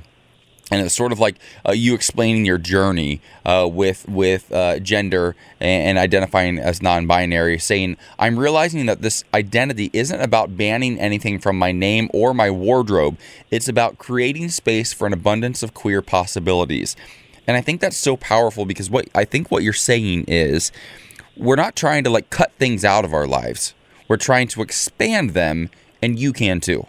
and 0.70 0.82
it's 0.82 0.96
sort 0.96 1.12
of 1.12 1.20
like 1.20 1.36
uh, 1.68 1.72
you 1.72 1.94
explaining 1.94 2.46
your 2.46 2.58
journey 2.58 3.22
uh, 3.46 3.70
with 3.72 4.08
with 4.08 4.52
uh, 4.52 4.80
gender 4.80 5.36
and, 5.60 5.90
and 5.90 5.98
identifying 5.98 6.60
as 6.60 6.82
non-binary, 6.82 7.60
saying, 7.60 7.98
"I'm 8.20 8.38
realizing 8.38 8.86
that 8.88 9.02
this 9.02 9.24
identity 9.34 9.90
isn't 9.94 10.20
about 10.20 10.58
banning 10.58 11.00
anything 11.00 11.40
from 11.40 11.58
my 11.58 11.72
name 11.72 12.10
or 12.14 12.34
my 12.34 12.52
wardrobe. 12.52 13.18
It's 13.50 13.68
about 13.68 13.98
creating 13.98 14.50
space 14.50 14.94
for 14.94 15.08
an 15.08 15.14
abundance 15.14 15.64
of 15.64 15.74
queer 15.74 16.02
possibilities." 16.02 16.96
And 17.48 17.56
I 17.56 17.62
think 17.62 17.80
that's 17.80 17.96
so 17.96 18.18
powerful 18.18 18.66
because 18.66 18.90
what 18.90 19.08
I 19.16 19.24
think 19.24 19.50
what 19.50 19.64
you're 19.64 19.74
saying 19.74 20.26
is, 20.28 20.72
we're 21.38 21.56
not 21.56 21.76
trying 21.76 22.04
to 22.04 22.10
like 22.10 22.30
cut 22.30 22.52
things 22.54 22.84
out 22.84 23.06
of 23.06 23.14
our 23.14 23.28
lives. 23.28 23.74
We're 24.10 24.18
trying 24.18 24.50
to 24.50 24.62
expand 24.62 25.32
them, 25.32 25.70
and 26.02 26.20
you 26.20 26.34
can 26.34 26.60
too. 26.60 26.88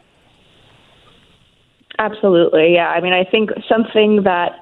Absolutely. 1.99 2.75
Yeah. 2.75 2.89
I 2.89 3.01
mean, 3.01 3.13
I 3.13 3.25
think 3.25 3.51
something 3.69 4.23
that, 4.23 4.53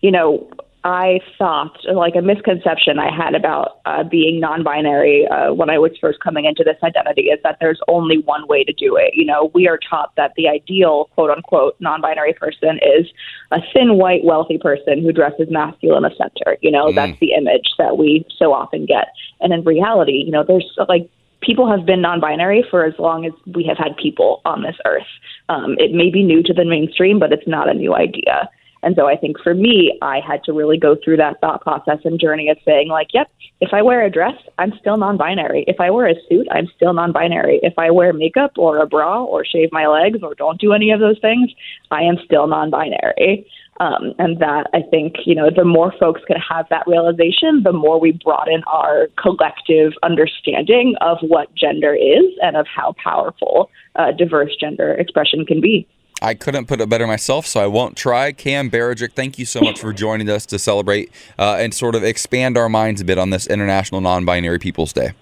you 0.00 0.10
know, 0.10 0.48
I 0.84 1.18
thought, 1.36 1.76
like 1.92 2.14
a 2.14 2.22
misconception 2.22 2.98
I 3.00 3.14
had 3.14 3.34
about 3.34 3.80
uh, 3.84 4.04
being 4.04 4.38
non 4.40 4.62
binary 4.62 5.26
uh, 5.26 5.52
when 5.52 5.68
I 5.70 5.76
was 5.76 5.90
first 6.00 6.20
coming 6.20 6.44
into 6.44 6.62
this 6.64 6.76
identity 6.82 7.22
is 7.22 7.40
that 7.42 7.58
there's 7.60 7.80
only 7.88 8.18
one 8.18 8.46
way 8.46 8.62
to 8.62 8.72
do 8.72 8.96
it. 8.96 9.12
You 9.14 9.26
know, 9.26 9.50
we 9.54 9.66
are 9.66 9.78
taught 9.90 10.14
that 10.16 10.32
the 10.36 10.48
ideal, 10.48 11.10
quote 11.14 11.30
unquote, 11.30 11.74
non 11.80 12.00
binary 12.00 12.32
person 12.32 12.78
is 12.78 13.06
a 13.50 13.58
thin, 13.74 13.98
white, 13.98 14.24
wealthy 14.24 14.56
person 14.56 15.02
who 15.02 15.12
dresses 15.12 15.48
masculine 15.50 16.04
of 16.04 16.12
center. 16.16 16.56
You 16.62 16.70
know, 16.70 16.86
Mm. 16.86 16.94
that's 16.94 17.18
the 17.18 17.32
image 17.32 17.68
that 17.78 17.98
we 17.98 18.24
so 18.38 18.54
often 18.54 18.86
get. 18.86 19.08
And 19.40 19.52
in 19.52 19.64
reality, 19.64 20.22
you 20.24 20.30
know, 20.30 20.44
there's 20.46 20.78
like 20.88 21.10
people 21.40 21.70
have 21.70 21.86
been 21.86 22.00
non-binary 22.00 22.64
for 22.70 22.84
as 22.84 22.94
long 22.98 23.24
as 23.24 23.32
we 23.54 23.64
have 23.64 23.78
had 23.78 23.96
people 23.96 24.40
on 24.44 24.62
this 24.62 24.76
earth. 24.84 25.06
Um, 25.48 25.76
it 25.78 25.92
may 25.92 26.10
be 26.10 26.22
new 26.22 26.42
to 26.42 26.52
the 26.52 26.64
mainstream, 26.64 27.18
but 27.18 27.32
it's 27.32 27.46
not 27.46 27.68
a 27.68 27.74
new 27.74 27.94
idea. 27.94 28.50
And 28.82 28.94
so 28.96 29.06
I 29.06 29.16
think 29.16 29.40
for 29.42 29.54
me, 29.54 29.98
I 30.02 30.20
had 30.20 30.44
to 30.44 30.52
really 30.52 30.78
go 30.78 30.96
through 31.02 31.16
that 31.16 31.40
thought 31.40 31.62
process 31.62 31.98
and 32.04 32.20
journey 32.20 32.48
of 32.48 32.58
saying, 32.64 32.88
like, 32.88 33.08
yep, 33.12 33.28
if 33.60 33.70
I 33.72 33.82
wear 33.82 34.04
a 34.04 34.10
dress, 34.10 34.36
I'm 34.58 34.72
still 34.78 34.96
non 34.96 35.16
binary. 35.16 35.64
If 35.66 35.80
I 35.80 35.90
wear 35.90 36.06
a 36.06 36.14
suit, 36.28 36.46
I'm 36.52 36.68
still 36.76 36.92
non 36.92 37.12
binary. 37.12 37.58
If 37.62 37.74
I 37.76 37.90
wear 37.90 38.12
makeup 38.12 38.52
or 38.56 38.78
a 38.78 38.86
bra 38.86 39.24
or 39.24 39.44
shave 39.44 39.70
my 39.72 39.88
legs 39.88 40.20
or 40.22 40.34
don't 40.34 40.60
do 40.60 40.72
any 40.72 40.92
of 40.92 41.00
those 41.00 41.18
things, 41.20 41.50
I 41.90 42.02
am 42.02 42.18
still 42.24 42.46
non 42.46 42.70
binary. 42.70 43.50
Um, 43.80 44.12
and 44.18 44.40
that 44.40 44.66
I 44.74 44.82
think, 44.90 45.14
you 45.24 45.36
know, 45.36 45.50
the 45.54 45.64
more 45.64 45.92
folks 46.00 46.20
can 46.26 46.36
have 46.36 46.66
that 46.70 46.84
realization, 46.88 47.62
the 47.62 47.72
more 47.72 48.00
we 48.00 48.10
broaden 48.10 48.62
our 48.66 49.06
collective 49.16 49.92
understanding 50.02 50.96
of 51.00 51.18
what 51.20 51.54
gender 51.54 51.94
is 51.94 52.24
and 52.42 52.56
of 52.56 52.66
how 52.66 52.94
powerful 53.02 53.70
uh, 53.94 54.10
diverse 54.10 54.56
gender 54.60 54.94
expression 54.94 55.46
can 55.46 55.60
be. 55.60 55.86
I 56.20 56.34
couldn't 56.34 56.66
put 56.66 56.80
it 56.80 56.88
better 56.88 57.06
myself, 57.06 57.46
so 57.46 57.60
I 57.60 57.68
won't 57.68 57.96
try. 57.96 58.32
Cam 58.32 58.70
Beredjick, 58.70 59.12
thank 59.12 59.38
you 59.38 59.46
so 59.46 59.60
much 59.60 59.78
for 59.78 59.92
joining 59.92 60.28
us 60.28 60.46
to 60.46 60.58
celebrate 60.58 61.12
uh, 61.38 61.58
and 61.60 61.72
sort 61.72 61.94
of 61.94 62.02
expand 62.02 62.58
our 62.58 62.68
minds 62.68 63.00
a 63.00 63.04
bit 63.04 63.18
on 63.18 63.30
this 63.30 63.46
International 63.46 64.00
Non-Binary 64.00 64.58
Peoples 64.58 64.92
Day. 64.92 65.12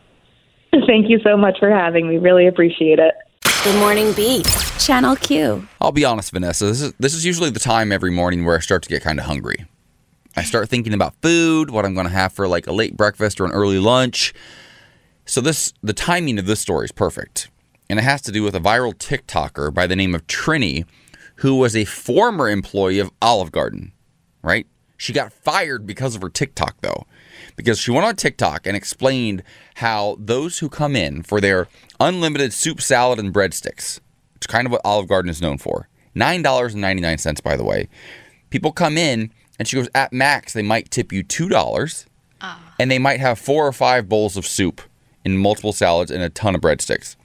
Thank 0.87 1.11
you 1.11 1.19
so 1.23 1.37
much 1.37 1.59
for 1.59 1.71
having 1.71 2.09
me. 2.09 2.17
Really 2.17 2.47
appreciate 2.47 2.99
it. 2.99 3.15
Good 3.67 3.81
morning, 3.81 4.13
Beat. 4.13 4.47
Channel 4.79 5.17
Q. 5.17 5.67
I'll 5.81 5.91
be 5.91 6.05
honest, 6.05 6.31
Vanessa. 6.33 6.67
This 6.67 6.81
is 6.83 6.93
this 7.01 7.15
is 7.15 7.25
usually 7.25 7.51
the 7.51 7.59
time 7.59 7.91
every 7.91 8.13
morning 8.13 8.45
where 8.45 8.57
I 8.57 8.61
start 8.61 8.85
to 8.85 8.89
get 8.89 9.03
kind 9.03 9.19
of 9.19 9.25
hungry. 9.25 9.67
I 10.37 10.45
start 10.45 10.69
thinking 10.69 10.95
about 10.95 11.17
food, 11.21 11.73
what 11.73 11.85
I'm 11.85 11.93
going 11.93 12.07
to 12.07 12.13
have 12.13 12.33
for 12.33 12.47
like 12.47 12.69
a 12.69 12.73
late 12.73 12.97
breakfast 12.97 13.41
or 13.41 13.45
an 13.45 13.51
early 13.51 13.81
lunch. 13.81 14.33
So 15.25 15.41
this 15.41 15.73
the 15.83 15.93
timing 15.93 16.39
of 16.39 16.47
this 16.47 16.61
story 16.61 16.85
is 16.85 16.93
perfect. 16.93 17.51
and 17.91 17.99
it 17.99 18.03
has 18.03 18.23
to 18.23 18.31
do 18.31 18.45
with 18.45 18.55
a 18.55 18.61
viral 18.61 18.95
TikToker 18.95 19.75
by 19.75 19.89
the 19.89 19.97
name 19.97 20.15
of 20.15 20.29
Trini, 20.29 20.85
who 21.37 21.57
was 21.57 21.75
a 21.75 21.85
former 21.87 22.49
employee 22.49 23.01
of 23.01 23.11
Olive 23.21 23.51
Garden, 23.51 23.91
right? 24.43 24.69
She 24.97 25.13
got 25.13 25.33
fired 25.33 25.87
because 25.87 26.15
of 26.15 26.23
her 26.23 26.31
TikTok, 26.31 26.77
though, 26.81 27.07
because 27.55 27.79
she 27.79 27.91
went 27.91 28.07
on 28.07 28.17
TikTok 28.17 28.67
and 28.67 28.77
explained 28.77 29.43
how 29.77 30.17
those 30.19 30.59
who 30.59 30.69
come 30.69 30.97
in 30.97 31.23
for 31.23 31.41
their 31.41 31.69
unlimited 32.01 32.53
soup, 32.53 32.81
salad, 32.81 33.19
and 33.19 33.33
breadsticks, 33.33 34.01
which 34.35 34.43
is 34.43 34.47
kind 34.47 34.67
of 34.67 34.73
what 34.73 34.81
Olive 34.85 35.09
Garden 35.09 35.31
is 35.31 35.43
known 35.43 35.59
for, 35.59 35.89
$9.99, 36.17 37.43
by 37.43 37.57
the 37.57 37.65
way, 37.65 37.89
people 38.51 38.73
come 38.73 38.97
in 38.97 39.31
and 39.59 39.69
she 39.69 39.77
goes, 39.77 39.89
at 39.95 40.13
max, 40.13 40.53
they 40.53 40.63
might 40.63 40.91
tip 40.91 41.13
you 41.13 41.23
$2 41.23 42.07
ah. 42.41 42.75
and 42.79 42.91
they 42.91 42.99
might 42.99 43.21
have 43.21 43.39
four 43.39 43.67
or 43.67 43.73
five 43.73 44.09
bowls 44.09 44.37
of 44.37 44.47
soup 44.47 44.81
and 45.25 45.41
multiple 45.41 45.73
salads 45.73 46.11
and 46.11 46.23
a 46.23 46.31
ton 46.31 46.55
of 46.55 46.61
breadsticks. 46.61 47.17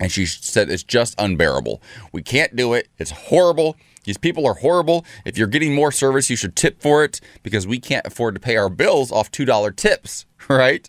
And 0.00 0.10
she 0.10 0.26
said 0.26 0.70
it's 0.70 0.82
just 0.82 1.14
unbearable. 1.18 1.80
We 2.12 2.22
can't 2.22 2.56
do 2.56 2.74
it. 2.74 2.88
It's 2.98 3.10
horrible. 3.12 3.76
These 4.04 4.18
people 4.18 4.46
are 4.46 4.54
horrible. 4.54 5.04
If 5.24 5.36
you're 5.36 5.48
getting 5.48 5.74
more 5.74 5.92
service, 5.92 6.30
you 6.30 6.36
should 6.36 6.56
tip 6.56 6.80
for 6.80 7.04
it 7.04 7.20
because 7.42 7.66
we 7.66 7.78
can't 7.80 8.06
afford 8.06 8.34
to 8.34 8.40
pay 8.40 8.56
our 8.56 8.68
bills 8.68 9.10
off 9.10 9.30
two 9.30 9.44
dollar 9.44 9.70
tips, 9.70 10.26
right? 10.48 10.88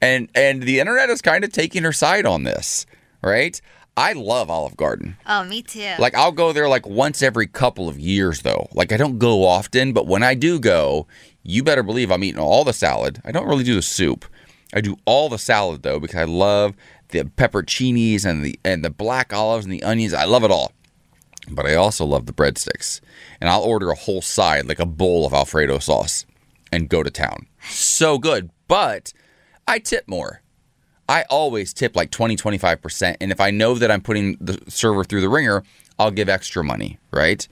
And 0.00 0.28
and 0.34 0.62
the 0.62 0.80
internet 0.80 1.10
is 1.10 1.22
kind 1.22 1.44
of 1.44 1.52
taking 1.52 1.84
her 1.84 1.92
side 1.92 2.26
on 2.26 2.44
this, 2.44 2.86
right? 3.22 3.60
I 3.98 4.12
love 4.12 4.50
Olive 4.50 4.76
Garden. 4.76 5.16
Oh, 5.26 5.44
me 5.44 5.62
too. 5.62 5.94
Like 5.98 6.14
I'll 6.14 6.32
go 6.32 6.52
there 6.52 6.68
like 6.68 6.86
once 6.86 7.22
every 7.22 7.46
couple 7.46 7.88
of 7.88 7.98
years 7.98 8.42
though. 8.42 8.68
Like 8.74 8.92
I 8.92 8.98
don't 8.98 9.18
go 9.18 9.44
often, 9.46 9.92
but 9.92 10.06
when 10.06 10.22
I 10.22 10.34
do 10.34 10.58
go, 10.58 11.06
you 11.42 11.62
better 11.62 11.82
believe 11.82 12.10
I'm 12.10 12.24
eating 12.24 12.40
all 12.40 12.64
the 12.64 12.74
salad. 12.74 13.22
I 13.24 13.32
don't 13.32 13.48
really 13.48 13.64
do 13.64 13.74
the 13.74 13.82
soup. 13.82 14.26
I 14.74 14.80
do 14.80 14.96
all 15.06 15.28
the 15.28 15.38
salad 15.38 15.82
though 15.82 15.98
because 15.98 16.20
I 16.20 16.24
love 16.24 16.74
the 17.08 17.24
pepperoncinis 17.24 18.26
and 18.26 18.44
the 18.44 18.58
and 18.64 18.84
the 18.84 18.90
black 18.90 19.32
olives 19.32 19.64
and 19.64 19.72
the 19.72 19.82
onions. 19.82 20.12
I 20.12 20.24
love 20.24 20.44
it 20.44 20.50
all. 20.50 20.72
But 21.50 21.66
I 21.66 21.74
also 21.74 22.04
love 22.04 22.26
the 22.26 22.32
breadsticks. 22.32 23.00
And 23.40 23.48
I'll 23.48 23.62
order 23.62 23.90
a 23.90 23.96
whole 23.96 24.22
side, 24.22 24.66
like 24.66 24.80
a 24.80 24.86
bowl 24.86 25.26
of 25.26 25.32
Alfredo 25.32 25.78
sauce, 25.78 26.26
and 26.72 26.88
go 26.88 27.02
to 27.02 27.10
town. 27.10 27.46
So 27.68 28.18
good. 28.18 28.50
But 28.68 29.12
I 29.68 29.78
tip 29.78 30.08
more. 30.08 30.42
I 31.08 31.24
always 31.30 31.72
tip 31.72 31.94
like 31.94 32.10
20, 32.10 32.36
25%. 32.36 33.16
And 33.20 33.30
if 33.30 33.40
I 33.40 33.50
know 33.50 33.74
that 33.74 33.90
I'm 33.90 34.00
putting 34.00 34.36
the 34.40 34.60
server 34.68 35.04
through 35.04 35.20
the 35.20 35.28
ringer, 35.28 35.62
I'll 35.98 36.10
give 36.10 36.28
extra 36.28 36.64
money, 36.64 36.98
right? 37.12 37.46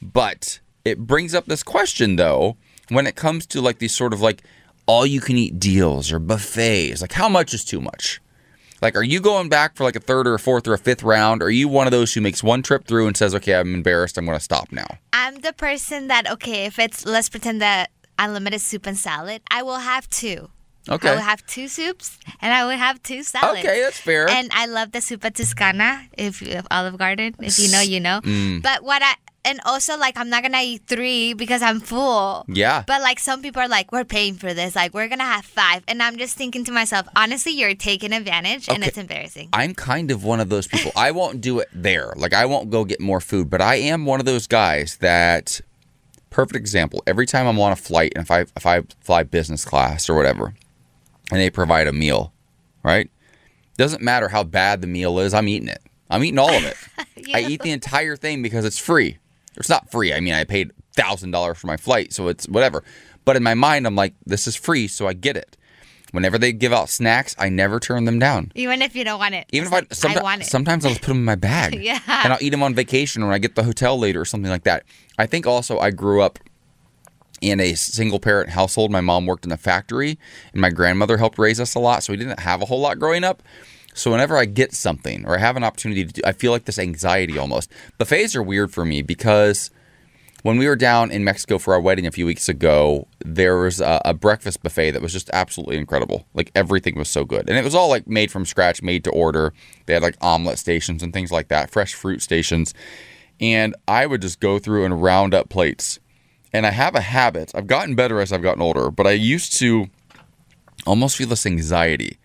But 0.00 0.60
it 0.84 0.98
brings 0.98 1.34
up 1.34 1.46
this 1.46 1.62
question 1.62 2.16
though, 2.16 2.56
when 2.88 3.06
it 3.06 3.16
comes 3.16 3.46
to 3.46 3.60
like 3.60 3.78
these 3.78 3.94
sort 3.94 4.12
of 4.12 4.20
like 4.20 4.42
all 4.86 5.04
you 5.04 5.20
can 5.20 5.36
eat 5.36 5.58
deals 5.58 6.12
or 6.12 6.18
buffets, 6.18 7.00
like 7.00 7.12
how 7.12 7.28
much 7.28 7.52
is 7.52 7.64
too 7.64 7.80
much? 7.80 8.20
Like, 8.80 8.96
are 8.96 9.02
you 9.02 9.20
going 9.20 9.48
back 9.48 9.76
for 9.76 9.84
like 9.84 9.96
a 9.96 10.00
third 10.00 10.26
or 10.26 10.34
a 10.34 10.38
fourth 10.38 10.66
or 10.68 10.74
a 10.74 10.78
fifth 10.78 11.02
round? 11.02 11.42
Or 11.42 11.46
are 11.46 11.50
you 11.50 11.68
one 11.68 11.86
of 11.86 11.90
those 11.90 12.14
who 12.14 12.20
makes 12.20 12.42
one 12.42 12.62
trip 12.62 12.86
through 12.86 13.06
and 13.06 13.16
says, 13.16 13.34
okay, 13.34 13.54
I'm 13.54 13.74
embarrassed, 13.74 14.18
I'm 14.18 14.24
going 14.24 14.38
to 14.38 14.44
stop 14.44 14.70
now? 14.72 14.86
I'm 15.12 15.40
the 15.40 15.52
person 15.52 16.08
that 16.08 16.30
okay, 16.30 16.66
if 16.66 16.78
it's 16.78 17.04
let's 17.04 17.28
pretend 17.28 17.60
that 17.60 17.90
unlimited 18.18 18.60
soup 18.60 18.86
and 18.86 18.96
salad, 18.96 19.42
I 19.50 19.62
will 19.62 19.78
have 19.78 20.08
two. 20.10 20.50
Okay. 20.88 21.10
I 21.10 21.14
will 21.14 21.22
have 21.22 21.44
two 21.46 21.68
soups 21.68 22.18
and 22.40 22.52
I 22.52 22.64
will 22.64 22.76
have 22.76 23.02
two 23.02 23.22
salads. 23.22 23.60
Okay, 23.60 23.82
that's 23.82 23.98
fair. 23.98 24.28
And 24.28 24.50
I 24.54 24.66
love 24.66 24.92
the 24.92 25.00
Zuppa 25.00 25.32
Toscana, 25.34 26.06
if 26.16 26.40
you 26.40 26.62
Olive 26.70 26.96
Garden. 26.96 27.34
If 27.40 27.58
you 27.58 27.70
know, 27.70 27.80
you 27.80 28.00
know. 28.00 28.20
Mm. 28.22 28.62
But 28.62 28.82
what 28.82 29.02
I 29.02 29.14
and 29.48 29.60
also 29.64 29.96
like 29.96 30.16
I'm 30.18 30.28
not 30.30 30.42
gonna 30.42 30.60
eat 30.62 30.82
three 30.86 31.32
because 31.32 31.62
I'm 31.62 31.80
full. 31.80 32.44
Yeah. 32.48 32.84
But 32.86 33.00
like 33.00 33.18
some 33.18 33.42
people 33.42 33.62
are 33.62 33.68
like, 33.68 33.90
we're 33.90 34.04
paying 34.04 34.34
for 34.34 34.52
this, 34.54 34.76
like 34.76 34.92
we're 34.94 35.08
gonna 35.08 35.24
have 35.24 35.44
five, 35.44 35.82
and 35.88 36.02
I'm 36.02 36.16
just 36.18 36.36
thinking 36.36 36.64
to 36.66 36.72
myself, 36.72 37.06
honestly, 37.16 37.52
you're 37.52 37.74
taking 37.74 38.12
advantage, 38.12 38.68
and 38.68 38.78
Okay. 38.78 38.88
it's 38.88 38.98
embarrassing. 38.98 39.48
I'm 39.52 39.74
kind 39.74 40.10
of 40.10 40.22
one 40.24 40.40
of 40.40 40.48
those 40.50 40.66
people. 40.66 40.92
I 40.96 41.10
won't 41.10 41.40
do 41.40 41.58
it 41.60 41.68
there. 41.72 42.12
Like 42.16 42.34
I 42.34 42.44
won't 42.46 42.70
go 42.70 42.84
get 42.84 43.00
more 43.00 43.20
food, 43.20 43.48
but 43.50 43.60
I 43.60 43.76
am 43.76 44.04
one 44.06 44.20
of 44.20 44.26
those 44.26 44.46
guys 44.46 44.96
that 44.98 45.60
perfect 46.30 46.56
example. 46.56 47.02
Every 47.06 47.24
time 47.26 47.46
I'm 47.46 47.58
on 47.58 47.72
a 47.72 47.76
flight 47.76 48.12
and 48.14 48.22
if 48.22 48.30
I 48.30 48.40
if 48.56 48.66
I 48.66 48.82
fly 49.00 49.22
business 49.22 49.64
class 49.64 50.08
or 50.10 50.14
whatever, 50.14 50.54
and 51.30 51.40
they 51.40 51.50
provide 51.50 51.86
a 51.86 51.92
meal, 51.92 52.32
right? 52.82 53.10
Doesn't 53.76 54.02
matter 54.02 54.28
how 54.28 54.42
bad 54.44 54.80
the 54.80 54.86
meal 54.88 55.18
is, 55.20 55.32
I'm 55.32 55.46
eating 55.48 55.68
it. 55.68 55.80
I'm 56.10 56.24
eating 56.24 56.38
all 56.38 56.50
of 56.52 56.64
it. 56.64 56.76
I 57.34 57.40
eat 57.42 57.62
the 57.62 57.70
entire 57.70 58.16
thing 58.16 58.42
because 58.42 58.64
it's 58.64 58.78
free. 58.78 59.18
It's 59.58 59.68
not 59.68 59.90
free. 59.90 60.12
I 60.12 60.20
mean, 60.20 60.34
I 60.34 60.44
paid 60.44 60.72
thousand 60.96 61.30
dollars 61.30 61.58
for 61.58 61.66
my 61.66 61.76
flight, 61.76 62.12
so 62.12 62.28
it's 62.28 62.46
whatever. 62.48 62.82
But 63.24 63.36
in 63.36 63.42
my 63.42 63.54
mind, 63.54 63.86
I'm 63.86 63.94
like, 63.96 64.14
this 64.24 64.46
is 64.46 64.56
free, 64.56 64.88
so 64.88 65.06
I 65.06 65.12
get 65.12 65.36
it. 65.36 65.56
Whenever 66.12 66.38
they 66.38 66.52
give 66.52 66.72
out 66.72 66.88
snacks, 66.88 67.36
I 67.38 67.50
never 67.50 67.78
turn 67.78 68.04
them 68.06 68.18
down. 68.18 68.50
Even 68.54 68.80
if 68.80 68.96
you 68.96 69.04
don't 69.04 69.18
want 69.18 69.34
it. 69.34 69.46
Even 69.52 69.66
if 69.68 69.74
I, 69.74 69.82
someti- 69.82 70.16
I 70.18 70.22
want 70.22 70.40
it. 70.40 70.46
sometimes 70.46 70.86
I'll 70.86 70.92
just 70.92 71.02
put 71.02 71.08
them 71.08 71.18
in 71.18 71.24
my 71.24 71.34
bag. 71.34 71.74
Yeah. 71.82 72.00
And 72.06 72.32
I'll 72.32 72.38
eat 72.40 72.48
them 72.50 72.62
on 72.62 72.74
vacation 72.74 73.22
or 73.22 73.26
when 73.26 73.34
I 73.34 73.38
get 73.38 73.54
the 73.56 73.62
hotel 73.62 73.98
later 73.98 74.20
or 74.20 74.24
something 74.24 74.50
like 74.50 74.64
that. 74.64 74.84
I 75.18 75.26
think 75.26 75.46
also 75.46 75.78
I 75.78 75.90
grew 75.90 76.22
up 76.22 76.38
in 77.42 77.60
a 77.60 77.74
single 77.74 78.18
parent 78.18 78.48
household. 78.50 78.90
My 78.90 79.02
mom 79.02 79.26
worked 79.26 79.44
in 79.44 79.52
a 79.52 79.56
factory 79.58 80.18
and 80.52 80.60
my 80.62 80.70
grandmother 80.70 81.18
helped 81.18 81.38
raise 81.38 81.60
us 81.60 81.74
a 81.74 81.78
lot. 81.78 82.02
So 82.02 82.12
we 82.14 82.16
didn't 82.16 82.40
have 82.40 82.62
a 82.62 82.64
whole 82.64 82.80
lot 82.80 82.98
growing 82.98 83.22
up. 83.22 83.42
So 83.98 84.12
whenever 84.12 84.36
I 84.36 84.44
get 84.44 84.72
something 84.72 85.26
or 85.26 85.34
I 85.34 85.40
have 85.40 85.56
an 85.56 85.64
opportunity 85.64 86.04
to 86.04 86.12
do, 86.12 86.22
I 86.24 86.30
feel 86.30 86.52
like 86.52 86.66
this 86.66 86.78
anxiety 86.78 87.36
almost. 87.36 87.68
Buffets 87.98 88.36
are 88.36 88.42
weird 88.42 88.72
for 88.72 88.84
me 88.84 89.02
because 89.02 89.72
when 90.42 90.56
we 90.56 90.68
were 90.68 90.76
down 90.76 91.10
in 91.10 91.24
Mexico 91.24 91.58
for 91.58 91.74
our 91.74 91.80
wedding 91.80 92.06
a 92.06 92.12
few 92.12 92.24
weeks 92.24 92.48
ago, 92.48 93.08
there 93.24 93.58
was 93.58 93.80
a, 93.80 94.00
a 94.04 94.14
breakfast 94.14 94.62
buffet 94.62 94.92
that 94.92 95.02
was 95.02 95.12
just 95.12 95.28
absolutely 95.32 95.78
incredible. 95.78 96.26
Like 96.32 96.52
everything 96.54 96.96
was 96.96 97.08
so 97.08 97.24
good. 97.24 97.48
And 97.48 97.58
it 97.58 97.64
was 97.64 97.74
all 97.74 97.88
like 97.88 98.06
made 98.06 98.30
from 98.30 98.46
scratch, 98.46 98.82
made 98.82 99.02
to 99.02 99.10
order. 99.10 99.52
They 99.86 99.94
had 99.94 100.02
like 100.02 100.16
omelet 100.20 100.60
stations 100.60 101.02
and 101.02 101.12
things 101.12 101.32
like 101.32 101.48
that, 101.48 101.68
fresh 101.68 101.92
fruit 101.92 102.22
stations. 102.22 102.74
And 103.40 103.74
I 103.88 104.06
would 104.06 104.22
just 104.22 104.38
go 104.38 104.60
through 104.60 104.84
and 104.84 105.02
round 105.02 105.34
up 105.34 105.48
plates. 105.48 105.98
And 106.52 106.66
I 106.66 106.70
have 106.70 106.94
a 106.94 107.00
habit. 107.00 107.50
I've 107.52 107.66
gotten 107.66 107.96
better 107.96 108.20
as 108.20 108.32
I've 108.32 108.42
gotten 108.42 108.62
older, 108.62 108.92
but 108.92 109.08
I 109.08 109.12
used 109.12 109.58
to 109.58 109.88
almost 110.86 111.16
feel 111.16 111.28
this 111.28 111.46
anxiety. 111.46 112.18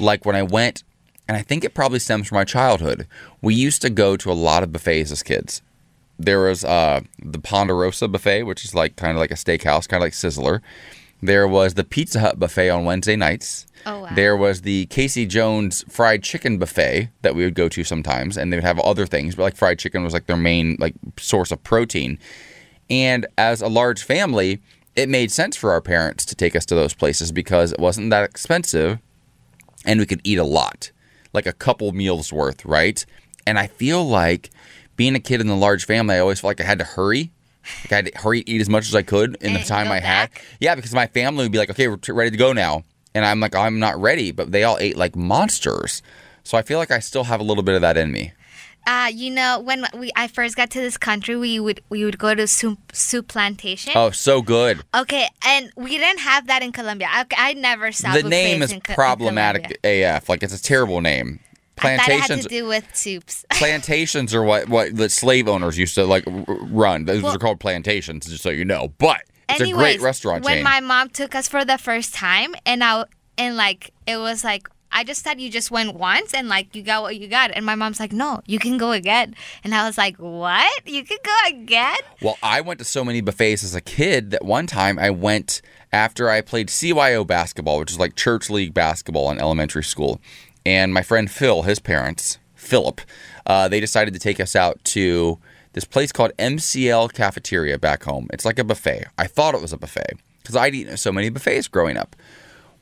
Like 0.00 0.24
when 0.24 0.34
I 0.34 0.42
went, 0.42 0.84
and 1.28 1.36
I 1.36 1.42
think 1.42 1.64
it 1.64 1.74
probably 1.74 1.98
stems 1.98 2.28
from 2.28 2.36
my 2.36 2.44
childhood, 2.44 3.06
we 3.40 3.54
used 3.54 3.82
to 3.82 3.90
go 3.90 4.16
to 4.16 4.30
a 4.30 4.34
lot 4.34 4.62
of 4.62 4.72
buffets 4.72 5.10
as 5.10 5.22
kids 5.22 5.62
there 6.24 6.40
was 6.40 6.64
uh, 6.64 7.00
the 7.22 7.38
Ponderosa 7.38 8.08
buffet, 8.08 8.44
which 8.44 8.64
is 8.64 8.74
like 8.74 8.96
kind 8.96 9.12
of 9.12 9.18
like 9.18 9.30
a 9.30 9.34
steakhouse, 9.34 9.88
kind 9.88 10.02
of 10.02 10.06
like 10.06 10.12
Sizzler. 10.12 10.60
There 11.20 11.46
was 11.46 11.74
the 11.74 11.84
Pizza 11.84 12.20
Hut 12.20 12.38
buffet 12.38 12.68
on 12.68 12.84
Wednesday 12.84 13.16
nights. 13.16 13.66
Oh, 13.86 14.00
wow. 14.00 14.08
There 14.14 14.36
was 14.36 14.62
the 14.62 14.86
Casey 14.86 15.26
Jones 15.26 15.84
fried 15.88 16.22
chicken 16.22 16.58
buffet 16.58 17.10
that 17.22 17.34
we 17.34 17.44
would 17.44 17.54
go 17.54 17.68
to 17.68 17.84
sometimes, 17.84 18.36
and 18.36 18.52
they 18.52 18.56
would 18.56 18.64
have 18.64 18.78
other 18.80 19.06
things, 19.06 19.34
but 19.34 19.42
like 19.42 19.56
fried 19.56 19.78
chicken 19.78 20.04
was 20.04 20.12
like 20.12 20.26
their 20.26 20.36
main 20.36 20.76
like 20.78 20.94
source 21.18 21.50
of 21.50 21.62
protein. 21.62 22.18
And 22.90 23.26
as 23.38 23.62
a 23.62 23.68
large 23.68 24.02
family, 24.02 24.60
it 24.94 25.08
made 25.08 25.30
sense 25.30 25.56
for 25.56 25.70
our 25.72 25.80
parents 25.80 26.24
to 26.26 26.34
take 26.34 26.54
us 26.54 26.66
to 26.66 26.74
those 26.74 26.94
places 26.94 27.32
because 27.32 27.72
it 27.72 27.78
wasn't 27.78 28.10
that 28.10 28.24
expensive 28.24 28.98
and 29.84 29.98
we 29.98 30.06
could 30.06 30.20
eat 30.22 30.38
a 30.38 30.44
lot, 30.44 30.90
like 31.32 31.46
a 31.46 31.52
couple 31.52 31.92
meals 31.92 32.32
worth, 32.32 32.64
right? 32.64 33.04
And 33.46 33.58
I 33.58 33.66
feel 33.66 34.04
like 34.04 34.50
being 34.96 35.14
a 35.14 35.20
kid 35.20 35.40
in 35.40 35.48
a 35.48 35.56
large 35.56 35.84
family, 35.84 36.16
I 36.16 36.18
always 36.20 36.40
felt 36.40 36.50
like 36.50 36.60
I 36.60 36.64
had 36.64 36.78
to 36.78 36.84
hurry. 36.84 37.32
Like 37.84 37.92
I 37.92 37.96
had 37.96 38.06
to 38.06 38.18
hurry, 38.18 38.42
eat 38.46 38.60
as 38.60 38.68
much 38.68 38.88
as 38.88 38.94
I 38.94 39.02
could 39.02 39.36
in 39.40 39.52
the 39.54 39.60
time 39.60 39.90
I 39.90 40.00
had. 40.00 40.30
back. 40.30 40.44
Yeah, 40.60 40.74
because 40.74 40.94
my 40.94 41.06
family 41.06 41.44
would 41.44 41.52
be 41.52 41.58
like, 41.58 41.70
okay, 41.70 41.88
we're 41.88 41.96
t- 41.96 42.12
ready 42.12 42.30
to 42.30 42.36
go 42.36 42.52
now. 42.52 42.84
And 43.14 43.24
I'm 43.24 43.40
like, 43.40 43.54
I'm 43.54 43.78
not 43.78 44.00
ready. 44.00 44.32
But 44.32 44.52
they 44.52 44.64
all 44.64 44.78
ate 44.78 44.96
like 44.96 45.14
monsters. 45.16 46.02
So 46.44 46.58
I 46.58 46.62
feel 46.62 46.78
like 46.78 46.90
I 46.90 46.98
still 46.98 47.24
have 47.24 47.40
a 47.40 47.44
little 47.44 47.62
bit 47.62 47.74
of 47.76 47.82
that 47.82 47.96
in 47.96 48.10
me. 48.10 48.32
Uh, 48.86 49.10
you 49.12 49.30
know, 49.30 49.60
when 49.60 49.86
we 49.96 50.10
I 50.16 50.26
first 50.26 50.56
got 50.56 50.70
to 50.70 50.80
this 50.80 50.96
country, 50.98 51.36
we 51.36 51.60
would 51.60 51.80
we 51.88 52.04
would 52.04 52.18
go 52.18 52.34
to 52.34 52.46
soup 52.46 52.78
soup 52.92 53.28
plantation. 53.28 53.92
Oh, 53.94 54.10
so 54.10 54.42
good. 54.42 54.82
Okay, 54.94 55.28
and 55.46 55.70
we 55.76 55.98
didn't 55.98 56.20
have 56.20 56.48
that 56.48 56.62
in 56.62 56.72
Colombia. 56.72 57.08
I, 57.10 57.26
I 57.36 57.52
never 57.54 57.92
saw 57.92 58.12
the 58.12 58.24
name 58.24 58.62
is 58.62 58.72
in 58.72 58.80
problematic 58.80 59.78
AF. 59.84 60.28
Like 60.28 60.42
it's 60.42 60.54
a 60.54 60.62
terrible 60.62 61.00
name. 61.00 61.40
I 61.78 61.96
thought 61.96 62.08
it 62.08 62.12
had 62.12 62.26
Plantations 62.26 62.42
to 62.42 62.48
do 62.48 62.66
with 62.66 62.84
soups. 62.94 63.44
plantations 63.52 64.34
are 64.34 64.42
what 64.42 64.68
what 64.68 64.96
the 64.96 65.08
slave 65.08 65.48
owners 65.48 65.78
used 65.78 65.94
to 65.94 66.04
like 66.04 66.26
r- 66.26 66.44
run. 66.48 67.04
Those 67.04 67.22
Well- 67.22 67.34
are 67.34 67.38
called 67.38 67.60
plantations, 67.60 68.26
just 68.26 68.42
so 68.42 68.50
you 68.50 68.64
know. 68.64 68.92
But 68.98 69.22
it's 69.48 69.60
a 69.60 69.72
great 69.72 70.00
restaurant 70.00 70.44
when 70.44 70.56
chain. 70.56 70.64
my 70.64 70.80
mom 70.80 71.08
took 71.08 71.34
us 71.34 71.48
for 71.48 71.64
the 71.64 71.78
first 71.78 72.14
time, 72.14 72.54
and 72.66 72.82
I 72.82 73.04
and 73.38 73.56
like 73.56 73.92
it 74.06 74.16
was 74.16 74.44
like 74.44 74.68
I 74.92 75.04
just 75.04 75.24
thought 75.24 75.40
you 75.40 75.50
just 75.50 75.70
went 75.70 75.94
once 75.94 76.34
and 76.34 76.48
like 76.48 76.74
you 76.76 76.82
got 76.82 77.02
what 77.02 77.16
you 77.16 77.26
got, 77.28 77.50
and 77.52 77.64
my 77.64 77.74
mom's 77.74 77.98
like, 77.98 78.12
no, 78.12 78.40
you 78.46 78.58
can 78.58 78.76
go 78.78 78.92
again, 78.92 79.34
and 79.64 79.74
I 79.74 79.86
was 79.86 79.96
like, 79.98 80.16
what? 80.18 80.86
You 80.86 81.04
can 81.04 81.18
go 81.24 81.36
again? 81.48 81.98
well, 82.20 82.36
I 82.42 82.60
went 82.60 82.78
to 82.78 82.84
so 82.84 83.04
many 83.04 83.20
buffets 83.20 83.64
as 83.64 83.74
a 83.74 83.80
kid 83.80 84.30
that 84.30 84.44
one 84.44 84.66
time 84.66 84.98
I 84.98 85.10
went 85.10 85.62
after 85.92 86.28
I 86.28 86.40
played 86.40 86.68
CYO 86.68 87.26
basketball, 87.26 87.78
which 87.78 87.90
is 87.90 87.98
like 87.98 88.16
church 88.16 88.50
league 88.50 88.74
basketball 88.74 89.30
in 89.30 89.38
elementary 89.38 89.84
school, 89.84 90.20
and 90.64 90.92
my 90.94 91.02
friend 91.02 91.30
Phil, 91.30 91.62
his 91.62 91.78
parents, 91.80 92.38
Philip, 92.54 93.00
uh, 93.46 93.68
they 93.68 93.80
decided 93.80 94.14
to 94.14 94.20
take 94.20 94.38
us 94.40 94.54
out 94.54 94.82
to 94.84 95.38
this 95.72 95.84
place 95.84 96.12
called 96.12 96.32
MCL 96.38 97.12
Cafeteria 97.12 97.78
back 97.78 98.04
home. 98.04 98.28
It's 98.32 98.44
like 98.44 98.58
a 98.58 98.64
buffet. 98.64 99.06
I 99.18 99.26
thought 99.26 99.54
it 99.54 99.62
was 99.62 99.72
a 99.72 99.78
buffet 99.78 100.18
because 100.42 100.56
I'd 100.56 100.74
eaten 100.74 100.92
at 100.92 100.98
so 100.98 101.12
many 101.12 101.30
buffets 101.30 101.68
growing 101.68 101.96
up. 101.96 102.14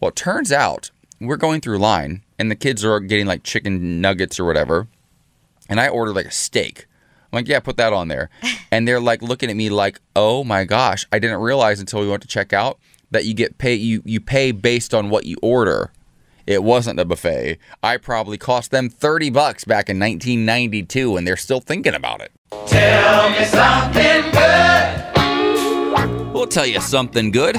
Well, 0.01 0.11
it 0.11 0.17
turns 0.17 0.51
out 0.51 0.91
we're 1.21 1.37
going 1.37 1.61
through 1.61 1.79
line 1.79 2.23
and 2.39 2.51
the 2.51 2.57
kids 2.57 2.85
are 2.85 3.01
getting 3.01 3.27
like 3.27 3.43
chicken 3.43 4.01
nuggets 4.01 4.41
or 4.41 4.45
whatever, 4.45 4.89
and 5.69 5.81
I 5.81 5.89
ordered 5.89 6.15
like 6.15 6.27
a 6.27 6.31
steak. 6.31 6.87
I'm 7.33 7.37
like, 7.37 7.49
yeah, 7.49 7.61
put 7.61 7.77
that 7.77 7.93
on 7.93 8.09
there. 8.09 8.31
And 8.73 8.87
they're 8.87 9.01
like 9.01 9.21
looking 9.21 9.51
at 9.51 9.57
me 9.57 9.69
like, 9.69 9.99
oh 10.15 10.45
my 10.45 10.63
gosh, 10.63 11.05
I 11.11 11.19
didn't 11.19 11.41
realize 11.41 11.81
until 11.81 12.03
we 12.03 12.09
went 12.09 12.23
to 12.23 12.29
check 12.29 12.53
out 12.53 12.79
that 13.11 13.25
you 13.25 13.35
get 13.35 13.59
pay 13.59 13.75
you 13.75 14.01
you 14.05 14.21
pay 14.21 14.53
based 14.53 14.95
on 14.95 15.11
what 15.11 15.27
you 15.27 15.37
order. 15.43 15.91
It 16.47 16.63
wasn't 16.63 17.01
a 17.01 17.05
buffet. 17.05 17.59
I 17.83 17.97
probably 17.97 18.39
cost 18.39 18.71
them 18.71 18.89
30 18.89 19.31
bucks 19.31 19.65
back 19.65 19.89
in 19.89 19.99
1992 19.99 21.17
and 21.17 21.27
they're 21.27 21.37
still 21.37 21.61
thinking 21.61 21.95
about 21.95 22.21
it. 22.21 22.31
Tell 22.69 23.31
me 23.31 23.45
something 23.45 24.31
good. 24.31 26.33
We'll 26.33 26.47
tell 26.47 26.67
you 26.67 26.81
something 26.81 27.33
good. 27.33 27.57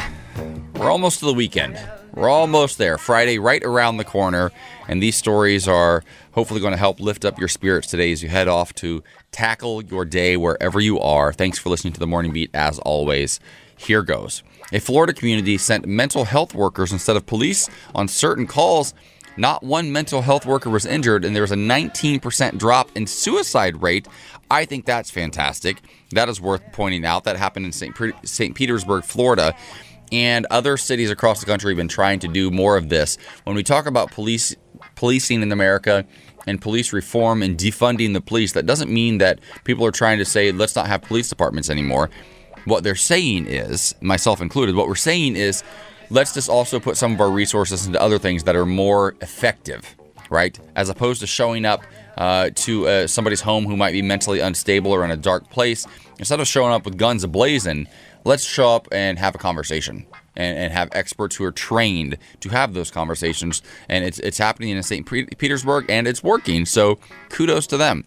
We're 0.75 0.89
almost 0.89 1.19
to 1.19 1.25
the 1.25 1.33
weekend. 1.33 1.77
We're 2.13 2.29
almost 2.29 2.77
there. 2.77 2.97
Friday 2.97 3.39
right 3.39 3.63
around 3.63 3.97
the 3.97 4.03
corner. 4.03 4.51
And 4.87 5.01
these 5.01 5.15
stories 5.15 5.67
are 5.67 6.03
hopefully 6.33 6.59
going 6.59 6.73
to 6.73 6.77
help 6.77 6.99
lift 6.99 7.23
up 7.23 7.39
your 7.39 7.47
spirits 7.47 7.87
today 7.87 8.11
as 8.11 8.21
you 8.21 8.29
head 8.29 8.47
off 8.47 8.73
to 8.75 9.03
tackle 9.31 9.83
your 9.83 10.03
day 10.03 10.35
wherever 10.35 10.79
you 10.79 10.99
are. 10.99 11.31
Thanks 11.31 11.57
for 11.57 11.69
listening 11.69 11.93
to 11.93 11.99
the 11.99 12.07
Morning 12.07 12.33
Beat 12.33 12.49
as 12.53 12.79
always. 12.79 13.39
Here 13.77 14.01
goes. 14.01 14.43
A 14.73 14.79
Florida 14.79 15.13
community 15.13 15.57
sent 15.57 15.85
mental 15.85 16.25
health 16.25 16.53
workers 16.53 16.91
instead 16.91 17.15
of 17.15 17.25
police 17.25 17.69
on 17.95 18.07
certain 18.07 18.45
calls. 18.45 18.93
Not 19.37 19.63
one 19.63 19.93
mental 19.93 20.21
health 20.21 20.45
worker 20.45 20.69
was 20.69 20.85
injured, 20.85 21.23
and 21.23 21.33
there 21.33 21.43
was 21.43 21.53
a 21.53 21.55
19% 21.55 22.57
drop 22.57 22.89
in 22.95 23.07
suicide 23.07 23.81
rate. 23.81 24.07
I 24.51 24.65
think 24.65 24.85
that's 24.85 25.09
fantastic. 25.09 25.81
That 26.11 26.27
is 26.27 26.41
worth 26.41 26.61
pointing 26.73 27.05
out. 27.05 27.23
That 27.23 27.37
happened 27.37 27.65
in 27.65 27.71
St. 27.71 28.55
Petersburg, 28.55 29.05
Florida. 29.05 29.55
And 30.11 30.45
other 30.51 30.77
cities 30.77 31.09
across 31.09 31.39
the 31.39 31.45
country 31.45 31.71
have 31.71 31.77
been 31.77 31.87
trying 31.87 32.19
to 32.19 32.27
do 32.27 32.51
more 32.51 32.77
of 32.77 32.89
this. 32.89 33.17
When 33.45 33.55
we 33.55 33.63
talk 33.63 33.85
about 33.85 34.11
police 34.11 34.55
policing 34.95 35.41
in 35.41 35.51
America 35.51 36.05
and 36.47 36.61
police 36.61 36.91
reform 36.91 37.41
and 37.43 37.57
defunding 37.57 38.13
the 38.13 38.21
police, 38.21 38.53
that 38.53 38.65
doesn't 38.65 38.91
mean 38.91 39.19
that 39.19 39.39
people 39.63 39.85
are 39.85 39.91
trying 39.91 40.17
to 40.17 40.25
say 40.25 40.51
let's 40.51 40.75
not 40.75 40.87
have 40.87 41.01
police 41.01 41.29
departments 41.29 41.69
anymore. 41.69 42.09
What 42.65 42.83
they're 42.83 42.95
saying 42.95 43.47
is, 43.47 43.95
myself 44.01 44.41
included, 44.41 44.75
what 44.75 44.87
we're 44.87 44.95
saying 44.95 45.35
is 45.35 45.63
let's 46.09 46.33
just 46.33 46.49
also 46.49 46.79
put 46.79 46.97
some 46.97 47.13
of 47.13 47.21
our 47.21 47.31
resources 47.31 47.87
into 47.87 47.99
other 48.01 48.19
things 48.19 48.43
that 48.43 48.55
are 48.55 48.65
more 48.65 49.15
effective, 49.21 49.95
right? 50.29 50.59
As 50.75 50.89
opposed 50.89 51.21
to 51.21 51.27
showing 51.27 51.65
up 51.65 51.83
uh, 52.21 52.51
to 52.53 52.87
uh, 52.87 53.07
somebody's 53.07 53.41
home 53.41 53.65
who 53.65 53.75
might 53.75 53.93
be 53.93 54.01
mentally 54.03 54.39
unstable 54.39 54.91
or 54.91 55.03
in 55.03 55.09
a 55.09 55.17
dark 55.17 55.49
place, 55.49 55.87
instead 56.19 56.39
of 56.39 56.47
showing 56.47 56.71
up 56.71 56.85
with 56.85 56.95
guns 56.95 57.25
ablazing, 57.25 57.87
let's 58.25 58.43
show 58.43 58.75
up 58.75 58.87
and 58.91 59.17
have 59.17 59.33
a 59.33 59.39
conversation. 59.39 60.05
And, 60.33 60.57
and 60.57 60.71
have 60.71 60.87
experts 60.93 61.35
who 61.35 61.43
are 61.43 61.51
trained 61.51 62.17
to 62.39 62.47
have 62.47 62.73
those 62.73 62.89
conversations, 62.89 63.61
and 63.89 64.05
it's 64.05 64.17
it's 64.19 64.37
happening 64.37 64.69
in 64.69 64.81
St. 64.81 65.05
Petersburg, 65.05 65.87
and 65.89 66.07
it's 66.07 66.23
working. 66.23 66.65
So 66.65 66.99
kudos 67.27 67.67
to 67.67 67.75
them. 67.75 68.05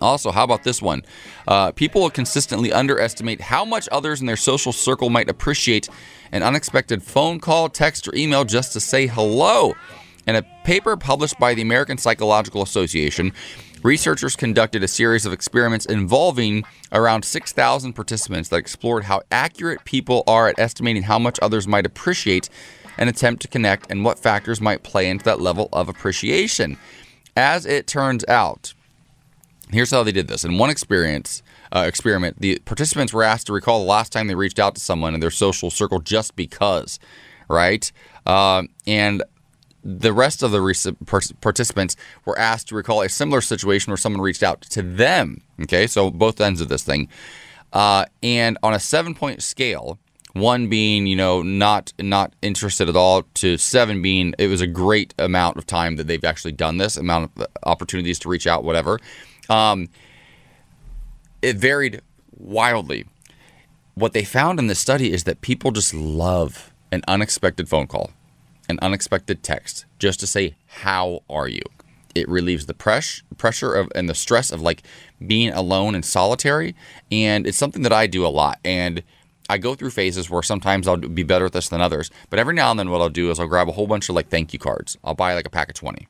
Also, 0.00 0.30
how 0.30 0.44
about 0.44 0.64
this 0.64 0.80
one? 0.80 1.02
Uh, 1.46 1.72
people 1.72 2.08
consistently 2.08 2.72
underestimate 2.72 3.42
how 3.42 3.66
much 3.66 3.86
others 3.92 4.22
in 4.22 4.26
their 4.26 4.38
social 4.38 4.72
circle 4.72 5.10
might 5.10 5.28
appreciate 5.28 5.90
an 6.32 6.42
unexpected 6.42 7.02
phone 7.02 7.38
call, 7.38 7.68
text, 7.68 8.08
or 8.08 8.14
email 8.14 8.46
just 8.46 8.72
to 8.72 8.80
say 8.80 9.06
hello. 9.06 9.74
In 10.26 10.34
a 10.34 10.42
paper 10.64 10.96
published 10.96 11.38
by 11.38 11.54
the 11.54 11.62
American 11.62 11.98
Psychological 11.98 12.62
Association, 12.62 13.32
researchers 13.82 14.34
conducted 14.34 14.82
a 14.82 14.88
series 14.88 15.24
of 15.24 15.32
experiments 15.32 15.86
involving 15.86 16.64
around 16.92 17.24
6,000 17.24 17.92
participants 17.92 18.48
that 18.48 18.56
explored 18.56 19.04
how 19.04 19.22
accurate 19.30 19.84
people 19.84 20.24
are 20.26 20.48
at 20.48 20.58
estimating 20.58 21.04
how 21.04 21.18
much 21.18 21.38
others 21.40 21.68
might 21.68 21.86
appreciate 21.86 22.48
an 22.98 23.06
attempt 23.06 23.42
to 23.42 23.48
connect 23.48 23.90
and 23.90 24.04
what 24.04 24.18
factors 24.18 24.60
might 24.60 24.82
play 24.82 25.08
into 25.08 25.24
that 25.24 25.40
level 25.40 25.68
of 25.72 25.88
appreciation. 25.88 26.76
As 27.36 27.64
it 27.64 27.86
turns 27.86 28.24
out, 28.26 28.74
Here's 29.70 29.90
how 29.90 30.04
they 30.04 30.12
did 30.12 30.28
this. 30.28 30.44
In 30.44 30.58
one 30.58 30.70
experience, 30.70 31.42
uh, 31.72 31.84
experiment, 31.88 32.40
the 32.40 32.60
participants 32.64 33.12
were 33.12 33.24
asked 33.24 33.48
to 33.48 33.52
recall 33.52 33.80
the 33.80 33.90
last 33.90 34.12
time 34.12 34.28
they 34.28 34.36
reached 34.36 34.60
out 34.60 34.76
to 34.76 34.80
someone 34.80 35.12
in 35.12 35.18
their 35.18 35.30
social 35.30 35.70
circle 35.70 35.98
just 35.98 36.36
because, 36.36 37.00
right? 37.48 37.90
Uh, 38.24 38.62
and 38.86 39.24
the 39.86 40.12
rest 40.12 40.42
of 40.42 40.50
the 40.50 40.96
participants 41.40 41.96
were 42.24 42.38
asked 42.38 42.68
to 42.68 42.74
recall 42.74 43.02
a 43.02 43.08
similar 43.08 43.40
situation 43.40 43.90
where 43.90 43.96
someone 43.96 44.20
reached 44.20 44.42
out 44.42 44.62
to 44.62 44.82
them. 44.82 45.42
Okay, 45.62 45.86
so 45.86 46.10
both 46.10 46.40
ends 46.40 46.60
of 46.60 46.68
this 46.68 46.82
thing. 46.82 47.08
Uh, 47.72 48.06
and 48.22 48.58
on 48.62 48.74
a 48.74 48.80
seven 48.80 49.14
point 49.14 49.42
scale, 49.42 49.98
one 50.32 50.68
being 50.68 51.06
you 51.06 51.16
know 51.16 51.42
not 51.42 51.92
not 52.00 52.34
interested 52.42 52.88
at 52.88 52.96
all 52.96 53.22
to 53.34 53.56
seven 53.56 54.02
being 54.02 54.34
it 54.38 54.48
was 54.48 54.60
a 54.60 54.66
great 54.66 55.14
amount 55.18 55.56
of 55.56 55.66
time 55.66 55.96
that 55.96 56.06
they've 56.06 56.24
actually 56.24 56.52
done 56.52 56.76
this 56.76 56.96
amount 56.96 57.30
of 57.36 57.46
opportunities 57.62 58.18
to 58.18 58.28
reach 58.28 58.46
out 58.46 58.62
whatever 58.62 59.00
um, 59.48 59.88
it 61.42 61.56
varied 61.56 62.00
wildly. 62.36 63.06
What 63.94 64.12
they 64.12 64.24
found 64.24 64.58
in 64.58 64.66
this 64.66 64.78
study 64.78 65.12
is 65.12 65.24
that 65.24 65.40
people 65.40 65.70
just 65.70 65.94
love 65.94 66.72
an 66.92 67.02
unexpected 67.08 67.68
phone 67.68 67.86
call, 67.86 68.10
an 68.68 68.78
unexpected 68.82 69.42
text, 69.42 69.84
just 69.98 70.20
to 70.20 70.26
say, 70.26 70.56
How 70.66 71.20
are 71.28 71.48
you? 71.48 71.62
It 72.14 72.28
relieves 72.28 72.66
the 72.66 72.74
press, 72.74 73.22
pressure 73.36 73.74
of, 73.74 73.92
and 73.94 74.08
the 74.08 74.14
stress 74.14 74.50
of 74.50 74.62
like 74.62 74.82
being 75.26 75.50
alone 75.50 75.94
and 75.94 76.04
solitary. 76.04 76.74
And 77.12 77.46
it's 77.46 77.58
something 77.58 77.82
that 77.82 77.92
I 77.92 78.06
do 78.06 78.24
a 78.24 78.28
lot. 78.28 78.58
And 78.64 79.02
I 79.50 79.58
go 79.58 79.74
through 79.74 79.90
phases 79.90 80.30
where 80.30 80.42
sometimes 80.42 80.88
I'll 80.88 80.96
be 80.96 81.22
better 81.22 81.46
at 81.46 81.52
this 81.52 81.68
than 81.68 81.80
others. 81.80 82.10
But 82.30 82.38
every 82.38 82.54
now 82.54 82.70
and 82.70 82.80
then, 82.80 82.90
what 82.90 83.00
I'll 83.00 83.10
do 83.10 83.30
is 83.30 83.38
I'll 83.38 83.46
grab 83.46 83.68
a 83.68 83.72
whole 83.72 83.86
bunch 83.86 84.08
of 84.08 84.14
like 84.14 84.28
thank 84.28 84.52
you 84.52 84.58
cards. 84.58 84.96
I'll 85.04 85.14
buy 85.14 85.34
like 85.34 85.46
a 85.46 85.50
pack 85.50 85.68
of 85.68 85.74
20. 85.74 86.08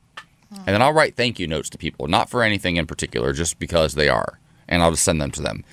And 0.49 0.67
then 0.67 0.81
I'll 0.81 0.93
write 0.93 1.15
thank 1.15 1.39
you 1.39 1.47
notes 1.47 1.69
to 1.71 1.77
people, 1.77 2.07
not 2.07 2.29
for 2.29 2.41
anything 2.41 2.77
in 2.77 2.87
particular, 2.87 3.33
just 3.33 3.59
because 3.59 3.93
they 3.93 4.07
are. 4.07 4.39
And 4.67 4.81
I'll 4.81 4.91
just 4.91 5.03
send 5.03 5.21
them 5.21 5.31
to 5.31 5.41
them. 5.41 5.65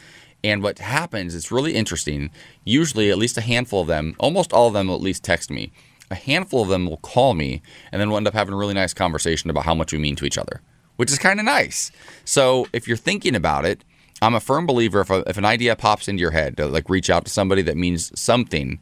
And 0.42 0.62
what 0.62 0.78
happens, 0.78 1.34
it's 1.34 1.50
really 1.50 1.74
interesting. 1.74 2.30
Usually, 2.64 3.10
at 3.10 3.18
least 3.18 3.38
a 3.38 3.40
handful 3.40 3.80
of 3.80 3.86
them, 3.86 4.14
almost 4.18 4.52
all 4.52 4.66
of 4.66 4.74
them 4.74 4.88
will 4.88 4.96
at 4.96 5.00
least 5.00 5.24
text 5.24 5.50
me. 5.50 5.72
A 6.10 6.14
handful 6.14 6.62
of 6.62 6.68
them 6.68 6.86
will 6.86 6.98
call 6.98 7.34
me, 7.34 7.62
and 7.90 8.00
then 8.00 8.08
we'll 8.08 8.18
end 8.18 8.28
up 8.28 8.34
having 8.34 8.54
a 8.54 8.56
really 8.56 8.74
nice 8.74 8.94
conversation 8.94 9.50
about 9.50 9.64
how 9.64 9.74
much 9.74 9.92
we 9.92 9.98
mean 9.98 10.16
to 10.16 10.24
each 10.24 10.38
other, 10.38 10.60
which 10.96 11.10
is 11.10 11.18
kind 11.18 11.40
of 11.40 11.46
nice. 11.46 11.90
So 12.24 12.66
if 12.72 12.86
you're 12.86 12.96
thinking 12.96 13.34
about 13.34 13.64
it, 13.64 13.82
I'm 14.22 14.34
a 14.34 14.40
firm 14.40 14.66
believer 14.66 15.00
if, 15.00 15.10
a, 15.10 15.24
if 15.26 15.36
an 15.36 15.44
idea 15.44 15.76
pops 15.76 16.08
into 16.08 16.20
your 16.20 16.30
head 16.30 16.56
to 16.58 16.66
like 16.66 16.88
reach 16.88 17.10
out 17.10 17.24
to 17.24 17.30
somebody 17.30 17.62
that 17.62 17.76
means 17.76 18.18
something, 18.18 18.80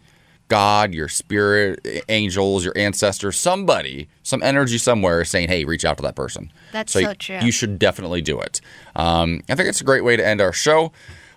God, 0.48 0.92
your 0.92 1.08
spirit, 1.08 2.04
angels, 2.08 2.64
your 2.64 2.76
ancestors, 2.76 3.38
somebody, 3.38 4.08
some 4.22 4.42
energy 4.42 4.76
somewhere 4.76 5.22
is 5.22 5.30
saying, 5.30 5.48
hey, 5.48 5.64
reach 5.64 5.84
out 5.84 5.96
to 5.96 6.02
that 6.02 6.14
person. 6.14 6.52
That's 6.72 6.92
so, 6.92 7.00
so 7.00 7.14
true. 7.14 7.38
You 7.40 7.50
should 7.50 7.78
definitely 7.78 8.20
do 8.20 8.38
it. 8.40 8.60
Um, 8.94 9.42
I 9.48 9.54
think 9.54 9.68
it's 9.68 9.80
a 9.80 9.84
great 9.84 10.04
way 10.04 10.16
to 10.16 10.26
end 10.26 10.40
our 10.40 10.52
show. 10.52 10.92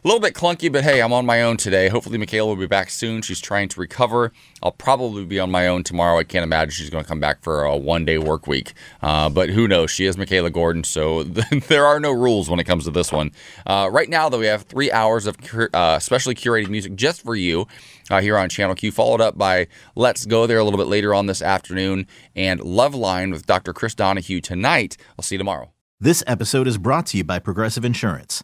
A 0.05 0.07
little 0.07 0.21
bit 0.21 0.35
clunky, 0.35 0.71
but 0.71 0.83
hey, 0.83 1.01
I'm 1.01 1.11
on 1.13 1.25
my 1.25 1.41
own 1.41 1.57
today. 1.57 1.89
Hopefully, 1.89 2.19
Mikalah 2.19 2.45
will 2.45 2.55
be 2.57 2.67
back 2.67 2.91
soon. 2.91 3.23
She's 3.23 3.41
trying 3.41 3.69
to 3.69 3.79
recover. 3.79 4.31
I'll 4.61 4.71
probably 4.71 5.25
be 5.25 5.39
on 5.39 5.49
my 5.49 5.65
own 5.65 5.81
tomorrow. 5.81 6.19
I 6.19 6.23
can't 6.23 6.43
imagine 6.43 6.69
she's 6.69 6.91
going 6.91 7.03
to 7.03 7.07
come 7.07 7.19
back 7.19 7.41
for 7.41 7.63
a 7.63 7.75
one 7.75 8.05
day 8.05 8.19
work 8.19 8.45
week. 8.45 8.73
Uh, 9.01 9.29
but 9.29 9.49
who 9.49 9.67
knows? 9.67 9.89
She 9.89 10.05
is 10.05 10.15
Mikalah 10.15 10.53
Gordon, 10.53 10.83
so 10.83 11.23
there 11.69 11.87
are 11.87 11.99
no 11.99 12.11
rules 12.11 12.51
when 12.51 12.59
it 12.59 12.65
comes 12.65 12.83
to 12.83 12.91
this 12.91 13.11
one. 13.11 13.31
Uh, 13.65 13.89
right 13.91 14.07
now, 14.07 14.29
though, 14.29 14.37
we 14.37 14.45
have 14.45 14.61
three 14.61 14.91
hours 14.91 15.25
of 15.25 15.37
uh, 15.73 15.97
specially 15.97 16.35
curated 16.35 16.69
music 16.69 16.93
just 16.93 17.23
for 17.23 17.35
you 17.35 17.65
uh, 18.11 18.21
here 18.21 18.37
on 18.37 18.47
Channel 18.47 18.75
Q, 18.75 18.91
followed 18.91 19.21
up 19.21 19.39
by 19.39 19.65
Let's 19.95 20.27
Go 20.27 20.45
There 20.45 20.59
a 20.59 20.63
little 20.63 20.77
bit 20.77 20.85
later 20.85 21.15
on 21.15 21.25
this 21.25 21.41
afternoon 21.41 22.05
and 22.35 22.59
Love 22.59 22.93
Line 22.93 23.31
with 23.31 23.47
Dr. 23.47 23.73
Chris 23.73 23.95
Donaghue 23.95 24.39
tonight. 24.39 24.97
I'll 25.17 25.23
see 25.23 25.33
you 25.33 25.39
tomorrow. 25.39 25.73
This 25.99 26.23
episode 26.27 26.67
is 26.67 26.77
brought 26.77 27.07
to 27.07 27.17
you 27.17 27.23
by 27.23 27.39
Progressive 27.39 27.83
Insurance. 27.83 28.43